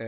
[0.00, 0.06] e,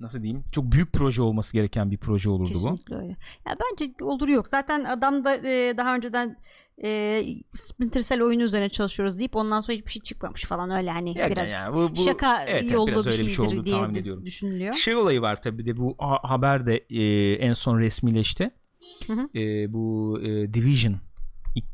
[0.00, 2.76] nasıl diyeyim çok büyük proje olması gereken bir proje olurdu Kesinlikle bu.
[2.76, 3.16] Kesinlikle öyle.
[3.46, 4.48] Ya bence olur yok.
[4.48, 6.36] Zaten adam da e, daha önceden
[6.84, 7.22] e,
[7.52, 11.32] Splinter Cell oyunu üzerine çalışıyoruz deyip ondan sonra hiçbir şey çıkmamış falan öyle hani yani
[11.32, 14.26] biraz yani bu, bu, şaka evet, yollu biraz bir şeydir bir şey oldu, diye ediyorum.
[14.26, 14.74] düşünülüyor.
[14.74, 18.50] Şey olayı var tabii de bu haber de e, en son resmileşti.
[19.06, 19.38] Hı hı.
[19.38, 20.96] E, bu e, Division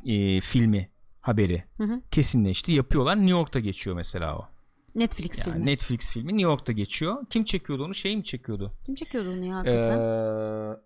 [0.07, 0.91] e, filmi
[1.21, 2.03] haberi hı hı.
[2.11, 2.73] kesinleşti.
[2.73, 3.17] Yapıyorlar.
[3.17, 4.54] New York'ta geçiyor mesela o.
[4.95, 5.67] Netflix yani filmi.
[5.67, 7.27] Netflix filmi New York'ta geçiyor.
[7.31, 7.95] Kim çekiyordu onu?
[7.95, 8.73] Şey mi çekiyordu?
[8.87, 9.99] Kim çekiyordu onu ya hakikaten?
[9.99, 10.77] Ee,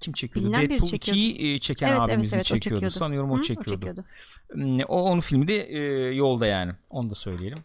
[0.00, 0.48] kim çekiyordu?
[0.48, 2.80] Bilinen Deadpool 2'yi e, çeken evet, abimiz evet, evet, çekiyordu?
[2.80, 2.94] çekiyordu?
[2.94, 3.70] Sanıyorum o Hı, çekiyordu.
[3.70, 4.04] O, çekiyordu.
[4.52, 5.80] Hmm, o onun filmi de e,
[6.14, 6.72] yolda yani.
[6.90, 7.58] Onu da söyleyelim.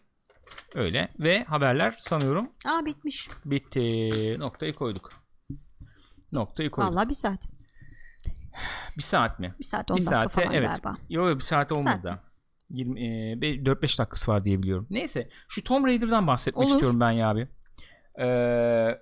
[0.74, 2.48] Öyle ve haberler sanıyorum.
[2.66, 3.28] Aa bitmiş.
[3.44, 4.10] Bitti.
[4.38, 5.12] Noktayı koyduk.
[6.32, 6.92] Noktayı koyduk.
[6.92, 7.48] Vallahi bir saat.
[8.96, 9.54] Bir saat mi?
[9.58, 10.68] Bir saat 10 bir dakika saate, falan evet.
[10.68, 10.96] galiba.
[11.08, 12.08] Yok yok bir saat olmadı.
[12.08, 12.33] 20 e,
[12.70, 14.86] 4-5 dakikası var diye biliyorum.
[14.90, 16.74] Neyse şu Tomb Raider'dan bahsetmek Olur.
[16.74, 17.48] istiyorum ben ya abi.
[18.20, 18.98] Ee,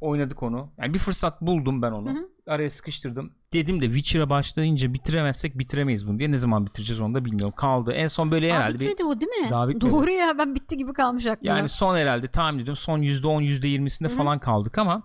[0.00, 0.72] oynadık onu.
[0.78, 2.10] Yani bir fırsat buldum ben onu.
[2.10, 2.28] Hı-hı.
[2.46, 3.32] Araya sıkıştırdım.
[3.52, 6.30] Dedim de Witcher'a başlayınca bitiremezsek bitiremeyiz bunu diye.
[6.30, 7.54] Ne zaman bitireceğiz onu da bilmiyorum.
[7.56, 7.92] Kaldı.
[7.92, 9.04] En son böyle Aa, herhalde bitmedi bir...
[9.04, 9.50] o değil mi?
[9.50, 9.92] Daha bitmedi.
[9.92, 11.58] Doğru ya ben bitti gibi kalmış aklımda.
[11.58, 14.16] Yani son herhalde tahmin ediyorum son %10 %20'sinde Hı-hı.
[14.16, 15.02] falan kaldık ama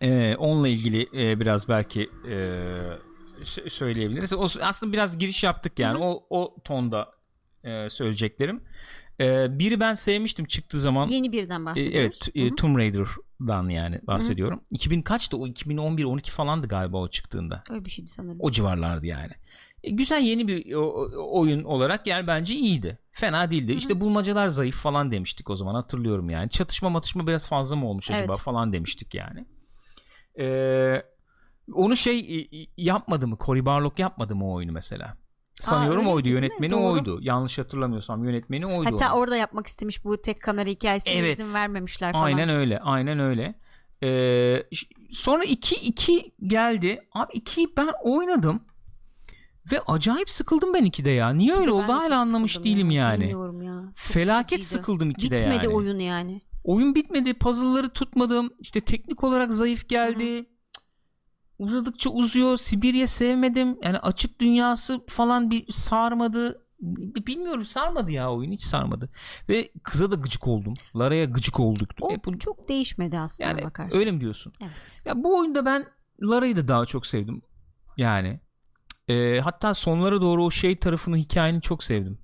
[0.00, 2.64] e, onunla ilgili e, biraz belki e,
[3.44, 4.32] söyleyebiliriz.
[4.32, 5.98] O, aslında biraz giriş yaptık yani.
[5.98, 6.04] Hı-hı.
[6.04, 7.12] O o tonda
[7.64, 8.60] e, söyleyeceklerim.
[9.20, 11.08] E, biri ben sevmiştim çıktığı zaman.
[11.08, 12.20] Yeni birden bahsediyoruz.
[12.34, 14.58] E, evet, e, Tomb Raider'dan yani bahsediyorum.
[14.58, 14.66] Hı-hı.
[14.70, 17.62] 2000 kaçtı o 2011 12 falandı galiba o çıktığında.
[17.70, 18.36] Öyle bir şeydi sanırım.
[18.40, 19.32] O civarlardı yani.
[19.82, 22.98] E, güzel yeni bir o, oyun olarak yani bence iyiydi.
[23.12, 23.70] Fena değildi.
[23.70, 23.78] Hı-hı.
[23.78, 26.50] İşte bulmacalar zayıf falan demiştik o zaman hatırlıyorum yani.
[26.50, 28.40] Çatışma matışma biraz fazla mı olmuş acaba evet.
[28.40, 29.44] falan demiştik yani.
[30.38, 31.09] Eee
[31.74, 33.36] onu şey yapmadı mı?
[33.40, 35.16] Cory Barlog yapmadı mı o oyunu mesela?
[35.60, 37.18] Sanıyorum Aa, oydu yönetmeni oydu.
[37.22, 38.90] Yanlış hatırlamıyorsam yönetmeni oydu.
[38.92, 41.38] Hatta orada yapmak istemiş bu tek kamera hikayesine evet.
[41.38, 42.24] izin vermemişler falan.
[42.24, 42.78] Aynen öyle.
[42.78, 43.54] Aynen öyle.
[44.02, 44.62] Ee,
[45.12, 47.00] sonra 2 2 geldi.
[47.12, 48.62] Abi 2'yi ben oynadım.
[49.72, 51.30] Ve acayip sıkıldım ben 2'de ya.
[51.30, 53.08] Niye öyle oldu hala anlamış değilim ya.
[53.08, 53.20] yani.
[53.20, 53.82] Bilmiyorum ya.
[53.96, 54.82] Çok Felaket sıkıcıydı.
[54.82, 55.68] sıkıldım 2'de Bitmedi yani.
[55.68, 56.40] Oyun yani.
[56.64, 57.34] Oyun bitmedi.
[57.34, 58.50] Puzzle'ları tutmadım.
[58.58, 60.36] İşte teknik olarak zayıf geldi.
[60.36, 60.49] Hı-hı
[61.60, 62.56] uzadıkça uzuyor.
[62.56, 63.78] Sibirya sevmedim.
[63.82, 66.66] Yani açık dünyası falan bir sarmadı.
[67.26, 69.10] Bilmiyorum sarmadı ya oyun hiç sarmadı.
[69.48, 70.74] Ve kıza da gıcık oldum.
[70.96, 71.90] Lara'ya gıcık olduk.
[72.00, 74.00] O Hep, çok değişmedi aslında yani, bakarsan.
[74.00, 74.52] Öyle mi diyorsun?
[74.60, 75.02] Evet.
[75.06, 75.84] Ya bu oyunda ben
[76.22, 77.42] Lara'yı da daha çok sevdim.
[77.96, 78.40] Yani
[79.08, 82.18] e, hatta sonlara doğru o şey tarafını hikayenin çok sevdim.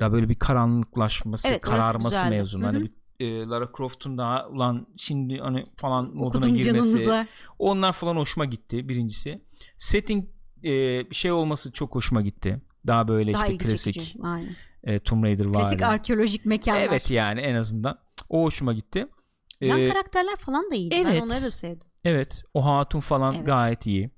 [0.00, 2.66] Daha böyle bir karanlıklaşması, evet, kararması mevzunu.
[2.66, 2.90] Hani bir
[3.20, 6.88] e, Lara Croft'un daha ulan şimdi hani falan moduna Okudum girmesi.
[6.88, 7.26] Canınıza.
[7.58, 9.42] Onlar falan hoşuma gitti birincisi.
[9.76, 10.24] Setting
[10.62, 12.60] e, şey olması çok hoşuma gitti.
[12.86, 14.16] Daha böyle daha işte klasik
[14.84, 15.62] e, Tomb Raider var.
[15.62, 16.80] Klasik arkeolojik mekanlar.
[16.80, 17.98] Evet yani en azından.
[18.28, 19.06] O hoşuma gitti.
[19.60, 20.94] Yan ee, karakterler falan da iyiydi.
[20.94, 21.88] Evet, ben onları da sevdim.
[22.04, 22.44] Evet.
[22.54, 23.46] O hatun falan evet.
[23.46, 24.10] gayet iyi.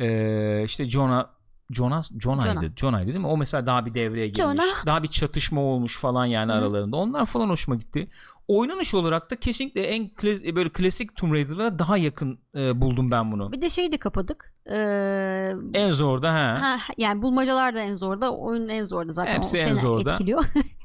[0.00, 1.26] Ee, işte Jonah
[1.70, 2.60] Jonas Jonah'ydı.
[2.60, 2.76] Jonah.
[2.76, 3.26] Jonah'ydı değil mi?
[3.26, 4.38] O mesela daha bir devreye girmiş.
[4.38, 4.86] Jonah.
[4.86, 6.56] Daha bir çatışma olmuş falan yani Hı.
[6.56, 6.96] aralarında.
[6.96, 8.08] Onlar falan hoşuma gitti.
[8.48, 13.10] Oynanış olarak da kesinlikle en klas- e, böyle klasik Tomb Raider'lara daha yakın e, buldum
[13.10, 13.52] ben bunu.
[13.52, 14.54] Bir de şeyi de kapadık.
[14.72, 16.58] Ee, en zorda ha.
[16.60, 16.78] ha.
[16.98, 19.32] Yani bulmacalar da en zorda, oyun en zorda zaten.
[19.32, 20.12] Hepsi o en zorda.
[20.12, 20.44] etkiliyor.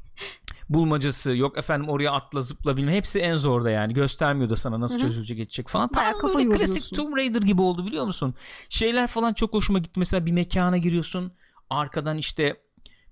[0.68, 3.94] bulmacası yok efendim oraya atla zıpla bilmem hepsi en zorda yani.
[3.94, 5.02] Göstermiyor da sana nasıl Hı-hı.
[5.02, 5.88] çözülecek geçecek falan.
[5.88, 8.34] Tam kafa böyle klasik Tomb Raider gibi oldu biliyor musun?
[8.68, 9.98] Şeyler falan çok hoşuma gitti.
[10.00, 11.32] Mesela bir mekana giriyorsun
[11.70, 12.56] arkadan işte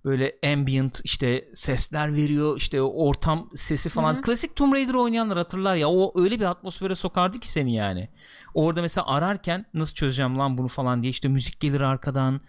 [0.05, 4.15] böyle ambient işte sesler veriyor işte ortam sesi falan.
[4.15, 4.23] Hı-hı.
[4.23, 8.09] klasik Tomb Raider oynayanlar hatırlar ya o öyle bir atmosfere sokardı ki seni yani.
[8.55, 12.41] Orada mesela ararken nasıl çözeceğim lan bunu falan diye işte müzik gelir arkadan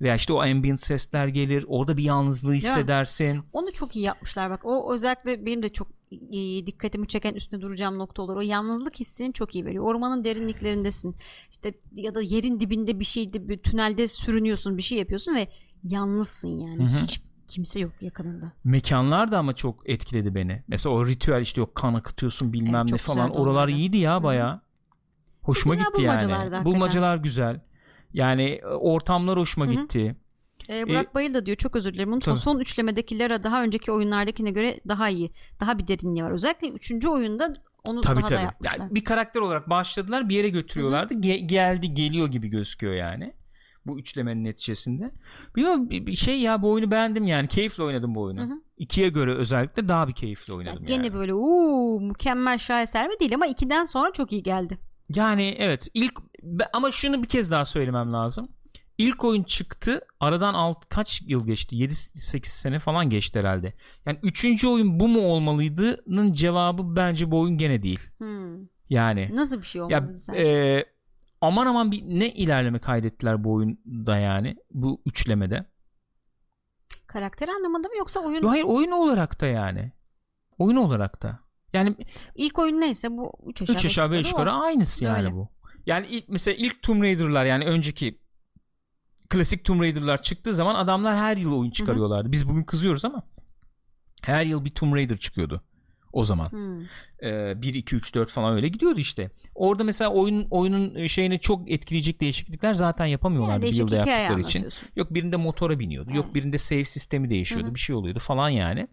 [0.00, 3.40] veya işte o ambient sesler gelir orada bir yalnızlığı hissedersin.
[3.52, 5.88] Onu çok iyi yapmışlar bak o özellikle benim de çok
[6.66, 8.36] dikkatimi çeken üstüne duracağım nokta olur.
[8.36, 9.84] O yalnızlık hissini çok iyi veriyor.
[9.84, 11.16] Ormanın derinliklerindesin.
[11.50, 15.48] işte ya da yerin dibinde bir şeyde bir tünelde sürünüyorsun bir şey yapıyorsun ve
[15.84, 16.82] yalnızsın yani.
[16.84, 17.02] Hı-hı.
[17.02, 18.52] Hiç kimse yok yakınında.
[18.64, 20.62] Mekanlar da ama çok etkiledi beni.
[20.68, 23.30] Mesela o ritüel işte yok kan akıtıyorsun bilmem evet, ne falan.
[23.30, 24.62] Oralar iyiydi ya baya.
[25.42, 26.64] Hoşuma gitti yani.
[26.64, 27.60] Bulmacalar güzel.
[28.14, 29.74] Yani e, ortamlar hoşuma Hı-hı.
[29.74, 30.16] gitti.
[30.70, 33.92] Ee, Burak ee, Bayıl da diyor çok özür dilerim unutma son üçlemedeki Lara daha önceki
[33.92, 37.54] oyunlardakine göre daha iyi daha bir derinliği var özellikle üçüncü oyunda
[37.84, 38.38] onu tabii, daha tabii.
[38.38, 38.78] da yapmışlar.
[38.78, 43.34] Yani bir karakter olarak başladılar bir yere götürüyorlardı Ge- geldi geliyor gibi gözüküyor yani
[43.86, 45.10] bu üçlemenin neticesinde.
[45.56, 48.40] Bilmiyorum bir şey ya bu oyunu beğendim yani keyifle oynadım bu oyunu.
[48.40, 48.62] Hı hı.
[48.78, 51.14] İkiye göre özellikle daha bir keyifli oynadım ya gene yani.
[51.14, 54.78] böyle uuu mükemmel şaheser mi değil ama ikiden sonra çok iyi geldi.
[55.08, 56.12] Yani evet ilk
[56.72, 58.48] ama şunu bir kez daha söylemem lazım.
[58.98, 60.00] İlk oyun çıktı.
[60.20, 61.76] Aradan alt kaç yıl geçti?
[61.76, 63.72] 7-8 sene falan geçti herhalde.
[64.06, 68.10] Yani üçüncü oyun bu mu olmalıydı'nın cevabı bence bu oyun gene değil.
[68.18, 68.66] Hmm.
[68.90, 69.30] Yani.
[69.34, 70.34] Nasıl bir şey olmalı ya?
[70.36, 70.84] E,
[71.40, 74.56] aman aman bir ne ilerleme kaydettiler bu oyunda yani.
[74.70, 75.66] Bu üçlemede.
[77.06, 78.42] Karakter anlamında mı yoksa oyun?
[78.42, 79.92] Hayır oyun olarak da yani.
[80.58, 81.43] Oyun olarak da.
[81.74, 81.96] Yani
[82.34, 85.34] ilk oyun neyse bu 3 aşağı 3 aşağı 5 yukarı aynısı yani Öyle.
[85.34, 85.48] bu.
[85.86, 88.18] Yani ilk mesela ilk Tomb Raider'lar yani önceki
[89.28, 92.24] klasik Tomb Raider'lar çıktığı zaman adamlar her yıl oyun çıkarıyorlardı.
[92.24, 92.32] Hı hı.
[92.32, 93.22] Biz bugün kızıyoruz ama
[94.22, 95.64] her yıl bir Tomb Raider çıkıyordu
[96.14, 96.52] o zaman.
[96.52, 96.82] Hmm.
[97.22, 99.30] Ee, 1 2 3 4 falan öyle gidiyordu işte.
[99.54, 104.68] Orada mesela oyun oyunun şeyini çok etkileyecek değişiklikler zaten yapamıyorlardı yani bir yılda yaptıkları için.
[104.96, 106.08] Yok birinde motora biniyordu.
[106.10, 106.16] Evet.
[106.16, 107.66] Yok birinde save sistemi değişiyordu.
[107.66, 107.74] Hı-hı.
[107.74, 108.88] Bir şey oluyordu falan yani.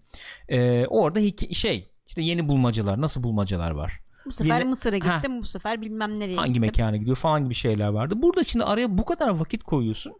[0.49, 3.99] Ee, orada hiki, şey işte yeni bulmacalar, nasıl bulmacalar var.
[4.25, 6.61] Bu sefer Yine, Mısır'a gittim, heh, bu sefer bilmem nereye Hangi gittim.
[6.61, 8.13] mekana gidiyor falan gibi şeyler vardı.
[8.17, 10.13] Burada şimdi araya bu kadar vakit koyuyorsun.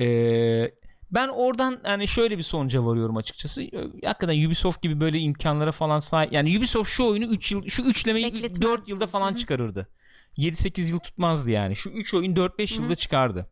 [0.00, 0.70] Ee,
[1.10, 3.62] Ben oradan yani şöyle bir sonuca varıyorum açıkçası.
[4.04, 6.32] Hakikaten Ubisoft gibi böyle imkanlara falan sahip.
[6.32, 8.32] Yani Ubisoft şu oyunu 3 yıl şu üçlemeyi
[8.62, 9.36] 4 yılda falan Hı-hı.
[9.36, 9.88] çıkarırdı.
[10.36, 11.76] 7-8 yıl tutmazdı yani.
[11.76, 13.50] Şu 3 oyun 4-5 yılda çıkardı.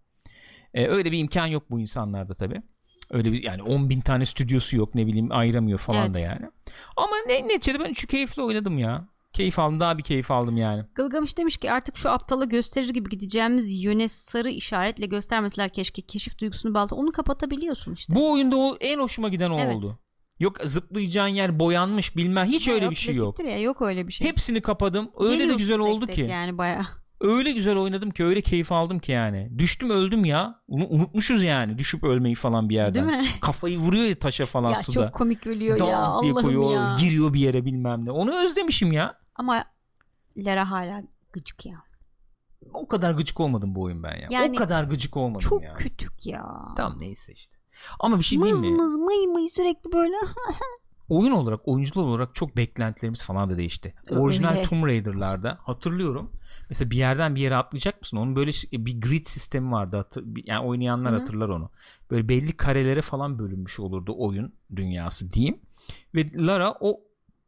[0.74, 2.62] Ee, öyle bir imkan yok bu insanlarda tabii.
[3.10, 6.14] Öyle bir yani 10 bin tane stüdyosu yok ne bileyim ayıramıyor falan evet.
[6.14, 6.46] da yani.
[6.96, 9.08] Ama ne neticede ben şu keyifli oynadım ya.
[9.32, 10.84] Keyif aldım daha bir keyif aldım yani.
[10.94, 16.38] Gılgamış demiş ki artık şu aptalı gösterir gibi gideceğimiz yöne sarı işaretle göstermeseler keşke keşif
[16.38, 18.14] duygusunu balta onu kapatabiliyorsun işte.
[18.14, 19.76] Bu oyunda o en hoşuma giden o evet.
[19.76, 19.98] oldu.
[20.40, 23.44] Yok zıplayacağın yer boyanmış bilmem hiç ha, öyle yok, bir şey yok.
[23.44, 24.28] Ya, yok öyle bir şey.
[24.28, 25.10] Hepsini kapadım.
[25.18, 26.20] Öyle Geliyorsun de güzel oldu tek ki.
[26.20, 26.86] Yani baya
[27.20, 29.50] öyle güzel oynadım ki öyle keyif aldım ki yani.
[29.58, 30.62] Düştüm öldüm ya.
[30.68, 31.78] Onu unutmuşuz yani.
[31.78, 33.08] Düşüp ölmeyi falan bir yerden.
[33.08, 33.28] Değil mi?
[33.40, 35.04] Kafayı vuruyor ya taşa falan ya suda.
[35.04, 36.96] Çok komik ölüyor Dağ ya Allah'ım koyuyor, ya.
[37.00, 38.10] Giriyor bir yere bilmem ne.
[38.10, 39.18] Onu özlemişim ya.
[39.34, 39.64] Ama
[40.36, 41.02] Lara hala
[41.32, 41.82] gıcık ya.
[42.72, 44.28] O kadar gıcık olmadım bu oyun ben ya.
[44.30, 45.68] Yani, o kadar gıcık olmadım çok ya.
[45.68, 46.46] Çok kütük ya.
[46.76, 47.56] Tamam neyse işte.
[48.00, 48.76] Ama bir şey mız değil mi?
[48.76, 50.16] Mız mız mıy mıy sürekli böyle.
[51.08, 53.94] oyun olarak oyuncular olarak çok beklentilerimiz falan da değişti.
[54.10, 54.62] Orijinal Öyle.
[54.62, 56.32] Tomb Raider'larda hatırlıyorum.
[56.68, 58.16] Mesela bir yerden bir yere atlayacak mısın?
[58.16, 60.08] Onun böyle bir grid sistemi vardı.
[60.44, 61.20] Yani oynayanlar Hı-hı.
[61.20, 61.70] hatırlar onu.
[62.10, 65.60] Böyle belli karelere falan bölünmüş olurdu oyun dünyası diyeyim.
[66.14, 67.00] Ve Lara o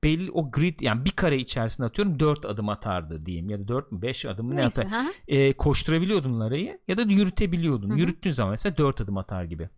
[0.05, 3.93] belli o grid yani bir kare içerisinde atıyorum 4 adım atardı diyeyim ya da 4
[3.93, 4.87] mü 5 adım mı ne atar.
[5.29, 7.91] E, koşturabiliyordun Lara'yı ya da yürütebiliyordun.
[7.91, 7.99] Hı-hı.
[7.99, 9.69] Yürüttüğün zaman mesela 4 adım atar gibi.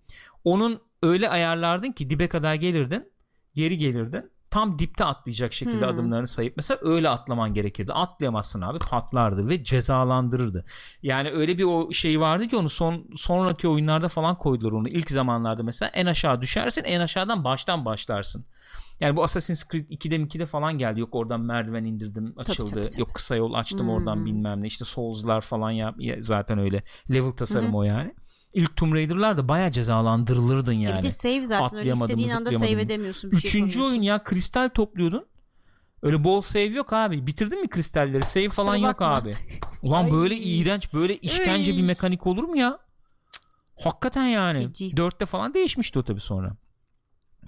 [0.45, 3.13] Onun öyle ayarlardın ki dibe kadar gelirdin
[3.55, 5.95] geri gelirdin tam dipte atlayacak şekilde hmm.
[5.95, 7.93] adımlarını sayıp mesela öyle atlaman gerekirdi.
[7.93, 10.65] Atlayamazsın abi patlardı ve cezalandırırdı.
[11.03, 14.89] Yani öyle bir o şey vardı ki onu son sonraki oyunlarda falan koydular onu.
[14.89, 18.45] ilk zamanlarda mesela en aşağı düşersin en aşağıdan baştan başlarsın.
[19.01, 21.01] Yani bu Assassin's Creed 2'de 2'de falan geldi.
[21.01, 22.71] Yok oradan merdiven indirdim açıldı.
[22.71, 23.01] Tabii, tabii, tabii.
[23.01, 23.91] Yok kısa yol açtım hmm.
[23.91, 24.67] oradan bilmem ne.
[24.67, 26.83] İşte Souls'lar falan ya, zaten öyle.
[27.11, 27.75] Level tasarım hmm.
[27.75, 28.15] o yani
[28.55, 30.99] ilk Tomb Raider'lar da bayağı cezalandırılırdın yani.
[30.99, 33.31] Bir de save zaten öyle istediğin anda save edemiyorsun.
[33.33, 35.27] Bir şey Üçüncü şey oyun ya kristal topluyordun.
[36.03, 37.27] Öyle bol save yok abi.
[37.27, 38.27] Bitirdin mi kristalleri?
[38.27, 39.07] Save Kusura falan bakma.
[39.07, 39.35] yok abi.
[39.83, 40.13] Ulan Ay.
[40.13, 41.79] böyle iğrenç, böyle işkence Ay.
[41.79, 42.79] bir mekanik olur mu ya?
[43.83, 44.67] Hakikaten yani.
[44.67, 44.97] Feci.
[44.97, 46.57] Dörtte falan değişmişti o tabii sonra.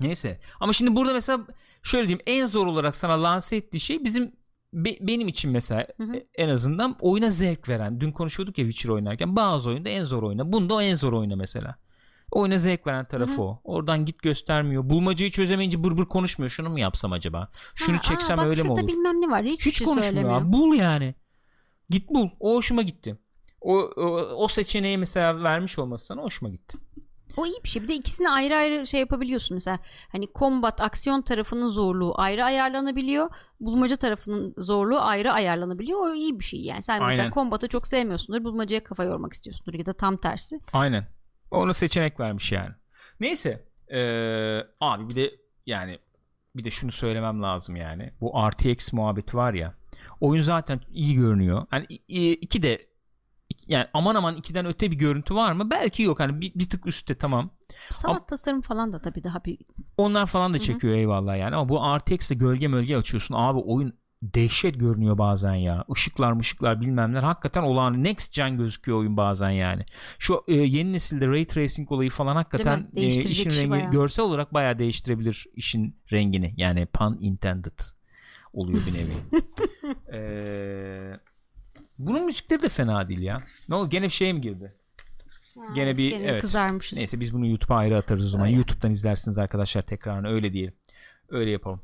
[0.00, 0.40] Neyse.
[0.60, 1.38] Ama şimdi burada mesela
[1.82, 4.32] şöyle diyeyim en zor olarak sana lanse ettiği şey bizim
[4.72, 6.24] be, benim için mesela hı hı.
[6.34, 8.00] en azından oyuna zevk veren.
[8.00, 10.52] Dün konuşuyorduk ya Witcher oynarken bazı oyunda en zor oyna.
[10.52, 11.76] Bunda o en zor oyna mesela.
[12.30, 13.42] Oyuna zevk veren tarafı hı hı.
[13.42, 13.60] o.
[13.64, 14.90] Oradan git göstermiyor.
[14.90, 16.50] Bulmacayı çözemeyince bır bır konuşmuyor.
[16.50, 17.48] Şunu mu yapsam acaba?
[17.74, 18.88] Şunu ha, çeksem aa, öyle mi olur?
[18.88, 19.44] bilmem ne var.
[19.44, 20.12] Hiç, Hiç şey konuşmuyor.
[20.12, 20.52] Söylemiyor.
[20.52, 21.14] Bul yani.
[21.90, 22.28] Git bul.
[22.40, 23.18] O hoşuma gitti.
[23.60, 24.04] O, o,
[24.36, 26.78] o seçeneği mesela vermiş olması sana hoşuma gitti.
[27.36, 27.82] O iyi bir şey.
[27.82, 29.78] Bir de ikisini ayrı ayrı şey yapabiliyorsun mesela.
[30.12, 33.30] Hani combat aksiyon tarafının zorluğu ayrı ayarlanabiliyor.
[33.60, 36.00] Bulmaca tarafının zorluğu ayrı ayarlanabiliyor.
[36.00, 36.82] O iyi bir şey yani.
[36.82, 37.06] Sen Aynen.
[37.06, 38.44] mesela combat'ı çok sevmiyorsundur.
[38.44, 40.60] Bulmacaya kafa yormak istiyorsundur ya da tam tersi.
[40.72, 41.06] Aynen.
[41.50, 42.72] Onu seçenek vermiş yani.
[43.20, 43.64] Neyse.
[43.94, 45.30] Ee, abi bir de
[45.66, 45.98] yani
[46.56, 48.12] bir de şunu söylemem lazım yani.
[48.20, 49.74] Bu RTX muhabbeti var ya.
[50.20, 51.66] Oyun zaten iyi görünüyor.
[51.72, 52.86] Yani iki de
[53.68, 55.70] yani aman aman ikiden öte bir görüntü var mı?
[55.70, 56.20] Belki yok.
[56.20, 57.50] Hani bir, bir tık üstte tamam.
[57.90, 59.58] Sanat ama, tasarım falan da tabii daha bir
[59.96, 61.00] onlar falan da çekiyor Hı-hı.
[61.00, 65.84] eyvallah yani ama bu RTX'te gölge mölge açıyorsun abi oyun dehşet görünüyor bazen ya.
[65.96, 69.84] Işıklar mışıklar bilmem neler hakikaten olağan next gen gözüküyor oyun bazen yani.
[70.18, 73.90] Şu e, yeni nesilde ray tracing olayı falan hakikaten e, işin rengi bayağı.
[73.90, 76.54] görsel olarak bayağı değiştirebilir işin rengini.
[76.56, 77.78] Yani pun intended
[78.52, 79.42] oluyor bir nevi.
[80.12, 81.20] Eee
[82.06, 83.42] bunun müzikleri de fena değil ya.
[83.68, 83.90] Ne oldu?
[83.90, 84.74] Gene bir şey mi girdi?
[85.58, 86.40] Ha, gene bir gene evet.
[86.42, 86.98] Kızarmışız.
[86.98, 88.46] Neyse biz bunu YouTube'a ayrı atarız o zaman.
[88.46, 88.56] Öyle.
[88.56, 90.74] YouTube'dan izlersiniz arkadaşlar tekrarını öyle diyelim.
[91.28, 91.80] Öyle yapalım.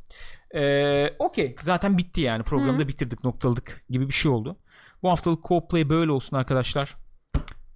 [0.55, 1.55] Ee, Okey.
[1.63, 2.43] Zaten bitti yani.
[2.43, 2.89] Programda Hı.
[2.89, 4.57] bitirdik, noktaladık gibi bir şey oldu.
[5.03, 6.97] Bu haftalık co-play böyle olsun arkadaşlar.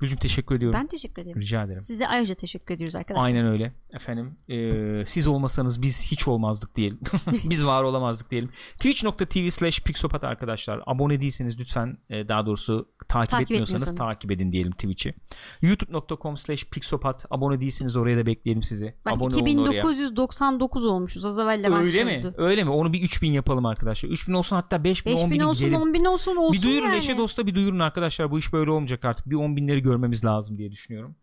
[0.02, 0.80] Gülcüm teşekkür ediyorum.
[0.80, 1.40] Ben teşekkür ederim.
[1.40, 1.82] Rica ederim.
[1.82, 3.26] Size ayrıca teşekkür ediyoruz arkadaşlar.
[3.26, 3.72] Aynen öyle.
[3.92, 7.00] Efendim e, siz olmasanız biz hiç olmazdık diyelim.
[7.44, 8.50] biz var olamazdık diyelim.
[8.72, 10.80] Twitch.tv slash Pixopat arkadaşlar.
[10.86, 15.14] Abone değilseniz lütfen e, daha doğrusu takip, takip etmiyorsanız takip edin diyelim Twitch'i.
[15.62, 17.26] youtube.com slash Pixopat.
[17.30, 18.94] Abone değilseniz oraya da bekleyelim sizi.
[19.04, 21.26] Bak Abone 2999 olmuşuz.
[21.26, 22.32] Az evvel Levent Öyle mi?
[22.36, 22.70] Öyle mi?
[22.70, 24.10] Onu bir 3000 yapalım arkadaşlar.
[24.10, 25.80] 3000 olsun hatta 5000 5000 10.000 olsun gidelim.
[25.80, 26.96] 10.000 olsun olsun Bir duyurun yani.
[26.96, 28.30] eşe dosta bir duyurun arkadaşlar.
[28.30, 29.30] Bu iş böyle olmayacak artık.
[29.30, 31.16] Bir 10.000'leri görmemiz lazım diye düşünüyorum.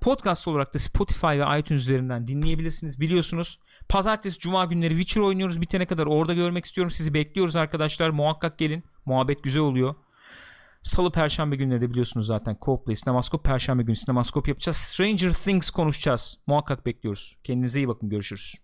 [0.00, 3.60] Podcast olarak da Spotify ve iTunes üzerinden dinleyebilirsiniz biliyorsunuz.
[3.88, 6.90] Pazartesi, cuma günleri Witcher oynuyoruz bitene kadar orada görmek istiyorum.
[6.90, 8.10] Sizi bekliyoruz arkadaşlar.
[8.10, 8.84] Muhakkak gelin.
[9.04, 9.94] Muhabbet güzel oluyor.
[10.82, 14.76] Salı perşembe günleri de biliyorsunuz zaten Coldplay, Sinemaskop perşembe günü Sinemaskop yapacağız.
[14.76, 16.38] Stranger Things konuşacağız.
[16.46, 17.36] Muhakkak bekliyoruz.
[17.44, 18.08] Kendinize iyi bakın.
[18.08, 18.63] Görüşürüz.